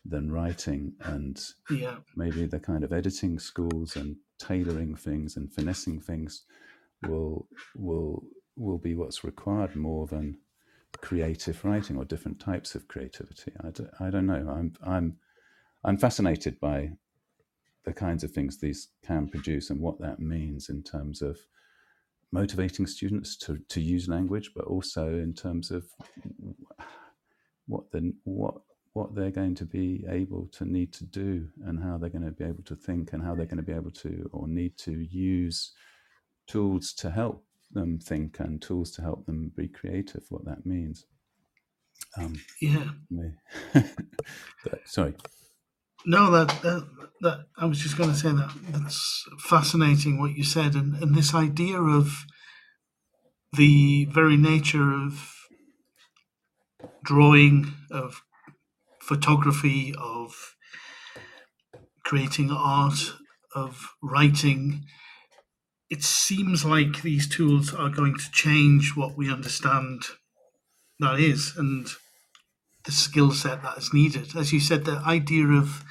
than 0.03 0.33
writing, 0.33 0.95
and 1.01 1.39
yeah. 1.69 1.97
maybe 2.17 2.47
the 2.47 2.59
kind 2.59 2.85
of 2.85 2.93
editing 2.95 3.39
schools 3.39 3.97
and 3.97 4.17
tailoring 4.39 4.95
things 4.97 5.37
and 5.37 5.53
finessing 5.53 6.01
things 6.01 6.47
will 7.07 7.47
will 7.77 8.25
will 8.57 8.79
be 8.79 8.95
what's 8.95 9.25
required 9.25 9.77
more 9.77 10.07
than 10.07 10.39
creative 11.03 11.63
writing 11.67 11.99
or 11.99 12.07
different 12.07 12.41
types 12.41 12.75
of 12.75 12.89
creativity. 12.89 13.53
I 13.61 13.71
don't, 13.77 13.91
I 14.01 14.09
don't 14.09 14.27
know. 14.27 14.49
I'm 14.57 14.73
I'm 14.83 15.19
I'm 15.85 15.99
fascinated 15.99 16.59
by 16.61 16.93
the 17.85 17.93
kinds 17.93 18.25
of 18.25 18.31
things 18.31 18.59
these 18.59 18.89
can 19.05 19.29
produce 19.29 19.69
and 19.69 19.81
what 19.83 20.01
that 20.01 20.19
means 20.19 20.71
in 20.71 20.83
terms 20.83 21.21
of 21.21 21.37
motivating 22.33 22.87
students 22.87 23.37
to, 23.37 23.59
to 23.69 23.81
use 23.81 24.09
language, 24.09 24.53
but 24.55 24.65
also 24.67 25.09
in 25.09 25.35
terms 25.35 25.71
of 25.71 25.87
what 27.67 27.91
the 27.91 28.13
what 28.25 28.55
what 28.95 29.15
they're 29.15 29.31
going 29.31 29.55
to 29.55 29.65
be 29.65 30.05
able 30.09 30.49
to 30.51 30.65
need 30.65 30.93
to 30.93 31.05
do 31.05 31.47
and 31.67 31.83
how 31.83 31.97
they're 31.97 32.11
going 32.11 32.25
to 32.25 32.33
be 32.33 32.45
able 32.45 32.65
to 32.65 32.75
think 32.75 33.13
and 33.13 33.23
how 33.23 33.35
they're 33.35 33.47
going 33.47 33.59
to 33.59 33.63
be 33.63 33.73
able 33.73 33.91
to 33.91 34.29
or 34.33 34.49
need 34.49 34.77
to 34.77 35.07
use 35.11 35.73
tools 36.49 36.93
to 36.95 37.11
help 37.11 37.45
them 37.71 37.99
think 37.99 38.41
and 38.41 38.61
tools 38.61 38.91
to 38.93 39.03
help 39.03 39.25
them 39.27 39.53
be 39.57 39.69
creative, 39.69 40.25
what 40.31 40.45
that 40.47 40.67
means. 40.67 41.07
Um, 42.17 42.41
yeah. 42.61 42.85
but, 43.73 44.81
sorry. 44.85 45.15
No, 46.07 46.31
that, 46.31 46.49
that, 46.63 46.89
that 47.21 47.47
I 47.57 47.67
was 47.67 47.79
just 47.79 47.97
going 47.99 48.11
to 48.11 48.17
say 48.17 48.31
that 48.31 48.51
that's 48.71 49.25
fascinating 49.41 50.19
what 50.19 50.37
you 50.37 50.45
said, 50.45 50.75
and, 50.75 50.95
and 51.03 51.15
this 51.15 51.35
idea 51.35 51.81
of 51.81 52.25
the 53.57 54.05
very 54.07 54.37
nature 54.37 54.93
of 54.93 55.35
drawing, 57.05 57.75
of 57.91 58.23
photography, 59.01 59.95
of 59.99 60.55
creating 62.05 62.51
art, 62.51 63.15
of 63.55 63.95
writing, 64.03 64.85
it 65.91 66.03
seems 66.03 66.65
like 66.65 67.03
these 67.03 67.29
tools 67.29 67.73
are 67.75 67.89
going 67.89 68.17
to 68.17 68.31
change 68.31 68.93
what 68.95 69.17
we 69.17 69.33
understand 69.33 70.03
that 71.01 71.19
is 71.19 71.55
and 71.57 71.89
the 72.85 72.93
skill 72.93 73.33
set 73.33 73.63
that 73.63 73.79
is 73.79 73.95
needed. 73.95 74.37
As 74.37 74.53
you 74.53 74.61
said, 74.61 74.85
the 74.85 75.03
idea 75.07 75.47
of 75.47 75.85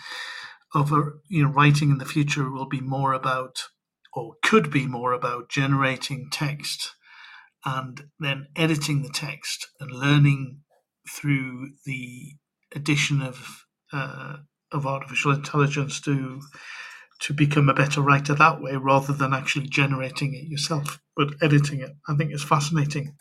of 0.74 0.92
a, 0.92 1.04
you 1.30 1.44
know 1.44 1.50
writing 1.52 1.92
in 1.92 1.98
the 1.98 2.06
future 2.06 2.50
will 2.52 2.68
be 2.68 2.82
more 2.82 3.14
about 3.14 3.64
or 4.14 4.36
could 4.44 4.72
be 4.72 4.88
more 4.88 5.14
about 5.14 5.50
generating 5.50 6.30
text 6.32 6.94
and 7.66 8.06
then 8.20 8.48
editing 8.56 9.02
the 9.04 9.10
text 9.10 9.68
and 9.80 9.92
learning 9.92 10.62
through 11.10 11.70
the 11.86 12.34
addition 12.76 13.22
of 13.22 13.66
uh, 13.94 14.38
of 14.72 14.86
artificial 14.88 15.32
intelligence 15.32 16.02
to 16.02 16.42
to 17.22 17.34
become 17.34 17.70
a 17.70 17.74
better 17.74 18.02
writer 18.02 18.36
that 18.36 18.62
way 18.62 18.76
rather 18.76 19.14
than 19.14 19.34
actually 19.34 19.68
generating 19.68 20.34
it 20.36 20.48
yourself 20.50 21.00
but 21.16 21.30
editing 21.42 21.82
it 21.82 21.92
i 22.10 22.16
think 22.16 22.34
is 22.34 22.44
fascinating 22.44 23.16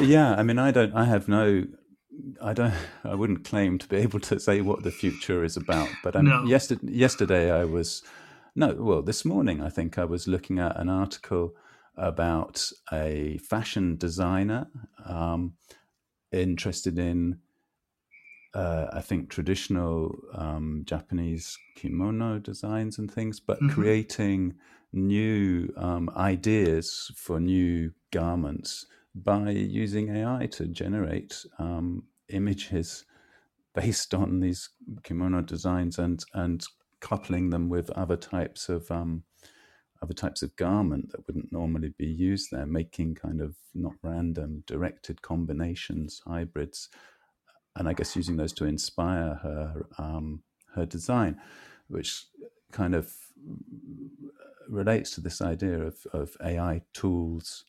yeah 0.00 0.34
i 0.34 0.42
mean 0.42 0.58
i 0.58 0.70
don't 0.70 0.94
i 0.94 1.04
have 1.04 1.28
no 1.28 1.64
i 2.42 2.52
don't 2.52 2.74
i 3.04 3.14
wouldn't 3.14 3.44
claim 3.44 3.78
to 3.78 3.86
be 3.88 3.96
able 3.96 4.20
to 4.20 4.38
say 4.38 4.60
what 4.60 4.82
the 4.82 4.90
future 4.90 5.44
is 5.44 5.56
about 5.56 5.88
but 6.02 6.16
um, 6.16 6.26
no. 6.26 6.44
yesterday, 6.44 6.92
yesterday 6.92 7.50
i 7.50 7.64
was 7.64 8.02
no 8.54 8.74
well 8.78 9.02
this 9.02 9.24
morning 9.24 9.60
i 9.62 9.68
think 9.68 9.98
i 9.98 10.04
was 10.04 10.26
looking 10.26 10.58
at 10.58 10.78
an 10.78 10.88
article 10.88 11.54
about 11.96 12.70
a 12.92 13.38
fashion 13.38 13.96
designer 13.96 14.68
um, 15.06 15.54
interested 16.32 16.98
in 16.98 17.38
uh, 18.54 18.86
I 18.92 19.00
think 19.00 19.30
traditional 19.30 20.16
um, 20.34 20.82
Japanese 20.84 21.56
kimono 21.76 22.38
designs 22.38 22.98
and 22.98 23.10
things, 23.10 23.38
but 23.38 23.58
mm-hmm. 23.58 23.70
creating 23.70 24.54
new 24.92 25.72
um, 25.76 26.10
ideas 26.16 27.12
for 27.16 27.38
new 27.38 27.92
garments 28.10 28.86
by 29.14 29.50
using 29.50 30.16
AI 30.16 30.46
to 30.52 30.66
generate 30.66 31.44
um, 31.58 32.04
images 32.30 33.04
based 33.74 34.14
on 34.14 34.40
these 34.40 34.70
kimono 35.04 35.42
designs 35.42 35.98
and 35.98 36.24
and 36.34 36.64
coupling 37.00 37.50
them 37.50 37.68
with 37.68 37.90
other 37.90 38.16
types 38.16 38.68
of 38.68 38.90
um, 38.90 39.24
other 40.02 40.14
types 40.14 40.42
of 40.42 40.56
garment 40.56 41.10
that 41.12 41.26
wouldn't 41.26 41.52
normally 41.52 41.94
be 41.98 42.06
used 42.06 42.50
there, 42.52 42.66
making 42.66 43.14
kind 43.14 43.40
of 43.40 43.56
not 43.74 43.94
random 44.02 44.64
directed 44.66 45.22
combinations, 45.22 46.22
hybrids 46.26 46.88
and 47.76 47.88
I 47.88 47.92
guess 47.92 48.16
using 48.16 48.36
those 48.36 48.52
to 48.54 48.66
inspire 48.66 49.34
her 49.42 49.86
um, 49.98 50.42
her 50.74 50.86
design, 50.86 51.40
which 51.88 52.26
kind 52.72 52.94
of 52.94 53.12
relates 54.68 55.10
to 55.12 55.20
this 55.20 55.40
idea 55.42 55.82
of, 55.82 55.96
of 56.12 56.36
AI 56.44 56.82
tools 56.92 57.64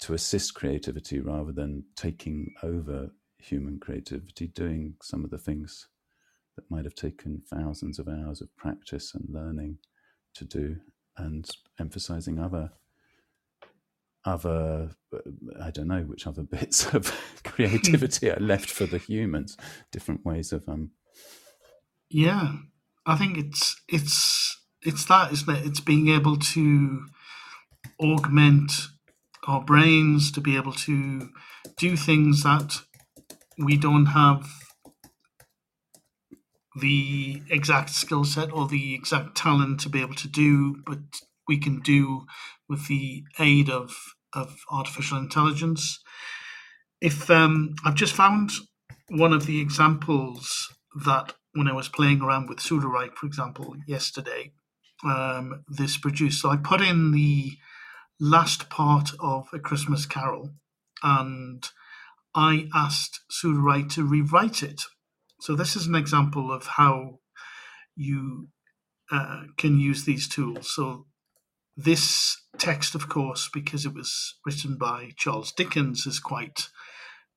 to 0.00 0.14
assist 0.14 0.54
creativity 0.54 1.20
rather 1.20 1.52
than 1.52 1.84
taking 1.96 2.54
over 2.62 3.10
human 3.38 3.78
creativity, 3.78 4.48
doing 4.48 4.94
some 5.02 5.24
of 5.24 5.30
the 5.30 5.38
things 5.38 5.88
that 6.56 6.70
might 6.70 6.84
have 6.84 6.94
taken 6.94 7.42
thousands 7.52 7.98
of 7.98 8.08
hours 8.08 8.40
of 8.40 8.54
practice 8.56 9.14
and 9.14 9.24
learning 9.28 9.78
to 10.34 10.44
do, 10.44 10.76
and 11.16 11.50
emphasizing 11.78 12.38
other 12.38 12.72
other 14.26 14.88
i 15.60 15.70
don't 15.70 15.86
know 15.86 16.00
which 16.00 16.26
other 16.26 16.42
bits 16.56 16.92
of 16.94 17.12
creativity 17.44 18.30
are 18.30 18.40
left 18.40 18.70
for 18.70 18.86
the 18.86 18.96
humans 18.96 19.56
different 19.92 20.24
ways 20.24 20.50
of 20.50 20.66
um 20.66 20.90
yeah 22.08 22.52
i 23.04 23.16
think 23.16 23.36
it's 23.36 23.76
it's 23.86 24.44
it's 24.84 25.06
that 25.06 25.32
isn't 25.32 25.56
it? 25.56 25.66
It's 25.66 25.80
being 25.80 26.08
able 26.08 26.36
to 26.36 27.06
augment 27.98 28.72
our 29.46 29.62
brains 29.62 30.32
to 30.32 30.40
be 30.40 30.56
able 30.56 30.72
to 30.72 31.28
do 31.78 31.96
things 31.96 32.42
that 32.42 32.80
we 33.58 33.76
don't 33.76 34.06
have 34.06 34.48
the 36.80 37.42
exact 37.50 37.90
skill 37.90 38.24
set 38.24 38.52
or 38.52 38.66
the 38.66 38.94
exact 38.94 39.36
talent 39.36 39.80
to 39.80 39.88
be 39.88 40.00
able 40.00 40.14
to 40.14 40.28
do 40.28 40.82
but 40.86 40.98
we 41.48 41.58
can 41.58 41.80
do 41.80 42.26
with 42.68 42.88
the 42.88 43.24
aid 43.38 43.70
of 43.70 43.94
of 44.32 44.56
artificial 44.70 45.18
intelligence. 45.18 46.00
If 47.00 47.30
um, 47.30 47.74
I've 47.84 47.94
just 47.94 48.14
found 48.14 48.50
one 49.08 49.32
of 49.32 49.46
the 49.46 49.60
examples 49.60 50.74
that 51.04 51.34
when 51.52 51.68
I 51.68 51.72
was 51.72 51.88
playing 51.88 52.20
around 52.20 52.48
with 52.48 52.58
Sudowrite, 52.58 53.14
for 53.14 53.26
example, 53.26 53.76
yesterday, 53.86 54.52
um, 55.04 55.64
this 55.68 55.96
produced. 55.96 56.40
So 56.42 56.50
I 56.50 56.56
put 56.56 56.80
in 56.80 57.12
the 57.12 57.52
last 58.24 58.70
part 58.70 59.10
of 59.20 59.48
A 59.52 59.58
Christmas 59.58 60.06
Carol 60.06 60.50
and 61.02 61.62
I 62.34 62.68
asked 62.74 63.20
Sudowrite 63.30 63.90
to 63.90 64.04
rewrite 64.04 64.62
it. 64.62 64.80
So 65.40 65.54
this 65.54 65.76
is 65.76 65.86
an 65.86 65.94
example 65.94 66.50
of 66.50 66.66
how 66.66 67.20
you 67.94 68.48
uh, 69.12 69.42
can 69.58 69.78
use 69.78 70.04
these 70.04 70.26
tools. 70.26 70.74
So 70.74 71.06
this 71.76 72.40
text, 72.58 72.94
of 72.94 73.10
course, 73.10 73.50
because 73.52 73.84
it 73.84 73.92
was 73.92 74.36
written 74.46 74.76
by 74.78 75.10
Charles 75.16 75.52
Dickens, 75.52 76.06
is 76.06 76.18
quite 76.18 76.68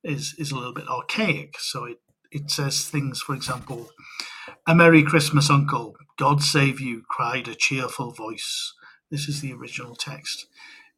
is 0.02 0.34
is 0.38 0.52
a 0.52 0.56
little 0.56 0.72
bit 0.72 0.88
archaic. 0.88 1.56
So 1.58 1.84
it 1.84 1.98
it 2.30 2.50
says 2.50 2.88
things, 2.88 3.20
for 3.20 3.34
example, 3.34 3.90
"A 4.66 4.74
Merry 4.74 5.02
Christmas, 5.02 5.50
Uncle! 5.50 5.96
God 6.16 6.42
save 6.42 6.80
you!" 6.80 7.02
cried 7.08 7.46
a 7.46 7.54
cheerful 7.54 8.12
voice. 8.12 8.72
This 9.10 9.28
is 9.28 9.40
the 9.40 9.52
original 9.52 9.96
text. 9.96 10.46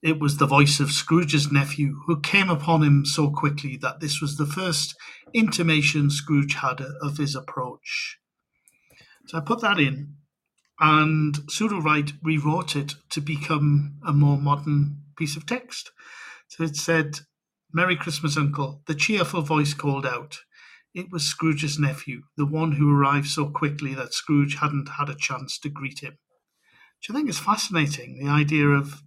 It 0.03 0.19
was 0.19 0.39
the 0.39 0.47
voice 0.47 0.81
of 0.81 0.93
Scrooge's 0.93 1.53
nephew, 1.53 2.01
who 2.07 2.21
came 2.21 2.49
upon 2.49 2.83
him 2.83 3.05
so 3.05 3.31
quickly 3.31 3.77
that 3.83 4.01
this 4.01 4.21
was 4.21 4.37
the 4.37 4.47
first 4.47 4.97
intimation 5.35 6.09
Scrooge 6.11 6.55
had 6.55 6.81
of 7.03 7.19
his 7.19 7.35
approach. 7.35 8.19
So 9.27 9.39
I 9.39 9.43
put 9.43 9.61
that 9.61 9.79
in, 9.79 10.15
and 10.81 11.35
Sudowrite 11.51 12.15
rewrote 12.23 12.77
it 12.77 12.95
to 13.11 13.21
become 13.21 13.99
a 14.07 14.13
more 14.13 14.39
modern 14.39 15.03
piece 15.19 15.37
of 15.37 15.45
text. 15.45 15.93
So 16.49 16.65
it 16.65 16.77
said, 16.77 17.21
Merry 17.73 17.95
Christmas, 17.95 18.39
Uncle. 18.39 18.83
The 18.87 18.95
cheerful 18.95 19.43
voice 19.43 19.75
called 19.75 20.07
out. 20.07 20.39
It 20.95 21.13
was 21.13 21.25
Scrooge's 21.25 21.79
nephew, 21.79 22.23
the 22.37 22.47
one 22.47 22.73
who 22.73 22.91
arrived 22.91 23.29
so 23.29 23.51
quickly 23.51 23.95
that 23.95 24.15
Scrooge 24.15 24.57
hadn't 24.57 24.89
had 24.99 25.09
a 25.11 25.15
chance 25.15 25.59
to 25.59 25.69
greet 25.69 26.01
him. 26.01 26.19
Which 26.99 27.11
I 27.11 27.13
think 27.15 27.29
is 27.29 27.39
fascinating, 27.39 28.19
the 28.19 28.31
idea 28.31 28.67
of 28.67 29.03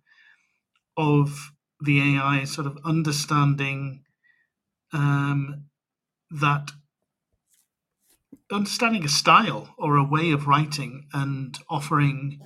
of 0.97 1.51
the 1.81 2.17
AI 2.17 2.43
sort 2.45 2.67
of 2.67 2.77
understanding 2.85 4.03
um, 4.93 5.65
that 6.29 6.71
understanding 8.51 9.03
a 9.03 9.09
style 9.09 9.73
or 9.77 9.97
a 9.97 10.03
way 10.03 10.31
of 10.31 10.47
writing 10.47 11.07
and 11.13 11.57
offering 11.69 12.39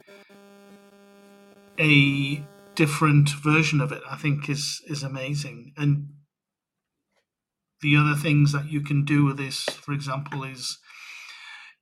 a 1.79 2.41
different 2.75 3.29
version 3.29 3.81
of 3.81 3.91
it, 3.91 4.01
I 4.09 4.15
think 4.15 4.49
is 4.49 4.81
is 4.87 5.03
amazing. 5.03 5.73
And 5.77 6.09
the 7.81 7.95
other 7.95 8.15
things 8.15 8.53
that 8.53 8.71
you 8.71 8.81
can 8.81 9.05
do 9.05 9.25
with 9.25 9.37
this, 9.37 9.63
for 9.65 9.93
example, 9.93 10.43
is 10.43 10.77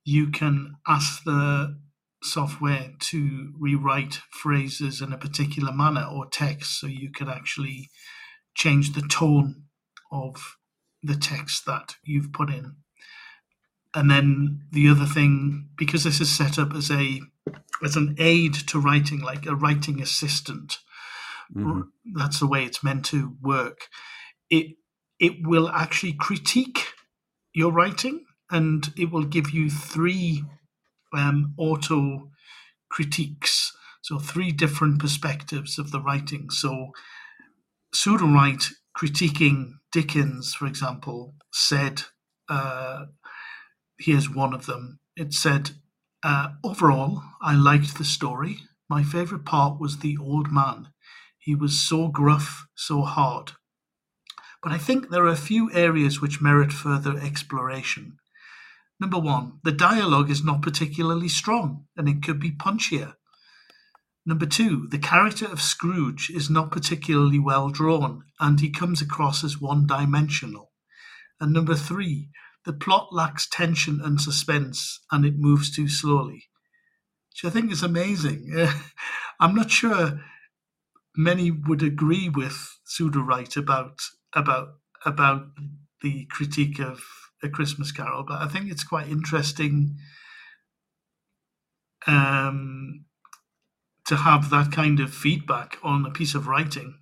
you 0.04 0.30
can 0.30 0.76
ask 0.86 1.24
the 1.24 1.78
software 2.22 2.92
to 2.98 3.52
rewrite 3.58 4.20
phrases 4.30 5.00
in 5.00 5.12
a 5.12 5.18
particular 5.18 5.72
manner 5.72 6.04
or 6.10 6.26
text 6.26 6.80
so 6.80 6.86
you 6.86 7.10
can 7.10 7.28
actually 7.28 7.90
change 8.54 8.92
the 8.92 9.02
tone 9.02 9.64
of 10.10 10.56
the 11.02 11.16
text 11.16 11.66
that 11.66 11.96
you've 12.04 12.32
put 12.32 12.50
in 12.50 12.76
and 13.94 14.10
then 14.10 14.60
the 14.72 14.88
other 14.88 15.06
thing 15.06 15.68
because 15.76 16.04
this 16.04 16.20
is 16.20 16.30
set 16.30 16.58
up 16.58 16.74
as 16.74 16.90
a 16.90 17.20
as 17.84 17.96
an 17.96 18.14
aid 18.18 18.54
to 18.54 18.80
writing 18.80 19.20
like 19.20 19.46
a 19.46 19.54
writing 19.54 20.00
assistant 20.00 20.78
mm-hmm. 21.54 21.82
that's 22.14 22.40
the 22.40 22.46
way 22.46 22.64
it's 22.64 22.82
meant 22.82 23.04
to 23.04 23.36
work 23.42 23.88
it 24.50 24.76
it 25.18 25.32
will 25.42 25.68
actually 25.68 26.12
critique 26.12 26.92
your 27.54 27.72
writing 27.72 28.24
and 28.50 28.92
it 28.98 29.10
will 29.10 29.24
give 29.24 29.50
you 29.50 29.70
three 29.70 30.44
um, 31.12 31.54
auto 31.56 32.30
critiques. 32.90 33.72
So, 34.02 34.18
three 34.18 34.52
different 34.52 35.00
perspectives 35.00 35.78
of 35.78 35.90
the 35.90 36.00
writing. 36.00 36.50
So, 36.50 36.92
Sudowrite 37.94 38.72
critiquing 38.96 39.74
Dickens, 39.92 40.54
for 40.54 40.66
example, 40.66 41.34
said, 41.52 42.02
uh, 42.48 43.06
here's 43.98 44.28
one 44.28 44.54
of 44.54 44.66
them. 44.66 45.00
It 45.16 45.32
said, 45.32 45.70
uh, 46.22 46.48
Overall, 46.62 47.22
I 47.40 47.54
liked 47.54 47.98
the 47.98 48.04
story. 48.04 48.58
My 48.88 49.02
favourite 49.02 49.44
part 49.44 49.80
was 49.80 49.98
the 49.98 50.16
old 50.20 50.52
man. 50.52 50.88
He 51.38 51.54
was 51.54 51.78
so 51.78 52.08
gruff, 52.08 52.66
so 52.74 53.02
hard. 53.02 53.52
But 54.62 54.72
I 54.72 54.78
think 54.78 55.10
there 55.10 55.24
are 55.24 55.28
a 55.28 55.36
few 55.36 55.70
areas 55.72 56.20
which 56.20 56.42
merit 56.42 56.72
further 56.72 57.16
exploration. 57.18 58.18
Number 58.98 59.18
one, 59.18 59.60
the 59.62 59.72
dialogue 59.72 60.30
is 60.30 60.44
not 60.44 60.62
particularly 60.62 61.28
strong 61.28 61.86
and 61.96 62.08
it 62.08 62.22
could 62.22 62.40
be 62.40 62.50
punchier. 62.50 63.14
Number 64.24 64.46
two, 64.46 64.88
the 64.90 64.98
character 64.98 65.46
of 65.46 65.62
Scrooge 65.62 66.30
is 66.30 66.50
not 66.50 66.72
particularly 66.72 67.38
well 67.38 67.68
drawn 67.68 68.24
and 68.40 68.58
he 68.58 68.70
comes 68.70 69.00
across 69.00 69.44
as 69.44 69.60
one 69.60 69.86
dimensional. 69.86 70.72
And 71.40 71.52
number 71.52 71.74
three, 71.74 72.30
the 72.64 72.72
plot 72.72 73.12
lacks 73.12 73.46
tension 73.46 74.00
and 74.02 74.20
suspense 74.20 75.00
and 75.12 75.24
it 75.24 75.38
moves 75.38 75.70
too 75.70 75.88
slowly, 75.88 76.46
which 77.30 77.44
I 77.44 77.54
think 77.54 77.70
is 77.70 77.82
amazing. 77.82 78.68
I'm 79.40 79.54
not 79.54 79.70
sure 79.70 80.20
many 81.16 81.50
would 81.50 81.82
agree 81.82 82.28
with 82.28 82.78
Sudowrite 82.84 83.56
about 83.56 84.00
about 84.34 84.68
about 85.04 85.46
the 86.02 86.26
critique 86.30 86.80
of 86.80 87.02
a 87.42 87.48
Christmas 87.48 87.92
Carol, 87.92 88.24
but 88.26 88.40
I 88.40 88.48
think 88.48 88.70
it's 88.70 88.84
quite 88.84 89.08
interesting 89.08 89.96
um, 92.06 93.04
to 94.06 94.16
have 94.16 94.50
that 94.50 94.72
kind 94.72 95.00
of 95.00 95.12
feedback 95.12 95.78
on 95.82 96.06
a 96.06 96.10
piece 96.10 96.34
of 96.34 96.46
writing 96.46 96.98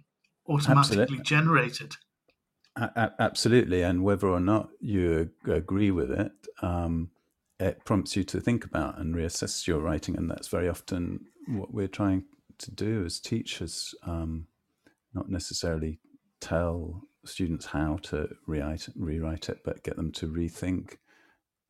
automatically 0.49 1.03
Absolutely. 1.03 1.25
generated. 1.25 1.93
A- 2.77 3.13
absolutely, 3.21 3.83
and 3.83 4.03
whether 4.03 4.29
or 4.29 4.41
not 4.41 4.71
you 4.81 5.31
agree 5.47 5.91
with 5.91 6.11
it, 6.11 6.33
um, 6.61 7.11
it 7.61 7.85
prompts 7.85 8.17
you 8.17 8.25
to 8.25 8.41
think 8.41 8.65
about 8.65 8.99
and 8.99 9.15
reassess 9.15 9.67
your 9.67 9.79
writing, 9.79 10.17
and 10.17 10.29
that's 10.29 10.49
very 10.49 10.69
often 10.69 11.21
what 11.47 11.73
we're 11.73 11.87
trying 11.87 12.25
to 12.59 12.73
do 12.73 13.05
as 13.05 13.21
teachers. 13.21 13.95
Um, 14.03 14.49
not 15.13 15.31
necessarily 15.31 16.01
tell 16.41 17.03
students 17.25 17.67
how 17.67 17.99
to 18.03 18.29
rewrite, 18.47 18.89
rewrite 18.97 19.49
it, 19.49 19.59
but 19.65 19.83
get 19.83 19.97
them 19.97 20.13
to 20.13 20.27
rethink 20.27 20.97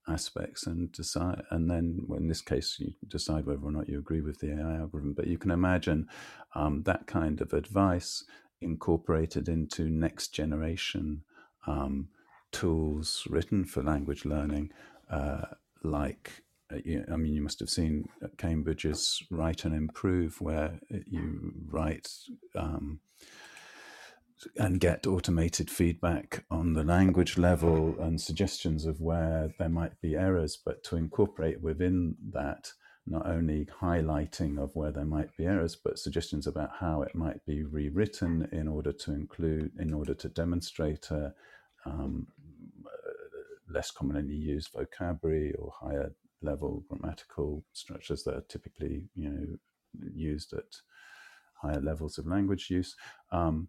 aspects 0.08 0.66
and 0.66 0.92
decide. 0.92 1.42
And 1.50 1.70
then, 1.70 2.00
well, 2.06 2.18
in 2.18 2.28
this 2.28 2.42
case, 2.42 2.76
you 2.78 2.92
decide 3.08 3.46
whether 3.46 3.64
or 3.64 3.72
not 3.72 3.88
you 3.88 3.98
agree 3.98 4.20
with 4.20 4.40
the 4.40 4.52
AI 4.52 4.76
algorithm. 4.78 5.14
But 5.14 5.26
you 5.26 5.38
can 5.38 5.50
imagine 5.50 6.08
um, 6.54 6.82
that 6.84 7.06
kind 7.06 7.40
of 7.40 7.52
advice 7.52 8.24
incorporated 8.60 9.48
into 9.48 9.88
next 9.88 10.28
generation 10.28 11.22
um, 11.66 12.08
tools 12.52 13.26
written 13.30 13.64
for 13.64 13.82
language 13.82 14.24
learning, 14.24 14.70
uh, 15.10 15.42
like. 15.82 16.42
Uh, 16.72 16.78
I 17.12 17.16
mean, 17.16 17.34
you 17.34 17.42
must 17.42 17.60
have 17.60 17.68
seen 17.68 18.08
Cambridge's 18.38 19.22
Write 19.30 19.66
and 19.66 19.74
Improve, 19.74 20.40
where 20.40 20.80
you 20.88 21.52
write 21.68 22.08
um, 22.56 23.00
and 24.56 24.80
get 24.80 25.06
automated 25.06 25.70
feedback 25.70 26.44
on 26.50 26.72
the 26.74 26.84
language 26.84 27.38
level 27.38 27.94
and 28.00 28.20
suggestions 28.20 28.84
of 28.84 29.00
where 29.00 29.54
there 29.58 29.68
might 29.68 30.00
be 30.00 30.14
errors, 30.14 30.58
but 30.62 30.82
to 30.84 30.96
incorporate 30.96 31.62
within 31.62 32.16
that 32.32 32.72
not 33.06 33.26
only 33.26 33.66
highlighting 33.80 34.58
of 34.58 34.74
where 34.74 34.90
there 34.90 35.04
might 35.04 35.36
be 35.36 35.44
errors, 35.44 35.76
but 35.76 35.98
suggestions 35.98 36.46
about 36.46 36.70
how 36.80 37.02
it 37.02 37.14
might 37.14 37.44
be 37.46 37.62
rewritten 37.62 38.48
in 38.50 38.66
order 38.66 38.92
to 38.92 39.12
include, 39.12 39.70
in 39.78 39.92
order 39.92 40.14
to 40.14 40.28
demonstrate 40.28 41.10
a 41.10 41.34
um, 41.84 42.26
less 43.68 43.90
commonly 43.90 44.34
used 44.34 44.70
vocabulary 44.72 45.52
or 45.58 45.72
higher 45.80 46.12
level 46.42 46.84
grammatical 46.88 47.64
structures 47.72 48.22
that 48.24 48.34
are 48.34 48.44
typically, 48.48 49.08
you 49.14 49.28
know, 49.28 49.46
used 50.14 50.52
at 50.52 50.64
higher 51.60 51.80
levels 51.80 52.18
of 52.18 52.26
language 52.26 52.68
use. 52.70 52.96
Um, 53.32 53.68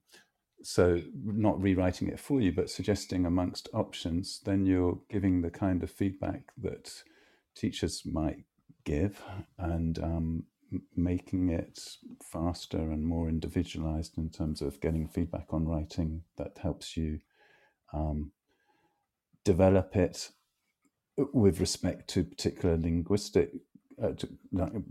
so 0.62 1.02
not 1.24 1.62
rewriting 1.62 2.08
it 2.08 2.20
for 2.20 2.42
you 2.42 2.52
but 2.52 2.70
suggesting 2.70 3.26
amongst 3.26 3.70
options 3.74 4.42
then 4.46 4.66
you're 4.66 5.00
giving 5.10 5.42
the 5.42 5.50
kind 5.50 5.84
of 5.84 5.92
feedback 5.92 6.52
that 6.58 7.04
teachers 7.56 8.04
might 8.06 8.44
give 8.84 9.22
and 9.58 10.00
um, 10.00 10.44
making 10.96 11.50
it 11.50 11.80
faster 12.24 12.78
and 12.78 13.06
more 13.06 13.30
individualized 13.30 14.18
in 14.18 14.30
terms 14.30 14.62
of 14.62 14.82
getting 14.82 15.08
feedback 15.08 15.48
on 15.52 15.68
writing 15.68 16.22
that 16.38 16.58
helps 16.62 16.98
you 16.98 17.20
um, 17.94 18.32
develop 19.44 19.96
it 19.96 20.32
with 21.34 21.60
respect 21.60 22.10
to 22.10 22.24
particular 22.24 22.78
linguistic 22.78 23.52
uh, 24.02 24.12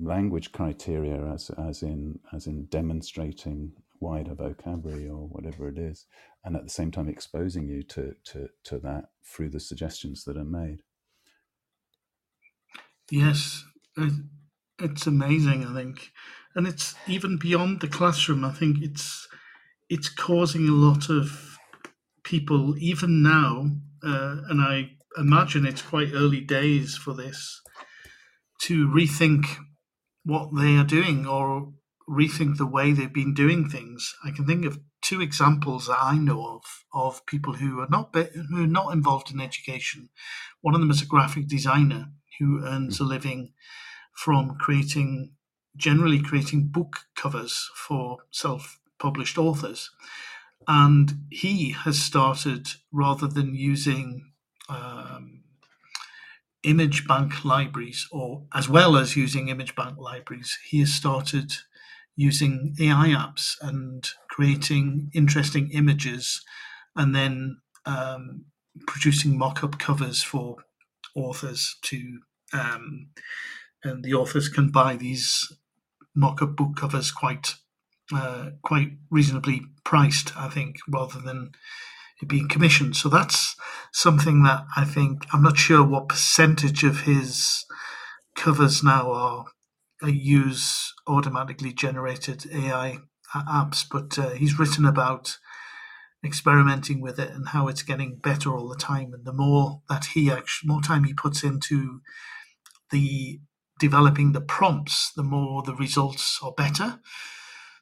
language 0.01 0.53
criteria 0.53 1.21
as 1.33 1.51
as 1.59 1.83
in 1.83 2.19
as 2.33 2.47
in 2.47 2.65
demonstrating 2.67 3.73
wider 4.05 4.35
vocabulary 4.35 5.09
or 5.09 5.27
whatever 5.35 5.69
it 5.69 5.79
is, 5.79 6.07
and 6.45 6.57
at 6.57 6.65
the 6.65 6.77
same 6.79 6.91
time 6.91 7.09
exposing 7.09 7.65
you 7.73 7.83
to 7.95 8.15
to 8.31 8.49
to 8.69 8.79
that 8.79 9.05
through 9.31 9.51
the 9.51 9.61
suggestions 9.61 10.25
that 10.25 10.37
are 10.37 10.53
made. 10.63 10.81
Yes, 13.11 13.65
it's 14.87 15.07
amazing. 15.07 15.65
I 15.65 15.73
think, 15.75 16.13
and 16.55 16.67
it's 16.67 16.95
even 17.07 17.39
beyond 17.39 17.81
the 17.81 17.89
classroom. 17.89 18.45
I 18.45 18.53
think 18.53 18.83
it's 18.83 19.29
it's 19.89 20.09
causing 20.09 20.69
a 20.69 20.73
lot 20.87 21.11
of 21.11 21.59
people, 22.25 22.75
even 22.79 23.23
now, 23.23 23.51
uh, 24.03 24.37
and 24.49 24.61
I 24.61 24.75
imagine 25.17 25.67
it's 25.67 25.83
quite 25.83 26.13
early 26.15 26.41
days 26.41 26.97
for 26.97 27.15
this, 27.15 27.61
to 28.63 28.89
rethink 28.89 29.45
what 30.25 30.49
they 30.57 30.77
are 30.77 30.85
doing 30.99 31.27
or 31.27 31.73
rethink 32.09 32.57
the 32.57 32.67
way 32.67 32.93
they've 32.93 33.13
been 33.13 33.35
doing 33.35 33.69
things. 33.69 34.15
I 34.25 34.31
can 34.31 34.47
think 34.47 34.65
of 34.65 34.81
two 35.01 35.21
examples 35.21 35.87
that 35.87 35.99
I 36.01 36.17
know 36.17 36.47
of 36.47 36.63
of 36.93 37.27
people 37.27 37.55
who 37.55 37.81
are 37.81 37.89
not 37.89 38.15
who 38.15 38.65
are 38.65 38.67
not 38.67 38.93
involved 38.93 39.31
in 39.31 39.41
education. 39.41 40.09
One 40.61 40.75
of 40.75 40.81
them 40.81 40.91
is 40.91 41.03
a 41.03 41.07
graphic 41.07 41.47
designer 41.47 42.13
who 42.39 42.65
earns 42.65 43.01
a 43.01 43.05
living 43.05 43.53
from 44.15 44.57
creating 44.59 45.33
generally 45.77 46.21
creating 46.21 46.69
book 46.69 47.07
covers 47.17 47.71
for 47.75 48.19
self-published 48.31 49.39
authors. 49.39 49.91
And 50.69 51.27
he 51.31 51.73
has 51.73 51.99
started 51.99 52.69
rather 52.93 53.27
than 53.27 53.55
using 53.55 54.31
um, 54.69 55.43
image 56.63 57.07
bank 57.07 57.45
libraries 57.45 58.09
or 58.11 58.45
as 58.55 58.69
well 58.69 58.97
as 58.97 59.17
using 59.17 59.49
image 59.49 59.75
bank 59.75 59.99
libraries, 59.99 60.59
he 60.65 60.81
has 60.81 60.93
started 60.93 61.53
using 62.17 62.75
AI 62.81 63.09
apps 63.09 63.55
and 63.61 64.09
creating 64.29 65.11
interesting 65.15 65.71
images 65.73 66.43
and 66.97 67.15
then 67.15 67.59
um, 67.87 68.45
producing 68.87 69.37
mock-up 69.37 69.79
covers 69.79 70.23
for 70.23 70.57
authors 71.17 71.77
to 71.83 72.21
um, 72.53 73.09
and 73.83 74.05
the 74.05 74.15
authors 74.15 74.49
can 74.49 74.71
buy 74.71 74.97
these 74.97 75.53
mock-up 76.15 76.57
book 76.57 76.77
covers 76.77 77.11
quite 77.11 77.55
uh, 78.15 78.51
quite 78.63 78.93
reasonably 79.11 79.63
priced, 79.85 80.37
I 80.37 80.49
think, 80.49 80.77
rather 80.89 81.21
than 81.21 81.53
it 82.21 82.29
being 82.29 82.49
commissioned. 82.49 82.97
So 82.97 83.09
that's 83.09 83.57
something 83.93 84.43
that 84.43 84.65
I 84.77 84.85
think 84.85 85.27
I'm 85.33 85.43
not 85.43 85.57
sure 85.57 85.83
what 85.83 86.09
percentage 86.09 86.85
of 86.85 87.03
his 87.03 87.65
covers 88.37 88.83
now 88.83 89.11
are 89.11 89.45
uh, 90.03 90.09
use 90.09 90.94
automatically 91.07 91.73
generated 91.73 92.47
AI 92.53 92.99
apps, 93.35 93.85
but 93.91 94.19
uh, 94.19 94.31
he's 94.31 94.59
written 94.59 94.85
about 94.85 95.37
experimenting 96.25 97.01
with 97.01 97.19
it 97.19 97.31
and 97.31 97.49
how 97.49 97.69
it's 97.69 97.83
getting 97.83 98.17
better 98.17 98.57
all 98.57 98.69
the 98.69 98.77
time. 98.77 99.13
And 99.13 99.25
the 99.25 99.33
more 99.33 99.83
that 99.89 100.07
he 100.15 100.31
actually, 100.31 100.69
more 100.69 100.81
time 100.81 101.05
he 101.05 101.13
puts 101.13 101.43
into 101.43 102.01
the 102.91 103.41
developing 103.79 104.33
the 104.33 104.41
prompts, 104.41 105.13
the 105.15 105.23
more 105.23 105.63
the 105.63 105.75
results 105.75 106.39
are 106.43 106.53
better. 106.53 106.99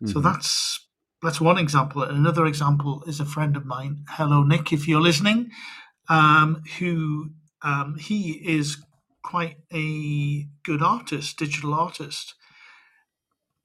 Mm-hmm. 0.03 0.09
So 0.09 0.21
that's 0.21 0.81
that's 1.23 1.41
one 1.41 1.59
example. 1.59 2.03
Another 2.03 2.47
example 2.47 3.05
is 3.07 3.21
a 3.21 3.25
friend 3.25 3.57
of 3.57 3.65
mine. 3.65 4.05
Hello, 4.09 4.43
Nick, 4.43 4.73
if 4.73 4.89
you're 4.89 5.01
listening, 5.01 5.51
um, 6.09 6.63
who 6.79 7.31
um, 7.63 7.97
he 7.99 8.33
is 8.45 8.79
quite 9.23 9.59
a 9.73 10.49
good 10.65 10.83
artist, 10.83 11.39
digital 11.39 11.75
artist. 11.75 12.35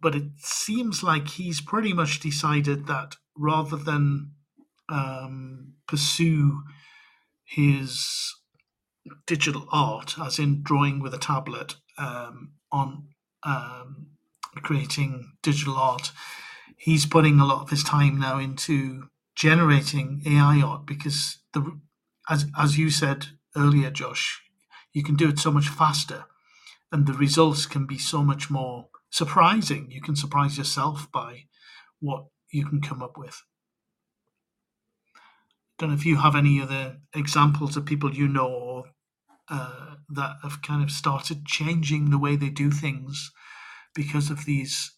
But 0.01 0.15
it 0.15 0.25
seems 0.37 1.03
like 1.03 1.27
he's 1.27 1.61
pretty 1.61 1.93
much 1.93 2.19
decided 2.19 2.87
that 2.87 3.15
rather 3.35 3.77
than 3.77 4.31
um, 4.89 5.73
pursue 5.87 6.61
his 7.45 8.35
digital 9.25 9.67
art, 9.71 10.15
as 10.19 10.39
in 10.39 10.63
drawing 10.63 10.99
with 11.01 11.13
a 11.13 11.17
tablet 11.19 11.75
um, 11.97 12.51
on 12.71 13.07
um, 13.43 14.07
creating 14.63 15.33
digital 15.41 15.75
art, 15.75 16.11
he's 16.77 17.05
putting 17.05 17.39
a 17.39 17.45
lot 17.45 17.63
of 17.63 17.69
his 17.69 17.83
time 17.83 18.19
now 18.19 18.37
into 18.39 19.09
generating 19.35 20.21
AI 20.25 20.61
art 20.61 20.85
because 20.85 21.39
the 21.53 21.79
as 22.29 22.45
as 22.57 22.77
you 22.77 22.89
said 22.89 23.27
earlier, 23.55 23.89
Josh, 23.89 24.41
you 24.93 25.03
can 25.03 25.15
do 25.15 25.29
it 25.29 25.39
so 25.39 25.51
much 25.51 25.69
faster, 25.69 26.25
and 26.91 27.05
the 27.05 27.13
results 27.13 27.65
can 27.65 27.85
be 27.85 27.97
so 27.97 28.23
much 28.23 28.49
more 28.49 28.89
surprising. 29.09 29.87
You 29.89 30.01
can 30.01 30.15
surprise 30.15 30.57
yourself 30.57 31.11
by 31.11 31.43
what 31.99 32.25
you 32.51 32.65
can 32.65 32.81
come 32.81 33.01
up 33.01 33.17
with. 33.17 33.41
Don't 35.77 35.89
know 35.89 35.95
if 35.95 36.05
you 36.05 36.17
have 36.17 36.35
any 36.35 36.61
other 36.61 36.97
examples 37.15 37.77
of 37.77 37.85
people 37.85 38.13
you 38.13 38.27
know 38.27 38.47
or 38.47 38.83
uh, 39.49 39.95
that 40.09 40.37
have 40.43 40.61
kind 40.61 40.83
of 40.83 40.91
started 40.91 41.45
changing 41.45 42.09
the 42.09 42.17
way 42.17 42.35
they 42.35 42.49
do 42.49 42.71
things 42.71 43.31
because 43.93 44.29
of 44.29 44.45
these 44.45 44.91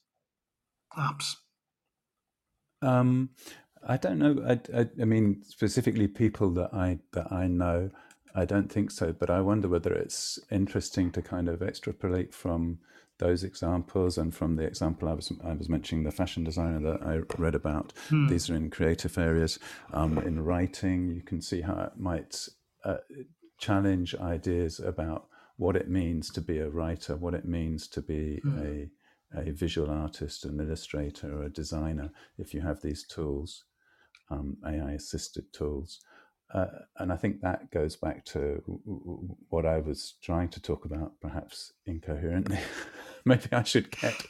apps. 0.97 1.36
Um, 2.82 3.30
I 3.86 3.97
don't 3.97 4.20
know. 4.20 4.38
I, 4.47 4.80
I, 4.80 4.88
I, 5.01 5.05
mean, 5.05 5.43
specifically 5.43 6.07
people 6.07 6.49
that 6.51 6.74
I 6.74 6.99
that 7.14 7.32
I 7.32 7.47
know, 7.47 7.91
I 8.34 8.45
don't 8.45 8.72
think 8.72 8.91
so. 8.91 9.14
But 9.14 9.30
I 9.30 9.41
wonder 9.41 9.68
whether 9.68 9.93
it's 9.93 10.39
interesting 10.49 11.12
to 11.12 11.22
kind 11.22 11.49
of 11.49 11.62
extrapolate 11.62 12.34
from 12.34 12.80
those 13.20 13.43
examples 13.43 14.17
and 14.17 14.34
from 14.34 14.55
the 14.55 14.63
example 14.63 15.07
I 15.07 15.13
was 15.13 15.32
I 15.43 15.53
was 15.53 15.70
mentioning 15.70 16.03
the 16.03 16.11
fashion 16.11 16.43
designer 16.43 16.80
that 16.80 17.03
I 17.05 17.22
read 17.38 17.55
about. 17.55 17.93
Hmm. 18.09 18.28
These 18.28 18.49
are 18.49 18.55
in 18.55 18.70
creative 18.70 19.17
areas. 19.17 19.59
Um, 19.93 20.17
in 20.17 20.43
writing, 20.43 21.09
you 21.09 21.22
can 21.22 21.41
see 21.41 21.61
how 21.61 21.80
it 21.82 21.99
might 21.99 22.47
uh, 22.84 22.97
challenge 23.59 24.15
ideas 24.15 24.80
about 24.80 25.28
what 25.57 25.76
it 25.76 25.89
means 25.89 26.32
to 26.32 26.41
be 26.41 26.59
a 26.59 26.70
writer, 26.70 27.17
what 27.17 27.34
it 27.34 27.45
means 27.45 27.88
to 27.89 28.01
be 28.01 28.39
hmm. 28.41 28.59
a 28.59 28.89
a 29.32 29.51
visual 29.51 29.91
artist, 29.91 30.45
an 30.45 30.59
illustrator, 30.59 31.38
or 31.38 31.43
a 31.43 31.49
designer 31.49 32.09
if 32.38 32.53
you 32.53 32.61
have 32.61 32.82
these 32.82 33.05
tools, 33.05 33.65
um, 34.32 34.57
AI 34.65 34.93
assisted 34.93 35.53
tools. 35.53 35.99
Uh, 36.53 36.65
and 36.97 37.13
I 37.13 37.15
think 37.15 37.41
that 37.41 37.70
goes 37.70 37.95
back 37.95 38.26
to 38.26 38.63
what 39.49 39.65
I 39.65 39.80
was 39.80 40.15
trying 40.24 40.49
to 40.49 40.61
talk 40.61 40.86
about, 40.86 41.13
perhaps 41.22 41.74
incoherently. 41.86 42.57
Maybe 43.30 43.47
I 43.51 43.63
should 43.63 43.91
get 43.91 44.25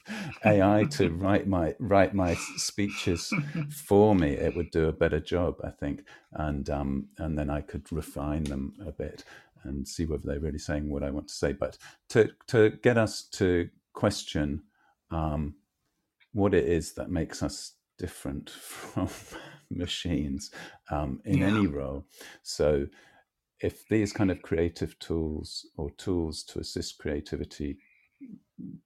AI 0.46 0.86
to 0.92 1.10
write 1.10 1.48
my 1.48 1.76
write 1.80 2.14
my 2.14 2.36
speeches 2.58 3.34
for 3.72 4.14
me. 4.14 4.32
It 4.32 4.56
would 4.56 4.72
do 4.72 4.88
a 4.88 4.94
better 4.94 5.20
job, 5.20 5.56
I 5.64 5.70
think, 5.70 6.04
and 6.34 6.70
um, 6.70 7.08
and 7.18 7.38
then 7.38 7.50
I 7.50 7.62
could 7.62 7.92
refine 7.92 8.44
them 8.44 8.74
a 8.86 8.92
bit 8.92 9.24
and 9.64 9.88
see 9.88 10.06
whether 10.06 10.24
they're 10.26 10.40
really 10.40 10.60
saying 10.60 10.90
what 10.90 11.04
I 11.04 11.12
want 11.12 11.28
to 11.30 11.34
say. 11.34 11.54
But 11.54 11.78
to 12.10 12.30
to 12.48 12.72
get 12.84 12.98
us 12.98 13.24
to 13.34 13.70
question 13.94 14.64
um, 15.12 15.56
what 16.34 16.54
it 16.54 16.66
is 16.66 16.94
that 16.94 17.10
makes 17.10 17.42
us 17.42 17.74
different 17.98 18.50
from 18.50 19.10
machines 19.70 20.52
um, 20.90 21.22
in 21.26 21.40
yeah. 21.40 21.48
any 21.48 21.68
role. 21.68 22.06
So, 22.44 22.88
if 23.62 23.88
these 23.88 24.14
kind 24.14 24.32
of 24.32 24.42
creative 24.42 24.98
tools 25.00 25.68
or 25.78 25.90
tools 25.92 26.44
to 26.44 26.60
assist 26.60 26.98
creativity 26.98 27.80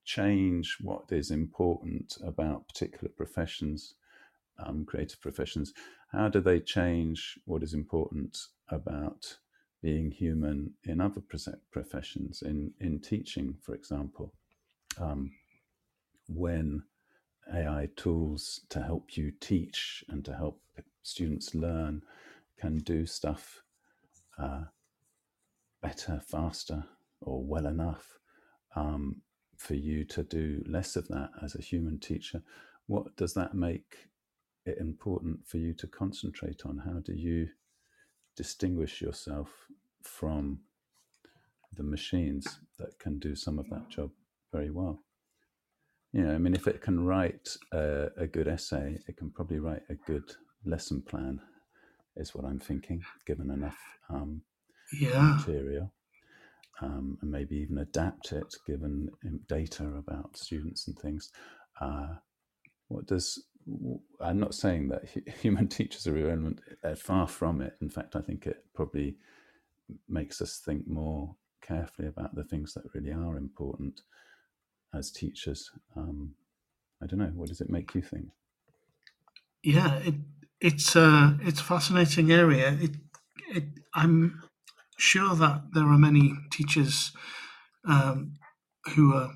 change 0.04 0.76
what 0.80 1.04
is 1.10 1.30
important 1.30 2.16
about 2.22 2.68
particular 2.68 3.10
professions, 3.16 3.94
um, 4.58 4.84
creative 4.84 5.20
professions, 5.20 5.72
how 6.12 6.28
do 6.28 6.40
they 6.40 6.60
change 6.60 7.38
what 7.44 7.62
is 7.62 7.74
important 7.74 8.38
about 8.68 9.38
being 9.82 10.10
human 10.10 10.72
in 10.84 11.00
other 11.00 11.20
professions, 11.70 12.42
in, 12.42 12.72
in 12.80 13.00
teaching, 13.00 13.56
for 13.60 13.74
example? 13.74 14.32
Um, 14.98 15.32
when 16.28 16.84
AI 17.52 17.88
tools 17.96 18.60
to 18.70 18.82
help 18.82 19.16
you 19.16 19.32
teach 19.40 20.04
and 20.08 20.24
to 20.24 20.34
help 20.34 20.60
students 21.02 21.54
learn 21.54 22.02
can 22.58 22.78
do 22.78 23.04
stuff 23.04 23.62
uh, 24.38 24.64
better, 25.82 26.20
faster, 26.26 26.84
or 27.20 27.42
well 27.44 27.66
enough 27.66 28.18
um, 28.76 29.22
for 29.56 29.74
you 29.74 30.04
to 30.06 30.22
do 30.22 30.62
less 30.66 30.96
of 30.96 31.08
that 31.08 31.30
as 31.42 31.54
a 31.54 31.62
human 31.62 31.98
teacher. 31.98 32.42
What 32.86 33.16
does 33.16 33.34
that 33.34 33.54
make 33.54 34.08
it 34.66 34.78
important 34.78 35.46
for 35.46 35.58
you 35.58 35.74
to 35.74 35.86
concentrate 35.86 36.62
on? 36.64 36.78
How 36.78 37.00
do 37.00 37.14
you 37.14 37.48
distinguish 38.36 39.00
yourself 39.00 39.48
from 40.02 40.60
the 41.72 41.82
machines 41.82 42.60
that 42.78 42.98
can 42.98 43.18
do 43.18 43.34
some 43.34 43.58
of 43.58 43.68
that 43.70 43.88
job 43.88 44.10
very 44.52 44.70
well? 44.70 45.00
you 46.14 46.22
know, 46.22 46.32
I 46.32 46.38
mean, 46.38 46.54
if 46.54 46.68
it 46.68 46.80
can 46.80 47.04
write 47.04 47.56
a, 47.72 48.06
a, 48.16 48.26
good 48.28 48.46
essay, 48.46 48.98
it 49.08 49.16
can 49.16 49.30
probably 49.30 49.58
write 49.58 49.82
a 49.90 49.94
good 49.94 50.22
lesson 50.64 51.02
plan, 51.02 51.40
is 52.16 52.32
what 52.36 52.44
I'm 52.44 52.60
thinking, 52.60 53.02
given 53.26 53.50
enough 53.50 53.76
um, 54.08 54.42
yeah. 54.96 55.38
material. 55.38 55.92
Um, 56.80 57.18
and 57.22 57.30
maybe 57.30 57.56
even 57.56 57.78
adapt 57.78 58.32
it 58.32 58.52
given 58.66 59.08
data 59.48 59.86
about 59.96 60.36
students 60.36 60.88
and 60.88 60.98
things. 60.98 61.30
Uh, 61.80 62.14
what 62.88 63.06
does 63.06 63.44
I'm 64.20 64.38
not 64.38 64.54
saying 64.54 64.88
that 64.88 65.04
human 65.40 65.68
teachers 65.68 66.06
are 66.06 66.16
irrelevant. 66.16 66.60
Uh, 66.82 66.94
far 66.94 67.26
from 67.26 67.60
it. 67.60 67.74
In 67.80 67.88
fact, 67.88 68.16
I 68.16 68.20
think 68.20 68.46
it 68.46 68.64
probably 68.74 69.16
makes 70.08 70.40
us 70.40 70.60
think 70.64 70.86
more 70.86 71.34
carefully 71.62 72.08
about 72.08 72.34
the 72.34 72.44
things 72.44 72.74
that 72.74 72.84
really 72.94 73.12
are 73.12 73.36
important 73.36 74.02
as 74.94 75.10
teachers. 75.10 75.70
Um, 75.96 76.34
I 77.02 77.06
don't 77.06 77.18
know. 77.18 77.32
What 77.34 77.48
does 77.48 77.60
it 77.60 77.70
make 77.70 77.94
you 77.94 78.02
think? 78.02 78.28
Yeah, 79.62 79.96
it, 79.96 80.14
it's 80.60 80.94
a 80.94 81.38
it's 81.42 81.60
a 81.60 81.64
fascinating 81.64 82.30
area. 82.32 82.76
It, 82.80 82.96
it, 83.48 83.64
I'm 83.94 84.42
sure 84.96 85.34
that 85.34 85.62
there 85.72 85.86
are 85.86 85.98
many 85.98 86.34
teachers 86.50 87.12
um, 87.86 88.34
who 88.94 89.14
are 89.14 89.32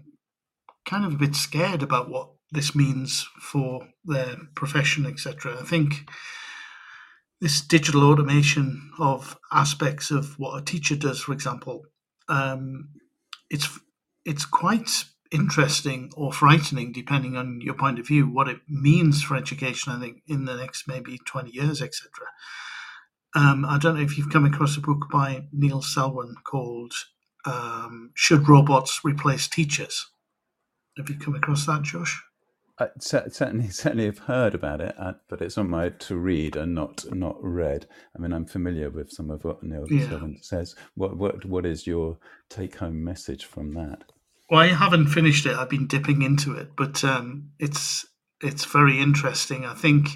kind 0.86 1.04
of 1.04 1.14
a 1.14 1.18
bit 1.18 1.34
scared 1.34 1.82
about 1.82 2.08
what 2.08 2.30
this 2.50 2.74
means 2.74 3.28
for 3.40 3.88
their 4.04 4.36
profession, 4.54 5.06
etc. 5.06 5.58
I 5.60 5.64
think 5.64 6.08
this 7.40 7.60
digital 7.60 8.04
automation 8.04 8.90
of 8.98 9.38
aspects 9.52 10.10
of 10.10 10.38
what 10.38 10.60
a 10.60 10.64
teacher 10.64 10.96
does, 10.96 11.20
for 11.20 11.32
example, 11.32 11.84
um, 12.28 12.88
it's 13.50 13.68
it's 14.24 14.44
quite 14.44 15.04
interesting 15.30 16.10
or 16.16 16.32
frightening, 16.32 16.92
depending 16.92 17.36
on 17.36 17.60
your 17.62 17.74
point 17.74 17.98
of 17.98 18.06
view, 18.06 18.26
what 18.26 18.48
it 18.48 18.60
means 18.68 19.22
for 19.22 19.36
education, 19.36 19.92
I 19.92 20.00
think, 20.00 20.22
in 20.26 20.46
the 20.46 20.56
next 20.56 20.88
maybe 20.88 21.18
20 21.24 21.50
years, 21.50 21.82
etc. 21.82 22.10
Um, 23.34 23.64
I 23.64 23.78
don't 23.78 23.96
know 23.96 24.02
if 24.02 24.16
you've 24.16 24.30
come 24.30 24.44
across 24.44 24.76
a 24.76 24.80
book 24.80 25.06
by 25.12 25.44
Neil 25.52 25.82
Selwyn 25.82 26.34
called 26.44 26.92
um, 27.44 28.10
Should 28.14 28.48
Robots 28.48 29.00
Replace 29.04 29.48
Teachers? 29.48 30.06
Have 30.96 31.08
you 31.08 31.16
come 31.16 31.34
across 31.34 31.66
that, 31.66 31.82
Josh? 31.82 32.22
I 32.80 32.88
certainly, 33.00 33.68
certainly 33.70 34.06
have 34.06 34.18
heard 34.18 34.54
about 34.54 34.80
it, 34.80 34.94
uh, 34.98 35.14
but 35.28 35.40
it's 35.40 35.58
on 35.58 35.70
my 35.70 35.90
to 35.90 36.16
read 36.16 36.56
and 36.56 36.74
not 36.74 37.04
not 37.12 37.36
read. 37.42 37.86
I 38.16 38.20
mean, 38.20 38.32
I'm 38.32 38.46
familiar 38.46 38.90
with 38.90 39.10
some 39.10 39.30
of 39.30 39.44
what 39.44 39.62
Neil 39.62 39.86
yeah. 39.88 40.08
Selwyn 40.08 40.38
says. 40.42 40.74
What 40.94 41.16
what 41.16 41.44
what 41.44 41.66
is 41.66 41.86
your 41.86 42.18
take 42.48 42.76
home 42.76 43.02
message 43.02 43.44
from 43.44 43.74
that? 43.74 44.04
Well, 44.50 44.60
I 44.60 44.68
haven't 44.68 45.08
finished 45.08 45.44
it. 45.46 45.56
I've 45.56 45.68
been 45.68 45.86
dipping 45.86 46.22
into 46.22 46.54
it, 46.54 46.70
but 46.76 47.04
um, 47.04 47.50
it's 47.58 48.06
it's 48.40 48.64
very 48.64 48.98
interesting. 48.98 49.64
I 49.64 49.74
think 49.74 50.08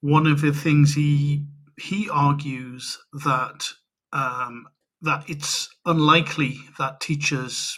one 0.00 0.26
of 0.26 0.40
the 0.40 0.52
things 0.52 0.94
he 0.94 1.46
he 1.78 2.08
argues 2.08 2.98
that 3.12 3.68
um, 4.12 4.66
that 5.02 5.24
it's 5.28 5.68
unlikely 5.84 6.60
that 6.78 7.00
teachers, 7.00 7.76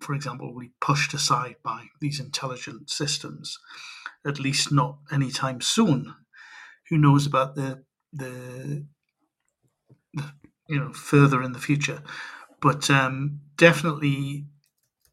for 0.00 0.14
example, 0.14 0.52
will 0.52 0.60
be 0.60 0.72
pushed 0.80 1.14
aside 1.14 1.56
by 1.62 1.86
these 2.00 2.20
intelligent 2.20 2.90
systems, 2.90 3.58
at 4.26 4.38
least 4.38 4.72
not 4.72 4.98
anytime 5.10 5.60
soon. 5.60 6.14
Who 6.90 6.98
knows 6.98 7.26
about 7.26 7.54
the 7.54 7.84
the, 8.12 8.86
the 10.12 10.32
you 10.68 10.78
know 10.80 10.92
further 10.92 11.42
in 11.42 11.52
the 11.52 11.58
future, 11.60 12.02
but 12.60 12.90
um, 12.90 13.40
definitely 13.56 14.46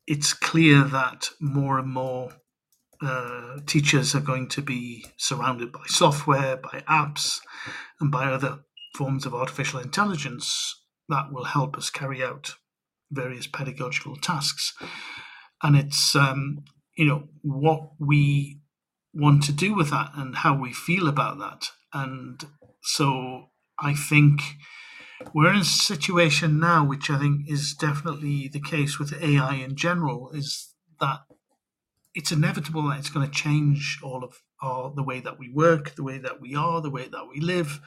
it's 0.08 0.34
clear 0.34 0.84
that 0.84 1.30
more 1.40 1.78
and 1.80 1.88
more 1.88 2.34
uh, 3.02 3.58
teachers 3.66 4.14
are 4.14 4.22
going 4.22 4.48
to 4.50 4.62
be 4.62 5.06
surrounded 5.18 5.72
by 5.72 5.84
software, 5.88 6.58
by 6.58 6.84
apps, 6.88 7.40
and 8.00 8.12
by 8.12 8.26
other 8.26 8.60
forms 8.96 9.26
of 9.26 9.34
artificial 9.34 9.80
intelligence 9.80 10.84
that 11.10 11.32
will 11.32 11.46
help 11.46 11.78
us 11.78 11.90
carry 11.90 12.24
out 12.24 12.56
various 13.12 13.48
pedagogical 13.48 14.16
tasks. 14.18 14.74
And 15.64 15.76
it's 15.76 16.16
um, 16.16 16.64
you 16.98 17.06
know 17.06 17.24
what 17.42 17.92
we 18.00 18.62
want 19.14 19.44
to 19.44 19.52
do 19.52 19.76
with 19.76 19.90
that 19.92 20.12
and 20.16 20.38
how 20.38 20.58
we 20.58 20.74
feel 20.74 21.08
about 21.08 21.38
that. 21.40 21.72
And 21.94 22.44
so 22.82 23.50
I 23.80 23.94
think 23.94 24.42
we're 25.34 25.54
in 25.54 25.62
a 25.62 25.66
situation 25.66 26.60
now, 26.60 26.86
which 26.86 27.10
I 27.10 27.20
think 27.20 27.50
is 27.50 27.74
definitely 27.74 28.48
the 28.48 28.62
case 28.62 28.98
with 28.98 29.22
AI 29.22 29.56
in 29.56 29.76
general, 29.76 30.32
is 30.34 30.74
that 31.00 31.20
it's 32.14 32.32
inevitable 32.32 32.84
that 32.90 33.00
it's 33.00 33.10
going 33.10 33.26
to 33.26 33.34
change 33.34 34.00
all 34.04 34.24
of 34.24 34.42
our, 34.62 34.92
the 34.94 35.04
way 35.04 35.20
that 35.20 35.40
we 35.40 35.50
work, 35.50 35.96
the 35.96 36.04
way 36.04 36.18
that 36.18 36.42
we 36.42 36.56
are, 36.56 36.82
the 36.82 36.90
way 36.90 37.08
that 37.08 37.28
we 37.30 37.40
live. 37.40 37.80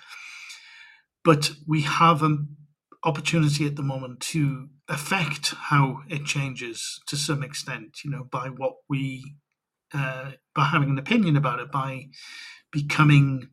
But 1.25 1.53
we 1.67 1.83
have 1.83 2.23
an 2.23 2.57
opportunity 3.05 3.67
at 3.67 3.77
the 3.77 3.83
moment 3.83 4.21
to 4.21 4.69
affect 4.89 5.55
how 5.55 6.03
it 6.09 6.25
changes 6.25 7.01
to 7.07 7.17
some 7.17 7.43
extent, 7.43 7.99
you 8.05 8.11
know, 8.11 8.25
by 8.25 8.49
what 8.49 8.75
we, 8.89 9.37
uh, 9.93 10.33
by 10.55 10.65
having 10.65 10.91
an 10.91 10.99
opinion 10.99 11.37
about 11.37 11.61
it, 11.61 11.71
by 11.71 12.09
becoming, 12.73 13.49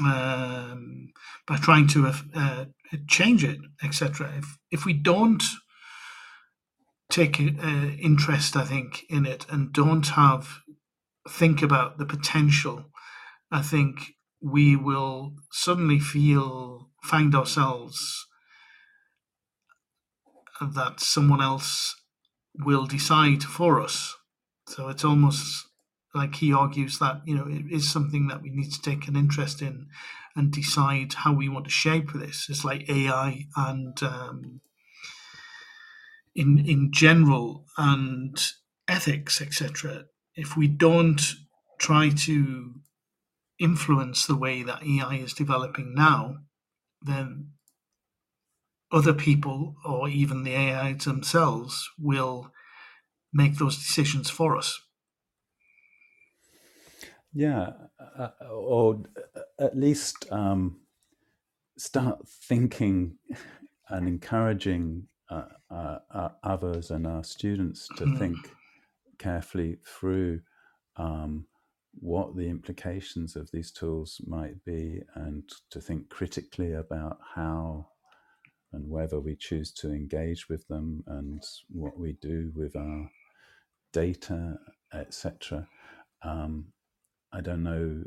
um, 0.00 1.12
by 1.46 1.56
trying 1.56 1.86
to 1.88 2.12
uh, 2.34 2.64
change 3.08 3.44
it, 3.44 3.58
etc. 3.82 4.32
If 4.38 4.58
if 4.70 4.84
we 4.84 4.94
don't 4.94 5.42
take 7.12 7.40
uh, 7.40 7.90
interest, 8.00 8.56
I 8.56 8.64
think, 8.64 9.04
in 9.08 9.26
it 9.26 9.46
and 9.50 9.72
don't 9.72 10.06
have 10.08 10.60
think 11.28 11.62
about 11.62 11.98
the 11.98 12.06
potential, 12.06 12.86
I 13.50 13.62
think 13.62 14.14
we 14.40 14.76
will 14.76 15.34
suddenly 15.52 16.00
feel 16.00 16.90
find 17.04 17.34
ourselves 17.34 18.26
that 20.60 21.00
someone 21.00 21.42
else 21.42 21.94
will 22.54 22.86
decide 22.86 23.42
for 23.42 23.80
us. 23.80 24.16
So 24.68 24.88
it's 24.88 25.04
almost 25.04 25.66
like 26.14 26.36
he 26.36 26.52
argues 26.52 26.98
that 26.98 27.22
you 27.24 27.34
know 27.34 27.46
it 27.48 27.64
is 27.70 27.90
something 27.90 28.28
that 28.28 28.42
we 28.42 28.50
need 28.50 28.70
to 28.72 28.82
take 28.82 29.08
an 29.08 29.16
interest 29.16 29.62
in 29.62 29.86
and 30.36 30.52
decide 30.52 31.14
how 31.14 31.32
we 31.32 31.48
want 31.48 31.64
to 31.66 31.70
shape 31.70 32.12
this. 32.12 32.46
It's 32.48 32.64
like 32.64 32.88
AI 32.88 33.46
and 33.56 34.02
um, 34.02 34.60
in 36.34 36.58
in 36.58 36.92
general 36.92 37.66
and 37.76 38.38
ethics, 38.88 39.40
etc. 39.40 40.04
If 40.34 40.56
we 40.56 40.68
don't 40.68 41.20
try 41.78 42.10
to 42.10 42.74
influence 43.58 44.26
the 44.26 44.36
way 44.36 44.62
that 44.62 44.82
AI 44.82 45.16
is 45.16 45.32
developing 45.34 45.94
now, 45.94 46.38
then 47.00 47.52
other 48.90 49.14
people 49.14 49.74
or 49.84 50.08
even 50.08 50.42
the 50.42 50.52
AI 50.52 50.92
themselves 50.92 51.88
will 51.98 52.52
make 53.32 53.56
those 53.56 53.78
decisions 53.78 54.28
for 54.28 54.56
us. 54.56 54.80
Yeah, 57.32 57.70
uh, 58.18 58.28
or 58.50 59.04
at 59.58 59.76
least 59.76 60.30
um, 60.30 60.82
start 61.78 62.28
thinking 62.28 63.16
and 63.88 64.06
encouraging 64.06 65.08
uh, 65.32 65.44
uh, 65.70 65.98
uh, 66.14 66.28
others 66.44 66.90
and 66.90 67.06
our 67.06 67.24
students 67.24 67.88
to 67.96 68.04
mm. 68.04 68.18
think 68.18 68.36
carefully 69.18 69.78
through 69.86 70.40
um, 70.96 71.46
what 72.00 72.36
the 72.36 72.48
implications 72.48 73.34
of 73.36 73.50
these 73.50 73.70
tools 73.70 74.20
might 74.26 74.62
be 74.64 75.00
and 75.14 75.42
to 75.70 75.80
think 75.80 76.08
critically 76.10 76.74
about 76.74 77.18
how 77.34 77.86
and 78.72 78.88
whether 78.88 79.20
we 79.20 79.34
choose 79.36 79.72
to 79.72 79.88
engage 79.90 80.48
with 80.48 80.66
them 80.68 81.02
and 81.06 81.42
what 81.68 81.98
we 81.98 82.16
do 82.22 82.50
with 82.54 82.74
our 82.76 83.10
data, 83.92 84.58
etc. 84.94 85.66
Um, 86.22 86.66
I 87.32 87.40
don't 87.40 87.62
know 87.62 88.04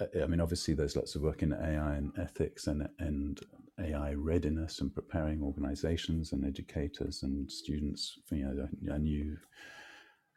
I 0.00 0.26
mean, 0.26 0.40
obviously, 0.40 0.74
there's 0.74 0.96
lots 0.96 1.14
of 1.14 1.22
work 1.22 1.42
in 1.42 1.52
AI 1.52 1.96
and 1.96 2.12
ethics 2.18 2.66
and 2.66 2.88
and 2.98 3.38
AI 3.82 4.12
readiness 4.12 4.80
and 4.80 4.94
preparing 4.94 5.42
organizations 5.42 6.32
and 6.32 6.44
educators 6.44 7.22
and 7.22 7.50
students 7.50 8.18
for 8.26 8.36
you 8.36 8.44
know 8.44 8.94
a, 8.94 8.98
new, 8.98 9.36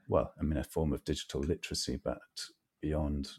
well, 0.08 0.34
I 0.40 0.44
mean, 0.44 0.58
a 0.58 0.64
form 0.64 0.94
of 0.94 1.04
digital 1.04 1.42
literacy, 1.42 2.00
but 2.04 2.20
beyond 2.82 3.30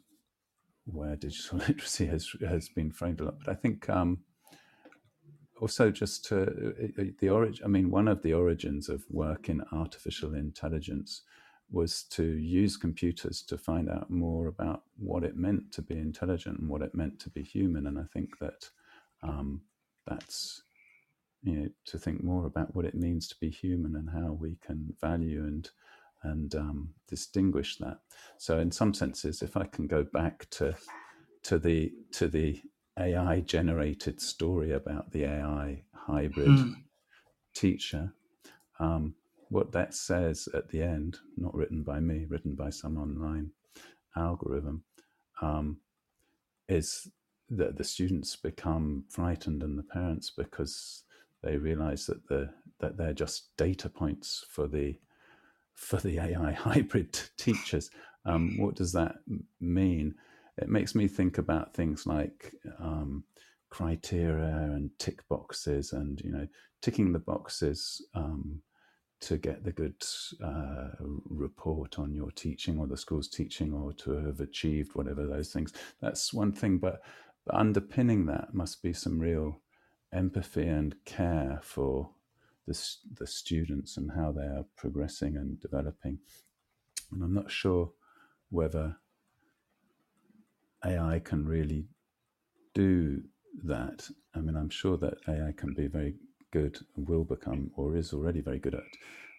where 0.84 1.16
digital 1.16 1.58
literacy 1.68 2.06
has 2.06 2.30
has 2.48 2.68
been 2.68 2.90
framed 2.90 3.20
a 3.20 3.24
lot. 3.24 3.38
But 3.44 3.52
I 3.52 3.54
think 3.54 3.88
um, 3.88 4.18
also 5.60 5.90
just 5.90 6.24
to 6.26 6.92
the 7.18 7.28
origin. 7.28 7.64
I 7.64 7.68
mean, 7.68 7.90
one 7.90 8.08
of 8.08 8.22
the 8.22 8.32
origins 8.32 8.88
of 8.88 9.04
work 9.10 9.48
in 9.48 9.62
artificial 9.72 10.34
intelligence 10.34 11.22
was 11.70 12.04
to 12.04 12.24
use 12.24 12.76
computers 12.76 13.42
to 13.42 13.58
find 13.58 13.90
out 13.90 14.08
more 14.10 14.46
about 14.46 14.82
what 14.96 15.24
it 15.24 15.36
meant 15.36 15.72
to 15.72 15.82
be 15.82 15.98
intelligent 15.98 16.60
and 16.60 16.68
what 16.68 16.82
it 16.82 16.94
meant 16.94 17.18
to 17.20 17.30
be 17.30 17.42
human. 17.42 17.86
And 17.86 17.98
I 17.98 18.04
think 18.12 18.38
that 18.38 18.70
um, 19.22 19.62
that's 20.06 20.62
you 21.42 21.52
know 21.52 21.68
to 21.86 21.98
think 21.98 22.22
more 22.22 22.46
about 22.46 22.74
what 22.74 22.84
it 22.84 22.94
means 22.94 23.28
to 23.28 23.36
be 23.40 23.50
human 23.50 23.94
and 23.96 24.10
how 24.10 24.32
we 24.32 24.58
can 24.64 24.94
value 25.00 25.44
and 25.44 25.70
and 26.22 26.54
um, 26.54 26.88
distinguish 27.08 27.76
that. 27.76 27.98
So 28.38 28.58
in 28.58 28.70
some 28.72 28.92
senses, 28.94 29.42
if 29.42 29.56
I 29.56 29.64
can 29.64 29.86
go 29.86 30.04
back 30.12 30.48
to 30.50 30.74
to 31.44 31.58
the 31.58 31.92
to 32.12 32.28
the 32.28 32.60
AI 32.98 33.40
generated 33.40 34.20
story 34.20 34.72
about 34.72 35.12
the 35.12 35.24
AI 35.24 35.82
hybrid 35.94 36.48
mm. 36.48 36.74
teacher, 37.54 38.12
um, 38.80 39.14
what 39.48 39.72
that 39.72 39.94
says 39.94 40.48
at 40.54 40.68
the 40.70 40.82
end, 40.82 41.18
not 41.36 41.54
written 41.54 41.82
by 41.82 42.00
me, 42.00 42.26
written 42.28 42.54
by 42.54 42.70
some 42.70 42.96
online 42.96 43.50
algorithm, 44.16 44.82
um, 45.42 45.78
is 46.68 47.08
that 47.50 47.76
the 47.76 47.84
students 47.84 48.36
become 48.36 49.04
frightened 49.08 49.62
and 49.62 49.78
the 49.78 49.82
parents 49.82 50.30
because 50.36 51.04
they 51.42 51.56
realize 51.56 52.06
that 52.06 52.26
the 52.28 52.50
that 52.80 52.96
they're 52.96 53.12
just 53.12 53.56
data 53.56 53.88
points 53.88 54.44
for 54.50 54.66
the 54.66 54.98
for 55.74 55.98
the 55.98 56.18
AI 56.18 56.52
hybrid 56.58 57.18
teachers. 57.36 57.90
Um, 58.24 58.56
what 58.58 58.74
does 58.74 58.92
that 58.92 59.16
mean? 59.60 60.14
It 60.58 60.68
makes 60.68 60.94
me 60.94 61.06
think 61.06 61.38
about 61.38 61.74
things 61.74 62.06
like 62.06 62.54
um, 62.80 63.24
criteria 63.70 64.54
and 64.72 64.90
tick 64.98 65.26
boxes, 65.28 65.92
and 65.92 66.20
you 66.22 66.32
know, 66.32 66.46
ticking 66.82 67.12
the 67.12 67.18
boxes 67.18 68.04
um, 68.14 68.62
to 69.20 69.38
get 69.38 69.64
the 69.64 69.72
good 69.72 70.02
uh, 70.44 70.88
report 71.28 71.98
on 71.98 72.14
your 72.14 72.30
teaching 72.32 72.78
or 72.78 72.86
the 72.86 72.96
school's 72.96 73.28
teaching 73.28 73.72
or 73.72 73.92
to 73.92 74.12
have 74.24 74.40
achieved 74.40 74.94
whatever 74.94 75.26
those 75.26 75.52
things. 75.52 75.72
That's 76.00 76.32
one 76.32 76.52
thing, 76.52 76.78
but, 76.78 77.00
but 77.46 77.54
underpinning 77.54 78.26
that 78.26 78.52
must 78.52 78.82
be 78.82 78.92
some 78.92 79.18
real 79.20 79.60
empathy 80.12 80.66
and 80.66 80.96
care 81.04 81.60
for 81.62 82.10
the, 82.66 82.78
the 83.18 83.26
students 83.26 83.96
and 83.96 84.10
how 84.16 84.32
they 84.32 84.42
are 84.42 84.64
progressing 84.76 85.36
and 85.36 85.60
developing. 85.60 86.18
And 87.12 87.22
I'm 87.22 87.34
not 87.34 87.50
sure 87.50 87.92
whether 88.50 88.96
AI 90.84 91.20
can 91.20 91.46
really 91.46 91.86
do 92.74 93.22
that. 93.64 94.08
I 94.34 94.40
mean, 94.40 94.56
I'm 94.56 94.70
sure 94.70 94.96
that 94.98 95.18
AI 95.28 95.52
can 95.56 95.72
be 95.72 95.86
very 95.86 96.14
good 96.52 96.78
and 96.96 97.08
will 97.08 97.24
become 97.24 97.70
or 97.76 97.96
is 97.96 98.12
already 98.12 98.40
very 98.40 98.58
good 98.58 98.74
at 98.74 98.82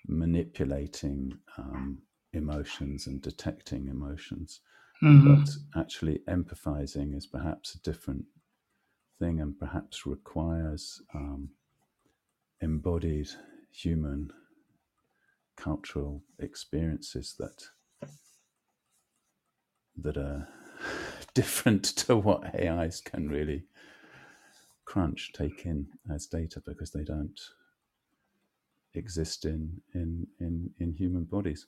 manipulating 0.07 1.37
um, 1.57 2.01
emotions 2.33 3.07
and 3.07 3.21
detecting 3.21 3.87
emotions. 3.89 4.61
Mm-hmm. 5.03 5.35
But 5.35 5.49
actually, 5.79 6.21
empathizing 6.27 7.15
is 7.15 7.27
perhaps 7.27 7.75
a 7.75 7.79
different 7.79 8.25
thing 9.19 9.39
and 9.41 9.57
perhaps 9.59 10.05
requires 10.05 11.01
um, 11.13 11.49
embodied 12.61 13.29
human 13.71 14.31
cultural 15.55 16.23
experiences 16.39 17.35
that 17.39 17.63
that 19.99 20.17
are 20.17 20.47
different 21.33 21.83
to 21.83 22.15
what 22.15 22.55
AIs 22.55 23.01
can 23.01 23.29
really 23.29 23.65
crunch, 24.85 25.31
take 25.33 25.65
in 25.65 25.87
as 26.13 26.27
data 26.27 26.61
because 26.65 26.91
they 26.91 27.03
don't 27.03 27.39
exist 28.95 29.45
in 29.45 29.81
in 29.93 30.27
in, 30.39 30.71
in 30.79 30.93
human 30.93 31.25
bodies. 31.25 31.67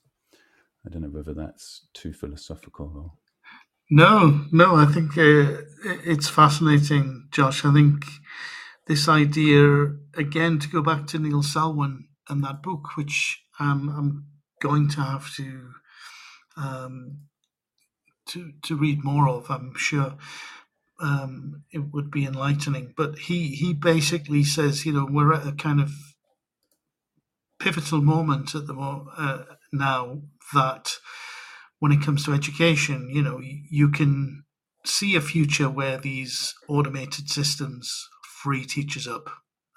I 0.86 0.90
don't 0.90 1.02
know 1.02 1.08
whether 1.08 1.34
that's 1.34 1.86
too 1.94 2.12
philosophical 2.12 2.92
or. 2.96 3.12
No, 3.90 4.46
no, 4.52 4.76
I 4.76 4.86
think 4.86 5.12
uh, 5.18 5.62
it's 6.04 6.28
fascinating, 6.28 7.28
Josh. 7.32 7.64
I 7.64 7.72
think 7.74 8.04
this 8.88 9.08
idea, 9.08 9.92
again, 10.16 10.58
to 10.60 10.68
go 10.68 10.82
back 10.82 11.06
to 11.08 11.18
Neil 11.20 11.42
Selwyn 11.42 12.08
and 12.28 12.44
that 12.44 12.62
book, 12.62 12.96
which 12.96 13.42
um, 13.60 13.88
I'm 13.96 14.26
going 14.62 14.88
to 14.90 15.02
have 15.02 15.34
to 15.36 15.70
um, 16.56 17.20
to 18.28 18.52
to 18.64 18.76
read 18.76 19.04
more 19.04 19.28
of. 19.28 19.50
I'm 19.50 19.74
sure 19.76 20.14
um, 21.00 21.64
it 21.72 21.92
would 21.92 22.10
be 22.10 22.26
enlightening. 22.26 22.94
But 22.96 23.18
he 23.20 23.48
he 23.48 23.74
basically 23.74 24.44
says, 24.44 24.86
you 24.86 24.92
know, 24.92 25.08
we're 25.10 25.34
at 25.34 25.46
a 25.46 25.52
kind 25.52 25.80
of 25.80 25.92
pivotal 27.60 28.02
moment 28.02 28.54
at 28.54 28.66
the 28.66 28.74
mo- 28.74 29.08
uh, 29.16 29.44
now 29.72 30.22
that 30.54 30.92
when 31.80 31.92
it 31.92 32.02
comes 32.02 32.24
to 32.24 32.32
education, 32.32 33.10
you 33.10 33.22
know, 33.22 33.40
you 33.42 33.90
can 33.90 34.44
see 34.84 35.16
a 35.16 35.20
future 35.20 35.68
where 35.68 35.98
these 35.98 36.54
automated 36.68 37.28
systems 37.28 38.08
free 38.42 38.64
teachers 38.64 39.06
up 39.06 39.30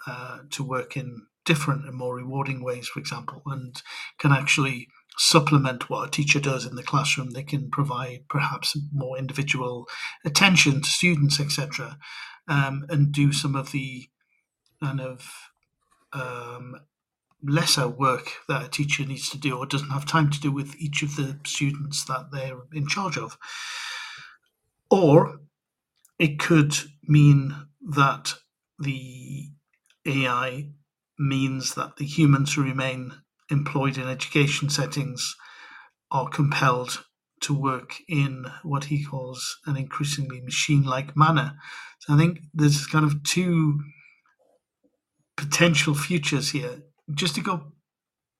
uh, 0.07 0.39
to 0.51 0.63
work 0.63 0.95
in 0.95 1.25
different 1.45 1.85
and 1.85 1.95
more 1.95 2.15
rewarding 2.15 2.63
ways, 2.63 2.87
for 2.87 2.99
example, 2.99 3.41
and 3.47 3.81
can 4.19 4.31
actually 4.31 4.87
supplement 5.17 5.89
what 5.89 6.07
a 6.07 6.11
teacher 6.11 6.39
does 6.39 6.65
in 6.65 6.75
the 6.75 6.83
classroom. 6.83 7.31
They 7.31 7.43
can 7.43 7.69
provide 7.69 8.25
perhaps 8.29 8.77
more 8.91 9.17
individual 9.17 9.87
attention 10.25 10.81
to 10.81 10.89
students, 10.89 11.39
etc., 11.39 11.97
um, 12.47 12.85
and 12.89 13.11
do 13.11 13.31
some 13.31 13.55
of 13.55 13.71
the 13.71 14.09
kind 14.81 14.99
of 14.99 15.29
um, 16.11 16.75
lesser 17.43 17.87
work 17.87 18.31
that 18.47 18.65
a 18.65 18.69
teacher 18.69 19.05
needs 19.05 19.29
to 19.29 19.37
do 19.37 19.57
or 19.57 19.65
doesn't 19.65 19.89
have 19.89 20.05
time 20.05 20.29
to 20.31 20.39
do 20.39 20.51
with 20.51 20.75
each 20.77 21.03
of 21.03 21.15
the 21.15 21.37
students 21.45 22.05
that 22.05 22.31
they're 22.31 22.61
in 22.73 22.87
charge 22.87 23.17
of. 23.17 23.37
Or 24.89 25.39
it 26.19 26.39
could 26.39 26.73
mean 27.03 27.55
that 27.81 28.35
the 28.79 29.49
AI 30.05 30.69
means 31.19 31.75
that 31.75 31.97
the 31.97 32.05
humans 32.05 32.53
who 32.53 32.63
remain 32.63 33.13
employed 33.49 33.97
in 33.97 34.07
education 34.07 34.69
settings 34.69 35.35
are 36.11 36.29
compelled 36.29 37.03
to 37.41 37.53
work 37.53 37.95
in 38.07 38.45
what 38.63 38.85
he 38.85 39.03
calls 39.03 39.57
an 39.65 39.75
increasingly 39.75 40.41
machine 40.41 40.83
like 40.83 41.17
manner. 41.17 41.57
So 41.99 42.13
I 42.13 42.17
think 42.17 42.39
there's 42.53 42.87
kind 42.87 43.05
of 43.05 43.23
two 43.23 43.81
potential 45.35 45.93
futures 45.93 46.51
here. 46.51 46.83
Just 47.11 47.35
to 47.35 47.41
go 47.41 47.73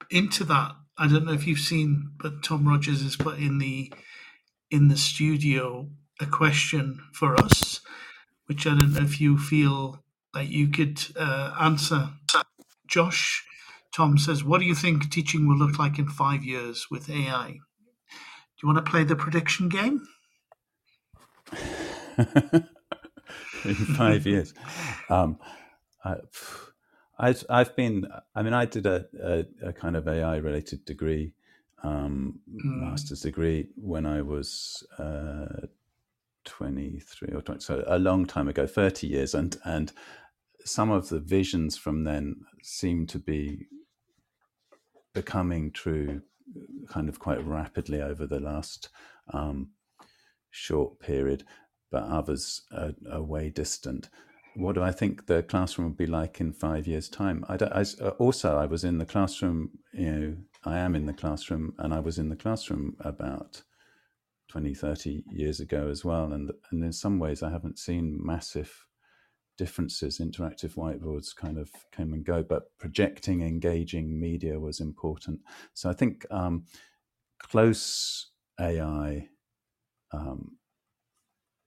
into 0.09 0.43
that, 0.45 0.74
I 0.97 1.07
don't 1.07 1.26
know 1.26 1.34
if 1.34 1.47
you've 1.47 1.59
seen, 1.59 2.11
but 2.22 2.43
Tom 2.43 2.68
Rogers 2.68 3.01
has 3.01 3.16
put 3.16 3.38
in 3.38 3.57
the 3.57 3.91
in 4.72 4.88
the 4.88 4.97
studio 4.97 5.89
a 6.20 6.26
question 6.26 6.99
for 7.14 7.36
us, 7.39 7.82
which 8.45 8.66
I 8.66 8.72
don't 8.72 8.93
know 8.93 9.01
if 9.01 9.20
you 9.20 9.38
feel 9.38 10.03
that 10.34 10.47
you 10.47 10.68
could 10.68 10.99
uh, 11.16 11.55
answer. 11.59 12.09
Josh, 12.88 13.45
Tom 13.93 14.18
says, 14.18 14.43
What 14.43 14.59
do 14.59 14.66
you 14.66 14.76
think 14.76 15.11
teaching 15.11 15.47
will 15.47 15.57
look 15.57 15.78
like 15.78 15.99
in 15.99 16.07
five 16.07 16.43
years 16.43 16.88
with 16.89 17.09
AI? 17.09 17.51
Do 17.51 17.59
you 18.61 18.74
want 18.74 18.84
to 18.84 18.91
play 18.91 19.03
the 19.03 19.16
prediction 19.16 19.70
game? 19.70 20.07
in 22.18 23.76
five 23.95 24.26
years. 24.26 24.53
Um, 25.09 25.39
I, 26.03 26.18
I've, 27.18 27.43
I've 27.49 27.76
been, 27.76 28.07
I 28.36 28.41
mean, 28.41 28.53
I 28.53 28.66
did 28.66 28.86
a, 28.86 29.05
a, 29.22 29.68
a 29.70 29.74
kind 29.74 29.95
of 29.95 30.07
AI 30.07 30.38
related 30.38 30.86
degree, 30.86 31.34
um, 31.84 32.39
mm. 32.49 32.82
master's 32.82 33.22
degree, 33.22 33.68
when 33.76 34.05
I 34.05 34.22
was 34.22 34.86
uh, 34.97 35.68
23 36.45 37.30
or 37.36 37.41
20, 37.41 37.61
so 37.61 37.84
a 37.88 37.99
long 37.99 38.26
time 38.26 38.47
ago, 38.47 38.66
30 38.66 39.07
years. 39.07 39.34
And, 39.36 39.55
and 39.64 39.91
some 40.66 40.91
of 40.91 41.09
the 41.09 41.20
visions 41.20 41.78
from 41.78 42.03
then 42.03 42.45
seem 42.61 43.05
to 43.07 43.20
be 43.20 43.68
becoming 45.14 45.72
true 45.72 46.22
kind 46.88 47.09
of 47.09 47.20
quite 47.20 47.45
rapidly 47.45 48.01
over 48.01 48.26
the 48.26 48.39
last 48.39 48.89
um, 49.32 49.70
short 50.51 50.99
period, 50.99 51.43
but 51.91 52.03
others 52.03 52.64
are, 52.72 52.93
are, 53.11 53.22
way 53.22 53.49
distant. 53.49 54.09
What 54.56 54.76
do 54.76 54.84
I 54.84 54.91
think 54.91 55.26
the 55.26 55.41
classroom 55.41 55.88
will 55.88 55.95
be 55.95 56.06
like 56.06 56.39
in 56.39 56.54
five 56.54 56.86
years' 56.86 57.10
time? 57.10 57.43
I, 57.49 57.56
I, 57.56 57.86
uh, 58.01 58.10
also, 58.20 58.58
I 58.58 58.68
was 58.68 58.84
in 58.84 58.99
the 58.99 59.06
classroom, 59.06 59.72
you 59.91 60.12
know, 60.12 60.38
I 60.64 60.78
am 60.78 60.95
in 60.95 61.08
the 61.08 61.14
classroom, 61.14 61.74
and 61.80 61.93
I 61.93 61.99
was 61.99 62.20
in 62.20 62.30
the 62.30 62.36
classroom 62.36 62.95
about 62.99 63.64
20, 64.49 64.76
30 64.76 65.24
years 65.32 65.60
ago 65.60 65.89
as 65.89 66.06
well. 66.06 66.32
And, 66.34 66.51
and 66.72 66.84
in 66.84 66.93
some 66.93 67.18
ways, 67.18 67.41
I 67.41 67.49
haven't 67.49 67.80
seen 67.80 68.20
massive 68.24 68.86
differences, 69.58 70.20
interactive 70.20 70.76
whiteboards 70.76 71.36
kind 71.36 71.58
of 71.58 71.72
came 71.91 72.14
and 72.14 72.24
go, 72.24 72.43
but 72.43 72.78
projecting, 72.78 73.41
engaging 73.41 74.20
media 74.20 74.60
was 74.60 74.80
important. 74.80 75.39
So 75.74 75.89
I 75.89 75.93
think 75.93 76.26
um, 76.30 76.66
close 77.39 78.32
AI 78.60 79.30
um, 80.12 80.58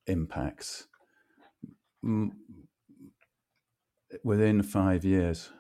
impacts 0.06 0.86
within 4.22 4.62
five 4.62 5.04
years. 5.04 5.50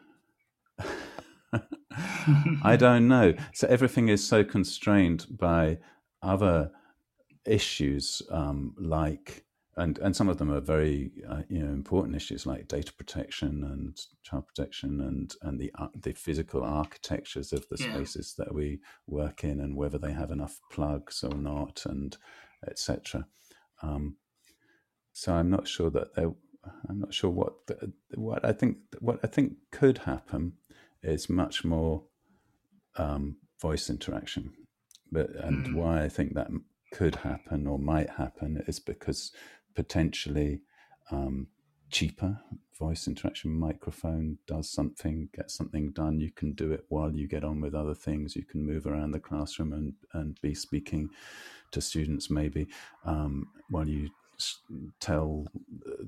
I 2.62 2.76
don't 2.76 3.08
know. 3.08 3.34
So 3.54 3.66
everything 3.68 4.08
is 4.08 4.26
so 4.26 4.44
constrained 4.44 5.26
by 5.30 5.78
other 6.22 6.70
issues 7.46 8.22
um, 8.30 8.74
like 8.78 9.46
and 9.76 9.98
and 9.98 10.16
some 10.16 10.28
of 10.28 10.38
them 10.38 10.50
are 10.50 10.60
very 10.60 11.10
uh, 11.28 11.42
you 11.48 11.62
know 11.62 11.72
important 11.72 12.16
issues 12.16 12.46
like 12.46 12.66
data 12.66 12.92
protection 12.94 13.62
and 13.64 14.00
child 14.22 14.46
protection 14.46 15.00
and 15.02 15.34
and 15.42 15.60
the 15.60 15.70
uh, 15.78 15.88
the 16.00 16.12
physical 16.12 16.64
architectures 16.64 17.52
of 17.52 17.66
the 17.68 17.76
yeah. 17.78 17.92
spaces 17.92 18.34
that 18.38 18.54
we 18.54 18.80
work 19.06 19.44
in 19.44 19.60
and 19.60 19.76
whether 19.76 19.98
they 19.98 20.12
have 20.12 20.30
enough 20.30 20.58
plugs 20.72 21.22
or 21.22 21.36
not 21.36 21.84
and 21.84 22.16
etc. 22.66 23.26
Um, 23.82 24.16
so 25.12 25.34
I'm 25.34 25.50
not 25.50 25.68
sure 25.68 25.90
that 25.90 26.14
they 26.14 26.26
I'm 26.88 27.00
not 27.00 27.14
sure 27.14 27.30
what 27.30 27.66
the, 27.66 27.92
what 28.14 28.44
I 28.44 28.52
think 28.52 28.78
what 29.00 29.20
I 29.22 29.26
think 29.26 29.54
could 29.72 29.98
happen 29.98 30.54
is 31.02 31.28
much 31.28 31.64
more 31.64 32.04
um, 32.96 33.36
voice 33.60 33.90
interaction, 33.90 34.52
but 35.10 35.30
and 35.30 35.66
mm-hmm. 35.66 35.76
why 35.76 36.02
I 36.02 36.08
think 36.08 36.34
that 36.34 36.48
could 36.92 37.16
happen 37.16 37.66
or 37.66 37.78
might 37.78 38.10
happen 38.10 38.62
is 38.66 38.80
because 38.80 39.32
potentially 39.74 40.62
um, 41.10 41.48
cheaper 41.90 42.40
voice 42.78 43.06
interaction 43.06 43.50
microphone 43.50 44.38
does 44.46 44.70
something 44.70 45.28
get 45.34 45.50
something 45.50 45.92
done. 45.92 46.20
You 46.20 46.30
can 46.30 46.52
do 46.52 46.72
it 46.72 46.84
while 46.88 47.12
you 47.12 47.26
get 47.26 47.44
on 47.44 47.60
with 47.60 47.74
other 47.74 47.94
things. 47.94 48.36
You 48.36 48.44
can 48.44 48.66
move 48.66 48.86
around 48.86 49.12
the 49.12 49.20
classroom 49.20 49.72
and 49.72 49.94
and 50.12 50.38
be 50.42 50.54
speaking 50.54 51.10
to 51.72 51.80
students 51.80 52.30
maybe 52.30 52.68
um, 53.04 53.48
while 53.70 53.88
you 53.88 54.10
tell 55.00 55.46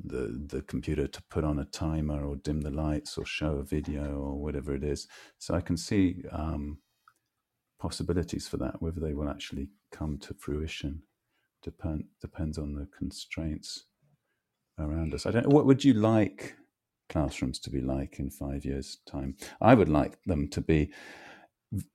the 0.04 0.44
the 0.46 0.62
computer 0.62 1.06
to 1.06 1.22
put 1.30 1.44
on 1.44 1.58
a 1.58 1.64
timer 1.64 2.24
or 2.24 2.36
dim 2.36 2.60
the 2.60 2.70
lights 2.70 3.16
or 3.16 3.24
show 3.24 3.56
a 3.56 3.64
video 3.64 4.18
or 4.18 4.40
whatever 4.40 4.74
it 4.74 4.84
is 4.84 5.08
so 5.38 5.54
i 5.54 5.60
can 5.60 5.76
see 5.76 6.22
um, 6.32 6.78
possibilities 7.80 8.46
for 8.46 8.56
that 8.58 8.80
whether 8.82 9.00
they 9.00 9.14
will 9.14 9.28
actually 9.28 9.68
come 9.90 10.18
to 10.18 10.34
fruition 10.34 11.02
depend, 11.62 12.04
depends 12.20 12.58
on 12.58 12.74
the 12.74 12.86
constraints 12.96 13.84
around 14.78 15.14
us. 15.14 15.26
I 15.26 15.30
don't. 15.30 15.48
What 15.48 15.66
would 15.66 15.84
you 15.84 15.94
like 15.94 16.56
classrooms 17.08 17.58
to 17.60 17.70
be 17.70 17.80
like 17.80 18.18
in 18.18 18.30
five 18.30 18.64
years' 18.64 18.98
time? 19.06 19.36
I 19.60 19.74
would 19.74 19.88
like 19.88 20.18
them 20.24 20.48
to 20.48 20.60
be 20.60 20.92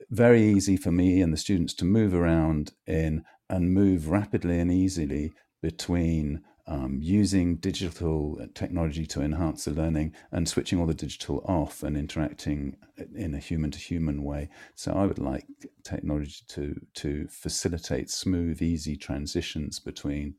very 0.09 0.43
easy 0.43 0.77
for 0.77 0.91
me 0.91 1.21
and 1.21 1.33
the 1.33 1.37
students 1.37 1.73
to 1.75 1.85
move 1.85 2.13
around 2.13 2.73
in 2.85 3.23
and 3.49 3.73
move 3.73 4.09
rapidly 4.09 4.59
and 4.59 4.71
easily 4.71 5.33
between 5.63 6.43
um, 6.67 6.99
using 7.01 7.55
digital 7.55 8.37
technology 8.53 9.05
to 9.05 9.21
enhance 9.21 9.63
the 9.63 9.71
learning 9.71 10.13
and 10.29 10.47
switching 10.47 10.77
all 10.77 10.85
the 10.85 10.93
digital 10.93 11.41
off 11.47 11.83
and 11.83 11.95
interacting 11.95 12.75
in 13.15 13.33
a 13.33 13.39
human 13.39 13.71
to 13.71 13.79
human 13.79 14.23
way. 14.23 14.49
So 14.75 14.91
I 14.91 15.05
would 15.05 15.19
like 15.19 15.45
technology 15.83 16.43
to 16.49 16.75
to 16.95 17.27
facilitate 17.29 18.09
smooth, 18.09 18.61
easy 18.61 18.97
transitions 18.97 19.79
between 19.79 20.35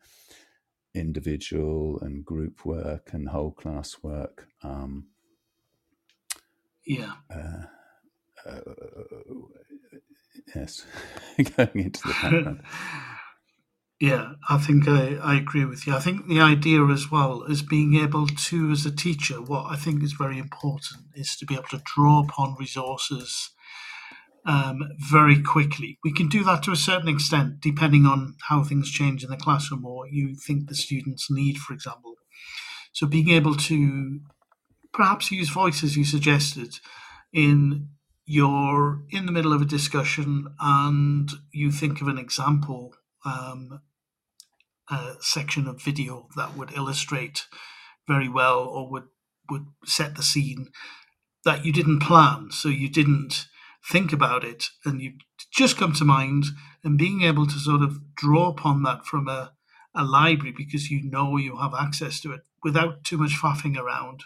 individual 0.95 1.99
and 2.03 2.23
group 2.23 2.67
work 2.67 3.15
and 3.15 3.31
whole 3.31 3.53
class 3.53 3.97
work. 4.03 4.47
Um, 4.63 5.07
yeah. 6.87 7.13
Uh, 7.35 7.65
uh, 8.47 8.61
yes, 10.55 10.85
going 11.57 11.81
into 11.87 12.03
the 12.03 12.15
background. 12.21 12.63
Yeah, 14.05 14.33
I 14.51 14.59
think 14.59 14.87
I, 14.87 15.15
I 15.15 15.37
agree 15.37 15.65
with 15.65 15.87
you. 15.87 15.95
I 15.97 15.99
think 15.99 16.29
the 16.29 16.39
idea 16.39 16.85
as 16.89 17.11
well 17.11 17.45
is 17.45 17.63
being 17.63 17.95
able 17.95 18.27
to, 18.27 18.71
as 18.71 18.85
a 18.85 18.95
teacher, 18.95 19.37
what 19.37 19.65
I 19.73 19.77
think 19.77 20.03
is 20.03 20.13
very 20.13 20.39
important 20.39 21.05
is 21.15 21.35
to 21.37 21.47
be 21.47 21.55
able 21.55 21.71
to 21.71 21.81
draw 21.97 22.23
upon 22.23 22.55
resources 22.61 23.49
um, 24.45 24.83
very 24.99 25.43
quickly. 25.43 25.99
We 26.05 26.13
can 26.13 26.29
do 26.29 26.45
that 26.45 26.63
to 26.65 26.73
a 26.73 26.77
certain 26.77 27.09
extent, 27.09 27.63
depending 27.63 28.05
on 28.05 28.35
how 28.51 28.63
things 28.63 28.91
change 28.91 29.25
in 29.25 29.31
the 29.31 29.39
classroom 29.39 29.87
or 29.87 30.07
you 30.07 30.35
think 30.35 30.69
the 30.69 30.75
students 30.75 31.31
need, 31.31 31.57
for 31.57 31.73
example. 31.73 32.17
So 32.93 33.07
being 33.07 33.31
able 33.31 33.55
to 33.55 34.21
perhaps 34.93 35.33
use 35.33 35.49
voice 35.49 35.83
as 35.83 35.97
you 35.97 36.05
suggested 36.05 36.79
in 37.33 37.89
you're 38.27 39.01
in 39.11 39.25
the 39.25 39.33
middle 39.33 39.55
of 39.55 39.63
a 39.63 39.67
discussion 39.67 40.47
and 40.61 41.31
you 41.53 41.71
think 41.71 42.03
of 42.03 42.09
an 42.09 42.19
example 42.19 42.93
um, 43.25 43.81
section 45.21 45.67
of 45.67 45.83
video 45.83 46.29
that 46.37 46.57
would 46.57 46.73
illustrate 46.73 47.47
very 48.07 48.29
well 48.29 48.59
or 48.61 48.91
would 48.91 49.09
would 49.51 49.67
set 49.85 50.17
the 50.17 50.23
scene 50.23 50.69
that 51.45 51.65
you 51.65 51.73
didn't 51.73 52.01
plan 52.01 52.51
so 52.51 52.69
you 52.69 52.89
didn't 52.89 53.47
think 53.91 54.13
about 54.13 54.45
it. 54.45 54.69
And 54.85 55.01
you 55.01 55.15
just 55.53 55.77
come 55.77 55.93
to 55.95 56.05
mind 56.05 56.47
and 56.83 56.99
being 56.99 57.23
able 57.23 57.47
to 57.47 57.59
sort 57.59 57.83
of 57.83 58.15
draw 58.15 58.49
upon 58.49 58.83
that 58.85 59.05
from 59.05 59.29
a, 59.29 59.53
a 59.95 60.05
library 60.05 60.55
because 60.57 60.91
you 60.91 61.03
know 61.03 61.37
you 61.37 61.59
have 61.59 61.75
access 61.75 62.21
to 62.21 62.33
it 62.33 62.41
without 62.63 63.05
too 63.05 63.19
much 63.19 63.33
faffing 63.33 63.77
around. 63.77 64.25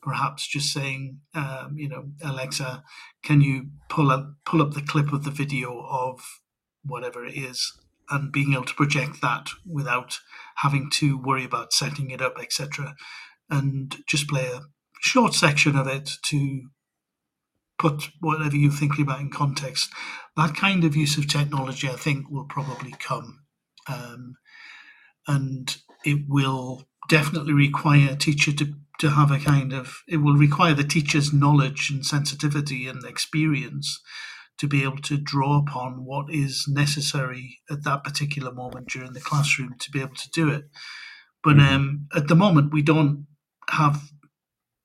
Perhaps 0.00 0.46
just 0.46 0.72
saying 0.72 1.20
um, 1.34 1.74
you 1.76 1.88
know 1.88 2.10
alexa 2.24 2.84
can 3.22 3.40
you 3.40 3.66
pull 3.88 4.10
up 4.10 4.32
pull 4.46 4.62
up 4.62 4.72
the 4.72 4.80
clip 4.80 5.12
of 5.12 5.24
the 5.24 5.30
video 5.30 5.84
of 5.90 6.40
whatever 6.84 7.26
it 7.26 7.36
is 7.36 7.72
and 8.10 8.32
being 8.32 8.52
able 8.52 8.64
to 8.64 8.74
project 8.74 9.20
that 9.20 9.48
without 9.66 10.18
having 10.56 10.90
to 10.90 11.18
worry 11.18 11.44
about 11.44 11.72
setting 11.72 12.10
it 12.10 12.22
up 12.22 12.38
etc 12.40 12.94
and 13.50 13.96
just 14.06 14.28
play 14.28 14.46
a 14.46 14.60
short 15.00 15.34
section 15.34 15.76
of 15.76 15.86
it 15.86 16.10
to 16.24 16.62
put 17.78 18.10
whatever 18.20 18.56
you're 18.56 18.72
thinking 18.72 19.04
about 19.04 19.20
in 19.20 19.30
context. 19.30 19.90
That 20.36 20.54
kind 20.54 20.84
of 20.84 20.96
use 20.96 21.16
of 21.16 21.28
technology, 21.28 21.88
I 21.88 21.92
think, 21.92 22.28
will 22.28 22.46
probably 22.46 22.92
come. 22.98 23.44
Um, 23.88 24.34
and 25.26 25.76
it 26.04 26.24
will 26.28 26.88
definitely 27.08 27.52
require 27.52 28.10
a 28.10 28.16
teacher 28.16 28.52
to, 28.52 28.74
to 28.98 29.10
have 29.10 29.30
a 29.30 29.38
kind 29.38 29.72
of, 29.72 30.02
it 30.08 30.18
will 30.18 30.36
require 30.36 30.74
the 30.74 30.84
teacher's 30.84 31.32
knowledge 31.32 31.90
and 31.90 32.04
sensitivity 32.04 32.88
and 32.88 33.04
experience 33.04 34.00
to 34.58 34.66
be 34.66 34.82
able 34.82 34.98
to 34.98 35.16
draw 35.16 35.58
upon 35.58 36.04
what 36.04 36.26
is 36.28 36.66
necessary 36.68 37.60
at 37.70 37.84
that 37.84 38.02
particular 38.02 38.52
moment 38.52 38.88
during 38.88 39.12
the 39.12 39.20
classroom 39.20 39.74
to 39.78 39.90
be 39.90 40.00
able 40.00 40.16
to 40.16 40.30
do 40.30 40.48
it. 40.48 40.64
But 41.44 41.56
mm-hmm. 41.56 41.74
um, 41.74 42.06
at 42.14 42.28
the 42.28 42.34
moment, 42.34 42.72
we 42.72 42.82
don't 42.82 43.26
have 43.70 44.02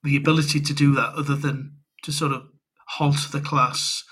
the 0.04 0.16
ability 0.16 0.60
to 0.60 0.74
do 0.74 0.94
that 0.96 1.14
other 1.16 1.36
than 1.36 1.78
to 2.04 2.12
sort 2.12 2.34
of 2.34 2.44
halt 2.88 3.30
the 3.32 3.42
class, 3.42 4.04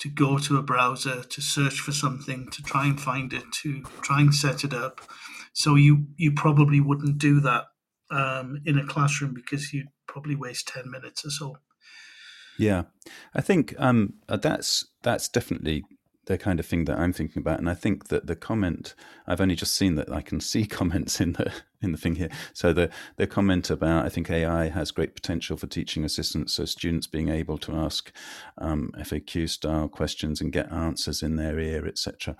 to 0.00 0.08
go 0.08 0.38
to 0.38 0.58
a 0.58 0.62
browser, 0.62 1.22
to 1.22 1.40
search 1.40 1.80
for 1.80 1.92
something, 1.92 2.48
to 2.50 2.62
try 2.62 2.86
and 2.86 3.00
find 3.00 3.32
it, 3.32 3.44
to 3.62 3.82
try 4.02 4.20
and 4.20 4.34
set 4.34 4.64
it 4.64 4.74
up. 4.74 5.00
So 5.54 5.74
you 5.74 6.08
you 6.16 6.32
probably 6.32 6.80
wouldn't 6.80 7.18
do 7.18 7.40
that 7.40 7.64
um, 8.10 8.60
in 8.66 8.78
a 8.78 8.86
classroom 8.86 9.32
because 9.34 9.72
you'd 9.72 9.88
probably 10.06 10.34
waste 10.34 10.68
ten 10.68 10.90
minutes 10.90 11.24
or 11.24 11.30
so. 11.30 11.56
Yeah, 12.58 12.84
I 13.34 13.40
think 13.40 13.74
um, 13.78 14.14
uh, 14.28 14.36
that's 14.36 14.86
that's 15.02 15.28
definitely 15.28 15.84
the 16.28 16.36
kind 16.36 16.60
of 16.60 16.66
thing 16.66 16.84
that 16.84 16.98
I'm 16.98 17.14
thinking 17.14 17.40
about. 17.40 17.58
And 17.58 17.70
I 17.70 17.74
think 17.74 18.08
that 18.08 18.26
the 18.26 18.36
comment 18.36 18.94
I've 19.26 19.40
only 19.40 19.54
just 19.54 19.74
seen 19.74 19.94
that 19.94 20.12
I 20.12 20.20
can 20.20 20.40
see 20.40 20.66
comments 20.78 21.20
in 21.20 21.32
the 21.32 21.50
in 21.80 21.92
the 21.92 21.98
thing 21.98 22.16
here. 22.16 22.28
So 22.52 22.72
the 22.72 22.90
the 23.16 23.26
comment 23.26 23.70
about 23.70 24.04
I 24.04 24.10
think 24.10 24.30
AI 24.30 24.68
has 24.68 24.90
great 24.90 25.14
potential 25.14 25.56
for 25.56 25.66
teaching 25.66 26.04
assistants, 26.04 26.52
so 26.52 26.66
students 26.66 27.06
being 27.06 27.30
able 27.30 27.58
to 27.58 27.74
ask 27.74 28.12
um, 28.58 28.92
FAQ 28.98 29.48
style 29.48 29.88
questions 29.88 30.40
and 30.40 30.52
get 30.52 30.70
answers 30.70 31.22
in 31.22 31.36
their 31.36 31.58
ear, 31.58 31.86
etc. 31.86 32.36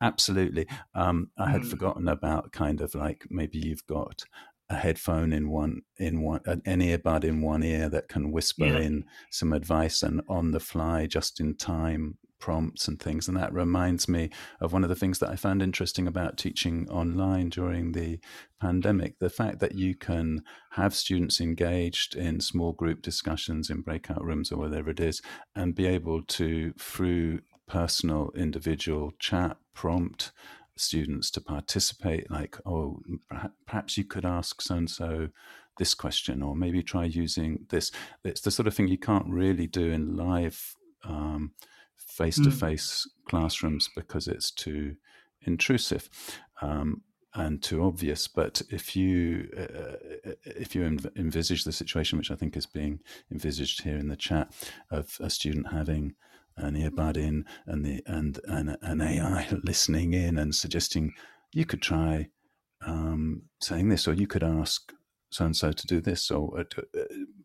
Absolutely. 0.00 0.66
Um, 0.94 1.30
I 1.38 1.50
had 1.50 1.62
mm. 1.62 1.70
forgotten 1.70 2.08
about 2.08 2.52
kind 2.52 2.80
of 2.80 2.94
like 2.94 3.26
maybe 3.28 3.58
you've 3.58 3.86
got 3.86 4.24
a 4.70 4.76
headphone 4.76 5.32
in 5.32 5.48
one 5.50 5.82
in 5.96 6.22
one 6.22 6.40
uh, 6.46 6.56
an 6.66 6.80
earbud 6.80 7.24
in 7.24 7.40
one 7.40 7.62
ear 7.62 7.88
that 7.88 8.08
can 8.08 8.30
whisper 8.30 8.66
yeah. 8.66 8.78
in 8.78 9.04
some 9.30 9.52
advice 9.52 10.02
and 10.02 10.20
on 10.28 10.50
the 10.50 10.60
fly 10.60 11.06
just 11.06 11.40
in 11.40 11.54
time 11.56 12.18
prompts 12.38 12.86
and 12.88 13.00
things. 13.00 13.28
And 13.28 13.36
that 13.36 13.52
reminds 13.52 14.08
me 14.08 14.30
of 14.60 14.72
one 14.72 14.84
of 14.84 14.88
the 14.88 14.96
things 14.96 15.18
that 15.18 15.30
I 15.30 15.36
found 15.36 15.62
interesting 15.62 16.06
about 16.06 16.36
teaching 16.36 16.88
online 16.88 17.48
during 17.48 17.92
the 17.92 18.20
pandemic 18.60 19.18
the 19.18 19.30
fact 19.30 19.60
that 19.60 19.74
you 19.74 19.94
can 19.94 20.42
have 20.72 20.94
students 20.94 21.40
engaged 21.40 22.14
in 22.14 22.40
small 22.40 22.72
group 22.72 23.02
discussions 23.02 23.70
in 23.70 23.80
breakout 23.80 24.24
rooms 24.24 24.52
or 24.52 24.58
whatever 24.58 24.90
it 24.90 25.00
is, 25.00 25.20
and 25.54 25.74
be 25.74 25.86
able 25.86 26.22
to, 26.22 26.72
through 26.78 27.40
personal 27.66 28.30
individual 28.34 29.12
chat, 29.18 29.56
prompt 29.74 30.32
students 30.80 31.30
to 31.30 31.40
participate 31.40 32.30
like 32.30 32.58
oh 32.66 33.00
perhaps 33.66 33.96
you 33.96 34.04
could 34.04 34.24
ask 34.24 34.60
so 34.62 34.74
and 34.74 34.90
so 34.90 35.28
this 35.78 35.94
question 35.94 36.42
or 36.42 36.56
maybe 36.56 36.82
try 36.82 37.04
using 37.04 37.64
this 37.68 37.92
it's 38.24 38.40
the 38.40 38.50
sort 38.50 38.66
of 38.66 38.74
thing 38.74 38.88
you 38.88 38.98
can't 38.98 39.28
really 39.28 39.66
do 39.66 39.90
in 39.90 40.16
live 40.16 40.74
um, 41.04 41.52
face 42.18 42.36
to 42.36 42.50
face 42.50 43.08
classrooms 43.28 43.88
because 43.94 44.26
it's 44.26 44.50
too 44.50 44.96
intrusive. 45.42 46.08
Um, 46.60 47.02
and 47.34 47.62
too 47.62 47.84
obvious. 47.84 48.26
But 48.26 48.62
if 48.70 48.96
you 48.96 49.48
uh, 49.56 50.30
uh 50.30 50.32
if 50.44 50.74
you 50.74 50.82
env- 50.82 51.14
envisage 51.16 51.64
the 51.64 51.72
situation, 51.72 52.18
which 52.18 52.30
I 52.30 52.34
think 52.34 52.56
is 52.56 52.66
being 52.66 53.00
envisaged 53.30 53.82
here 53.82 53.98
in 53.98 54.08
the 54.08 54.16
chat, 54.16 54.52
of 54.90 55.16
a 55.20 55.30
student 55.30 55.70
having 55.70 56.14
an 56.58 56.74
earbud 56.74 57.16
in 57.16 57.44
and 57.66 57.84
the 57.84 58.02
and, 58.06 58.40
and 58.44 58.76
an 58.82 59.00
AI 59.00 59.48
listening 59.64 60.14
in 60.14 60.38
and 60.38 60.54
suggesting 60.54 61.14
you 61.52 61.64
could 61.64 61.82
try 61.82 62.28
um, 62.86 63.42
saying 63.60 63.88
this, 63.88 64.06
or 64.06 64.14
you 64.14 64.26
could 64.26 64.44
ask 64.44 64.92
so 65.30 65.44
and 65.44 65.56
so 65.56 65.72
to 65.72 65.86
do 65.86 66.00
this, 66.00 66.30
or 66.30 66.60
uh, 66.60 66.64
uh, 66.98 67.02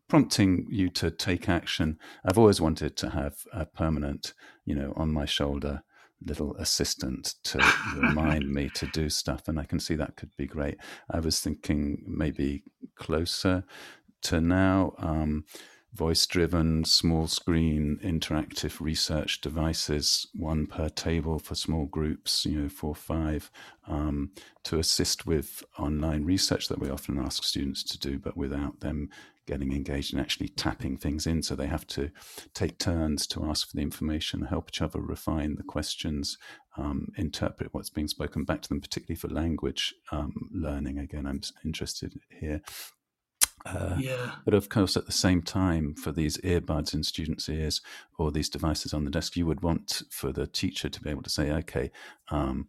prompting 0.08 0.66
you 0.70 0.88
to 0.90 1.10
take 1.10 1.48
action. 1.48 1.98
I've 2.24 2.38
always 2.38 2.60
wanted 2.60 2.96
to 2.98 3.10
have 3.10 3.36
a 3.52 3.66
permanent, 3.66 4.32
you 4.64 4.74
know, 4.74 4.92
on 4.96 5.12
my 5.12 5.24
shoulder 5.24 5.82
little 6.24 6.56
assistant 6.56 7.34
to 7.44 7.58
remind 7.96 8.50
me 8.50 8.70
to 8.70 8.86
do 8.86 9.10
stuff, 9.10 9.48
and 9.48 9.58
I 9.58 9.64
can 9.64 9.80
see 9.80 9.94
that 9.96 10.16
could 10.16 10.34
be 10.36 10.46
great. 10.46 10.78
I 11.10 11.20
was 11.20 11.40
thinking 11.40 12.02
maybe 12.06 12.62
closer 12.96 13.64
to 14.22 14.40
now. 14.40 14.94
Um, 14.98 15.44
voice 15.94 16.26
driven, 16.26 16.84
small 16.84 17.28
screen, 17.28 17.98
interactive 18.02 18.80
research 18.80 19.40
devices, 19.40 20.26
one 20.34 20.66
per 20.66 20.88
table 20.88 21.38
for 21.38 21.54
small 21.54 21.86
groups, 21.86 22.44
you 22.44 22.62
know, 22.62 22.68
four, 22.68 22.94
five, 22.94 23.50
um, 23.86 24.30
to 24.64 24.78
assist 24.78 25.24
with 25.24 25.62
online 25.78 26.24
research 26.24 26.68
that 26.68 26.80
we 26.80 26.90
often 26.90 27.18
ask 27.18 27.44
students 27.44 27.84
to 27.84 27.98
do, 27.98 28.18
but 28.18 28.36
without 28.36 28.80
them 28.80 29.08
getting 29.46 29.72
engaged 29.72 30.12
and 30.12 30.20
actually 30.20 30.48
tapping 30.48 30.96
things 30.96 31.26
in. 31.26 31.42
So 31.42 31.54
they 31.54 31.66
have 31.66 31.86
to 31.88 32.10
take 32.54 32.78
turns 32.78 33.26
to 33.28 33.44
ask 33.44 33.68
for 33.70 33.76
the 33.76 33.82
information, 33.82 34.42
help 34.42 34.70
each 34.70 34.82
other 34.82 35.00
refine 35.00 35.56
the 35.56 35.62
questions, 35.62 36.38
um, 36.76 37.08
interpret 37.16 37.72
what's 37.72 37.90
being 37.90 38.08
spoken 38.08 38.44
back 38.44 38.62
to 38.62 38.68
them, 38.68 38.80
particularly 38.80 39.18
for 39.18 39.28
language 39.28 39.94
um, 40.10 40.50
learning. 40.52 40.98
Again, 40.98 41.26
I'm 41.26 41.42
interested 41.64 42.18
here. 42.30 42.62
Uh, 43.64 43.96
yeah. 43.98 44.32
But 44.44 44.54
of 44.54 44.68
course, 44.68 44.96
at 44.96 45.06
the 45.06 45.12
same 45.12 45.42
time, 45.42 45.94
for 45.94 46.12
these 46.12 46.36
earbuds 46.38 46.92
in 46.92 47.02
students' 47.02 47.48
ears 47.48 47.80
or 48.18 48.30
these 48.30 48.50
devices 48.50 48.92
on 48.92 49.04
the 49.04 49.10
desk, 49.10 49.36
you 49.36 49.46
would 49.46 49.62
want 49.62 50.02
for 50.10 50.32
the 50.32 50.46
teacher 50.46 50.88
to 50.88 51.00
be 51.00 51.10
able 51.10 51.22
to 51.22 51.30
say, 51.30 51.50
okay, 51.50 51.90
um, 52.28 52.68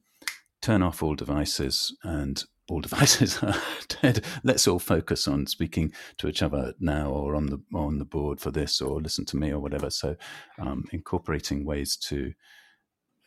turn 0.61 0.81
off 0.81 1.03
all 1.03 1.15
devices 1.15 1.95
and 2.03 2.45
all 2.69 2.81
devices 2.81 3.41
are 3.43 3.55
dead. 4.01 4.23
Let's 4.43 4.67
all 4.67 4.79
focus 4.79 5.27
on 5.27 5.47
speaking 5.47 5.91
to 6.17 6.27
each 6.27 6.41
other 6.41 6.73
now, 6.79 7.09
or 7.09 7.35
on 7.35 7.47
the 7.47 7.61
on 7.73 7.99
the 7.99 8.05
board 8.05 8.39
for 8.39 8.51
this, 8.51 8.81
or 8.81 9.01
listen 9.01 9.25
to 9.25 9.37
me, 9.37 9.51
or 9.51 9.59
whatever. 9.59 9.89
So, 9.89 10.15
um, 10.59 10.85
incorporating 10.91 11.65
ways 11.65 11.95
to 11.97 12.33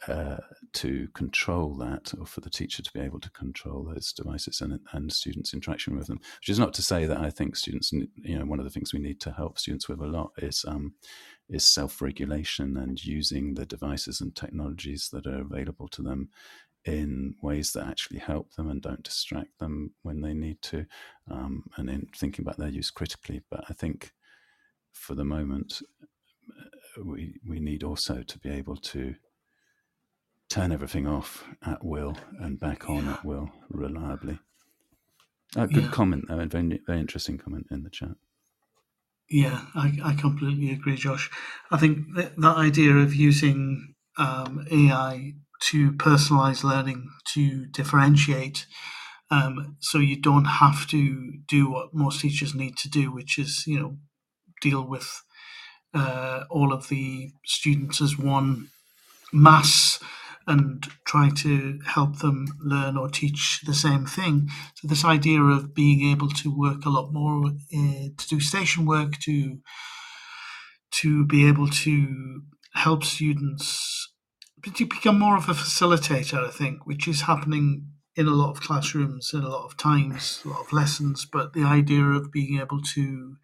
uh, 0.06 0.36
to 0.74 1.08
control 1.14 1.74
that, 1.74 2.12
or 2.18 2.26
for 2.26 2.40
the 2.40 2.50
teacher 2.50 2.82
to 2.82 2.92
be 2.92 3.00
able 3.00 3.20
to 3.20 3.30
control 3.30 3.84
those 3.84 4.12
devices 4.12 4.60
and, 4.60 4.78
and 4.92 5.12
students' 5.12 5.52
interaction 5.52 5.96
with 5.96 6.06
them. 6.06 6.20
Which 6.40 6.48
is 6.48 6.58
not 6.58 6.72
to 6.74 6.82
say 6.82 7.04
that 7.06 7.18
I 7.18 7.30
think 7.30 7.56
students, 7.56 7.92
you 7.92 8.38
know, 8.38 8.44
one 8.44 8.60
of 8.60 8.64
the 8.64 8.70
things 8.70 8.92
we 8.92 9.00
need 9.00 9.20
to 9.22 9.32
help 9.32 9.58
students 9.58 9.88
with 9.88 10.00
a 10.00 10.06
lot 10.06 10.30
is 10.38 10.64
um, 10.68 10.94
is 11.48 11.64
self-regulation 11.64 12.76
and 12.76 13.04
using 13.04 13.54
the 13.54 13.66
devices 13.66 14.20
and 14.20 14.36
technologies 14.36 15.08
that 15.12 15.26
are 15.26 15.40
available 15.40 15.88
to 15.88 16.02
them 16.02 16.28
in 16.84 17.34
ways 17.42 17.72
that 17.72 17.86
actually 17.86 18.20
help 18.20 18.54
them 18.54 18.70
and 18.70 18.82
don't 18.82 19.02
distract 19.02 19.58
them 19.58 19.92
when 20.02 20.20
they 20.20 20.32
need 20.32 20.60
to, 20.62 20.86
um, 21.30 21.64
and 21.76 21.90
in 21.90 22.06
thinking 22.16 22.44
about 22.44 22.56
their 22.56 22.68
use 22.68 22.90
critically. 22.90 23.42
But 23.50 23.64
I 23.68 23.72
think 23.72 24.12
for 24.92 25.14
the 25.14 25.24
moment, 25.24 25.82
uh, 26.50 27.02
we 27.04 27.34
we 27.46 27.60
need 27.60 27.82
also 27.82 28.22
to 28.22 28.38
be 28.38 28.50
able 28.50 28.76
to 28.76 29.14
turn 30.50 30.72
everything 30.72 31.06
off 31.06 31.44
at 31.66 31.84
will 31.84 32.16
and 32.40 32.60
back 32.60 32.88
on 32.90 33.08
at 33.08 33.24
will 33.24 33.50
reliably. 33.70 34.40
Uh, 35.56 35.66
good 35.66 35.84
Yeah. 35.84 35.90
comment, 35.90 36.26
though, 36.28 36.38
and 36.40 36.50
very, 36.52 36.80
very 36.86 37.00
interesting 37.00 37.38
comment 37.38 37.66
in 37.70 37.84
the 37.84 37.90
chat. 37.90 38.12
Yeah, 39.30 39.66
I, 39.74 39.98
I 40.04 40.14
completely 40.14 40.72
agree, 40.72 40.96
Josh. 40.96 41.30
I 41.72 41.78
think 41.78 42.14
that, 42.16 42.36
that 42.38 42.58
idea 42.58 42.94
of 42.96 43.14
using 43.14 43.94
um, 44.18 44.66
AI 44.72 45.34
to 45.70 45.92
personalize 45.94 46.64
learning, 46.64 47.10
to 47.34 47.66
differentiate, 47.66 48.66
um, 49.30 49.76
so 49.80 49.98
you 49.98 50.20
don't 50.20 50.46
have 50.46 50.86
to 50.88 51.32
do 51.48 51.70
what 51.70 51.94
most 51.94 52.20
teachers 52.22 52.54
need 52.54 52.76
to 52.78 52.90
do, 52.90 53.12
which 53.12 53.38
is, 53.38 53.64
you 53.66 53.80
know, 53.80 53.98
deal 54.62 54.86
with 54.86 55.22
uh, 55.94 56.44
all 56.50 56.72
of 56.72 56.88
the 56.88 57.32
students 57.46 58.00
as 58.02 58.18
one 58.18 58.68
mass 59.32 60.00
and 60.48 60.84
try 61.04 61.28
to 61.28 61.78
help 61.86 62.18
them 62.18 62.46
learn 62.58 62.96
or 62.96 63.08
teach 63.08 63.60
the 63.66 63.74
same 63.74 64.06
thing. 64.06 64.48
So 64.74 64.88
this 64.88 65.04
idea 65.04 65.42
of 65.42 65.74
being 65.74 66.10
able 66.10 66.30
to 66.30 66.50
work 66.50 66.86
a 66.86 66.90
lot 66.90 67.12
more, 67.12 67.46
uh, 67.46 68.08
to 68.16 68.28
do 68.28 68.40
station 68.40 68.86
work, 68.86 69.18
to 69.20 69.58
to 70.90 71.26
be 71.26 71.46
able 71.46 71.68
to 71.68 72.42
help 72.72 73.04
students, 73.04 74.10
but 74.64 74.74
to 74.76 74.86
become 74.86 75.18
more 75.18 75.36
of 75.36 75.50
a 75.50 75.52
facilitator, 75.52 76.48
I 76.48 76.50
think, 76.50 76.86
which 76.86 77.06
is 77.06 77.22
happening 77.22 77.86
in 78.16 78.26
a 78.26 78.34
lot 78.34 78.50
of 78.50 78.62
classrooms, 78.62 79.32
in 79.34 79.40
a 79.40 79.48
lot 79.48 79.66
of 79.66 79.76
times, 79.76 80.40
a 80.44 80.48
lot 80.48 80.64
of 80.64 80.72
lessons. 80.72 81.26
But 81.30 81.52
the 81.52 81.64
idea 81.64 82.04
of 82.04 82.32
being 82.32 82.58
able 82.58 82.80
to 82.94 83.36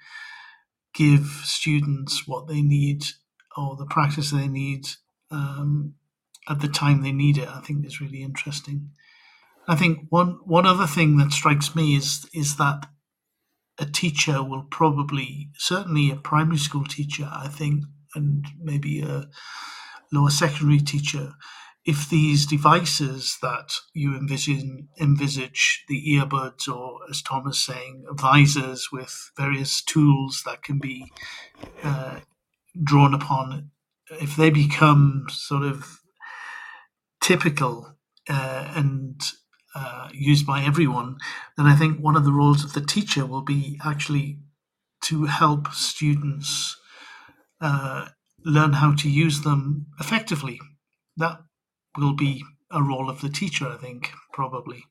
give 0.95 1.43
students 1.45 2.27
what 2.27 2.49
they 2.49 2.63
need 2.63 3.05
or 3.59 3.77
the 3.77 3.87
practice 3.87 4.31
they 4.31 4.49
need 4.49 4.87
um, 5.31 5.95
at 6.49 6.61
the 6.61 6.69
time 6.69 7.03
they 7.03 7.13
need 7.13 7.39
it, 7.39 7.49
I 7.49 7.61
think 7.61 7.87
is 7.87 8.01
really 8.01 8.23
interesting. 8.23 8.91
I 9.67 9.77
think 9.77 10.07
one 10.11 10.39
one 10.45 10.67
other 10.67 10.87
thing 10.87 11.17
that 11.19 11.33
strikes 11.33 11.75
me 11.75 11.97
is 11.97 12.29
is 12.35 12.57
that 12.57 12.87
a 13.79 13.87
teacher 13.87 14.43
will 14.43 14.65
probably 14.71 15.51
certainly 15.57 16.11
a 16.11 16.17
primary 16.17 16.59
school 16.59 16.85
teacher, 16.85 17.29
I 17.33 17.49
think, 17.49 17.85
and 18.15 18.47
maybe 18.61 19.01
a 19.01 19.29
lower 20.13 20.31
secondary 20.31 20.79
teacher, 20.79 21.33
if 21.85 22.09
these 22.09 22.47
devices 22.47 23.37
that 23.43 23.75
you 23.93 24.17
envision 24.17 24.89
envisage 25.01 25.85
the 25.89 26.03
earbuds 26.15 26.69
or 26.69 27.01
as 27.11 27.21
Tom 27.21 27.49
is 27.49 27.59
saying, 27.59 28.05
visors 28.13 28.89
with 28.93 29.31
various 29.37 29.83
tools 29.83 30.43
that 30.47 30.63
can 30.63 30.79
be 30.79 31.13
uh, 31.83 32.21
drawn 32.83 33.13
upon, 33.13 33.71
if 34.11 34.37
they 34.37 34.51
become 34.51 35.27
sort 35.29 35.63
of 35.63 36.01
typical 37.25 37.97
uh, 38.29 38.73
and 38.77 39.19
uh, 39.75 40.09
used 40.13 40.47
by 40.47 40.63
everyone, 40.63 41.17
then 41.57 41.67
I 41.67 41.75
think 41.75 41.99
one 41.99 42.17
of 42.17 42.25
the 42.25 42.33
roles 42.33 42.65
of 42.65 42.75
the 42.75 42.83
teacher 42.83 43.25
will 43.25 43.43
be 43.43 43.81
actually 43.85 44.39
to 45.05 45.25
help 45.25 45.73
students 45.73 46.77
uh, 47.61 48.09
learn 48.45 48.75
how 48.75 48.95
to 48.95 49.09
use 49.09 49.41
them 49.41 49.87
effectively. 49.99 50.61
That 51.17 51.41
will 51.97 52.15
be 52.15 52.45
a 52.71 52.83
role 52.83 53.09
of 53.09 53.21
the 53.23 53.31
teacher, 53.31 53.69
I 53.69 53.77
think, 53.77 54.13
probably. 54.33 54.85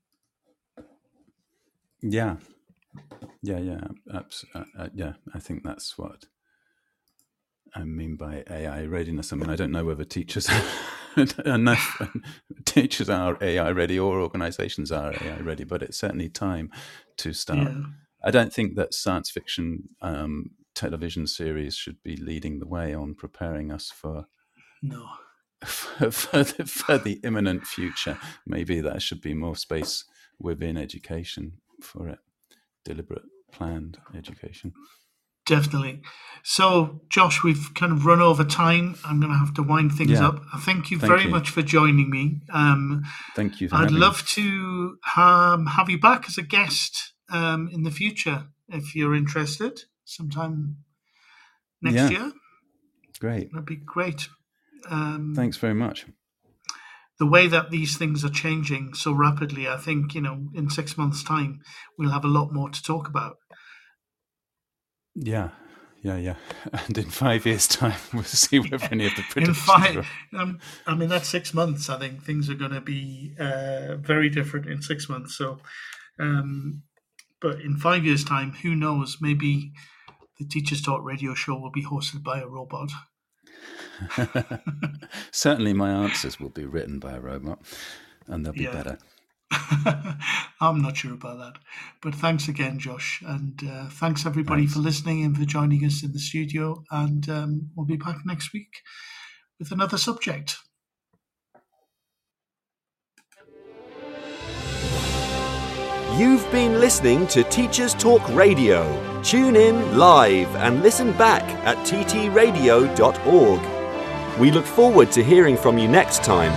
Yeah, 2.01 2.37
yeah, 3.41 3.59
yeah, 3.59 3.87
uh, 4.11 4.23
uh, 4.77 4.89
yeah. 4.93 5.13
I 5.33 5.39
think 5.39 5.63
that's 5.63 5.97
what 5.97 6.25
I 7.75 7.83
mean 7.83 8.15
by 8.15 8.43
AI 8.49 8.85
readiness. 8.85 9.33
I 9.33 9.35
mean, 9.35 9.49
I 9.49 9.55
don't 9.55 9.71
know 9.71 9.85
whether 9.85 10.03
teachers 10.03 10.49
enough 11.45 12.01
teachers 12.65 13.09
are 13.09 13.37
AI 13.41 13.71
ready 13.71 13.99
or 13.99 14.21
organisations 14.21 14.91
are 14.91 15.13
AI 15.21 15.39
ready, 15.39 15.63
but 15.63 15.81
it's 15.81 15.97
certainly 15.97 16.29
time 16.29 16.71
to 17.17 17.33
start. 17.33 17.69
Yeah. 17.71 17.83
I 18.23 18.31
don't 18.31 18.53
think 18.53 18.75
that 18.75 18.93
science 18.93 19.29
fiction 19.29 19.89
um, 20.01 20.51
television 20.75 21.27
series 21.27 21.75
should 21.75 22.01
be 22.03 22.15
leading 22.15 22.59
the 22.59 22.67
way 22.67 22.93
on 22.93 23.15
preparing 23.15 23.71
us 23.71 23.91
for 23.91 24.25
No. 24.81 25.07
for, 25.63 26.11
for, 26.11 26.43
the, 26.43 26.65
for 26.65 26.97
the 26.97 27.19
imminent 27.23 27.65
future. 27.67 28.17
Maybe 28.45 28.81
there 28.81 28.99
should 28.99 29.21
be 29.21 29.33
more 29.33 29.55
space 29.55 30.05
within 30.39 30.77
education 30.77 31.53
for 31.81 32.07
it, 32.07 32.19
deliberate, 32.85 33.23
planned 33.51 33.97
education. 34.15 34.73
Definitely. 35.45 36.01
So, 36.45 37.01
Josh, 37.09 37.41
we've 37.43 37.69
kind 37.73 37.91
of 37.93 38.05
run 38.05 38.19
over 38.21 38.43
time. 38.43 38.95
I'm 39.05 39.19
going 39.21 39.31
to 39.31 39.37
have 39.37 39.53
to 39.55 39.63
wind 39.63 39.93
things 39.93 40.11
Yeah. 40.11 40.27
up. 40.27 40.41
I 40.53 40.59
thank 40.59 40.91
you 40.91 40.99
Thank 40.99 41.09
very 41.11 41.23
you. 41.23 41.29
much 41.29 41.49
for 41.49 41.61
joining 41.61 42.09
me. 42.09 42.41
Um, 42.51 43.03
Thank 43.35 43.61
you 43.61 43.69
I'd 43.71 43.79
having 43.79 43.93
me. 43.95 43.99
love 44.01 44.25
to 44.29 44.97
um, 45.15 45.67
have 45.67 45.89
you 45.89 45.99
back 45.99 46.25
as 46.27 46.37
a 46.37 46.41
guest 46.43 47.13
um, 47.29 47.69
in 47.71 47.83
the 47.83 47.91
future 47.91 48.47
if 48.67 48.93
you're 48.95 49.15
interested, 49.15 49.83
sometime 50.05 50.77
next 51.81 51.95
Yeah. 51.95 52.09
year. 52.09 52.31
Great. 53.19 53.51
That'd 53.53 53.65
be 53.65 53.77
great. 53.77 54.27
Um, 54.89 55.33
Thanks 55.35 55.55
very 55.57 55.73
much. 55.75 56.05
the 57.19 57.25
way 57.27 57.47
that 57.47 57.69
these 57.71 57.95
things 57.95 58.25
are 58.25 58.29
changing 58.29 58.93
so 58.95 59.13
rapidly, 59.13 59.65
I 59.67 59.77
think, 59.77 60.13
you 60.13 60.19
know, 60.19 60.49
in 60.53 60.69
six 60.69 60.97
months' 60.97 61.23
time, 61.23 61.61
we'll 61.97 62.09
have 62.11 62.25
a 62.25 62.27
lot 62.27 62.51
more 62.51 62.69
to 62.69 62.83
talk 62.83 63.07
about. 63.07 63.37
Yeah. 65.15 65.49
Yeah, 66.01 66.17
yeah. 66.17 66.35
And 66.85 66.97
in 66.97 67.09
five 67.09 67.45
years' 67.45 67.67
time, 67.67 67.99
we'll 68.13 68.23
see 68.23 68.59
whether 68.69 68.79
any 68.91 69.05
of 69.07 69.13
the 69.15 69.41
In 69.41 69.53
five, 69.53 70.07
um, 70.37 70.59
I 70.85 70.95
mean, 70.95 71.09
that's 71.09 71.29
six 71.29 71.53
months. 71.53 71.89
I 71.89 71.97
think 71.97 72.23
things 72.23 72.49
are 72.49 72.55
going 72.55 72.71
to 72.71 72.81
be 72.81 73.35
uh, 73.39 73.95
very 73.95 74.29
different 74.29 74.67
in 74.67 74.81
six 74.81 75.07
months. 75.07 75.37
So, 75.37 75.59
um, 76.19 76.83
but 77.41 77.61
in 77.61 77.77
five 77.77 78.05
years' 78.05 78.23
time, 78.25 78.51
who 78.63 78.75
knows? 78.75 79.17
Maybe 79.21 79.71
the 80.39 80.45
Teachers 80.45 80.81
Talk 80.81 81.03
radio 81.03 81.33
show 81.33 81.57
will 81.57 81.71
be 81.71 81.83
hosted 81.83 82.23
by 82.23 82.39
a 82.41 82.47
robot. 82.47 82.89
Certainly, 85.31 85.73
my 85.73 85.89
answers 85.91 86.39
will 86.39 86.49
be 86.49 86.65
written 86.65 86.99
by 86.99 87.13
a 87.13 87.19
robot, 87.19 87.59
and 88.27 88.45
they'll 88.45 88.53
be 88.53 88.63
Yeah. 88.63 88.71
better. 88.73 88.97
I'm 90.61 90.81
not 90.81 90.97
sure 90.97 91.13
about 91.13 91.37
that. 91.39 91.61
But 92.01 92.15
thanks 92.15 92.47
again, 92.47 92.79
Josh. 92.79 93.21
And 93.25 93.61
uh, 93.69 93.89
thanks 93.89 94.25
everybody 94.25 94.63
Thanks. 94.63 94.73
for 94.73 94.79
listening 94.79 95.23
and 95.23 95.37
for 95.37 95.45
joining 95.45 95.83
us 95.85 96.03
in 96.03 96.11
the 96.13 96.19
studio. 96.19 96.83
And 96.91 97.29
um, 97.29 97.69
we'll 97.75 97.85
be 97.85 97.97
back 97.97 98.17
next 98.25 98.53
week 98.53 98.81
with 99.59 99.71
another 99.71 99.97
subject. 99.97 100.57
You've 106.17 106.49
been 106.51 106.79
listening 106.79 107.25
to 107.27 107.43
Teachers 107.43 107.95
Talk 107.95 108.27
Radio. 108.29 109.21
Tune 109.23 109.55
in 109.55 109.97
live 109.97 110.55
and 110.57 110.83
listen 110.83 111.11
back 111.13 111.41
at 111.65 111.75
ttradio.org. 111.87 113.59
We 114.39 114.51
look 114.51 114.65
forward 114.65 115.11
to 115.13 115.23
hearing 115.23 115.57
from 115.57 115.77
you 115.79 115.87
next 115.87 116.23
time 116.23 116.51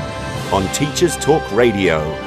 on 0.52 0.70
Teachers 0.74 1.16
Talk 1.16 1.50
Radio. 1.52 2.25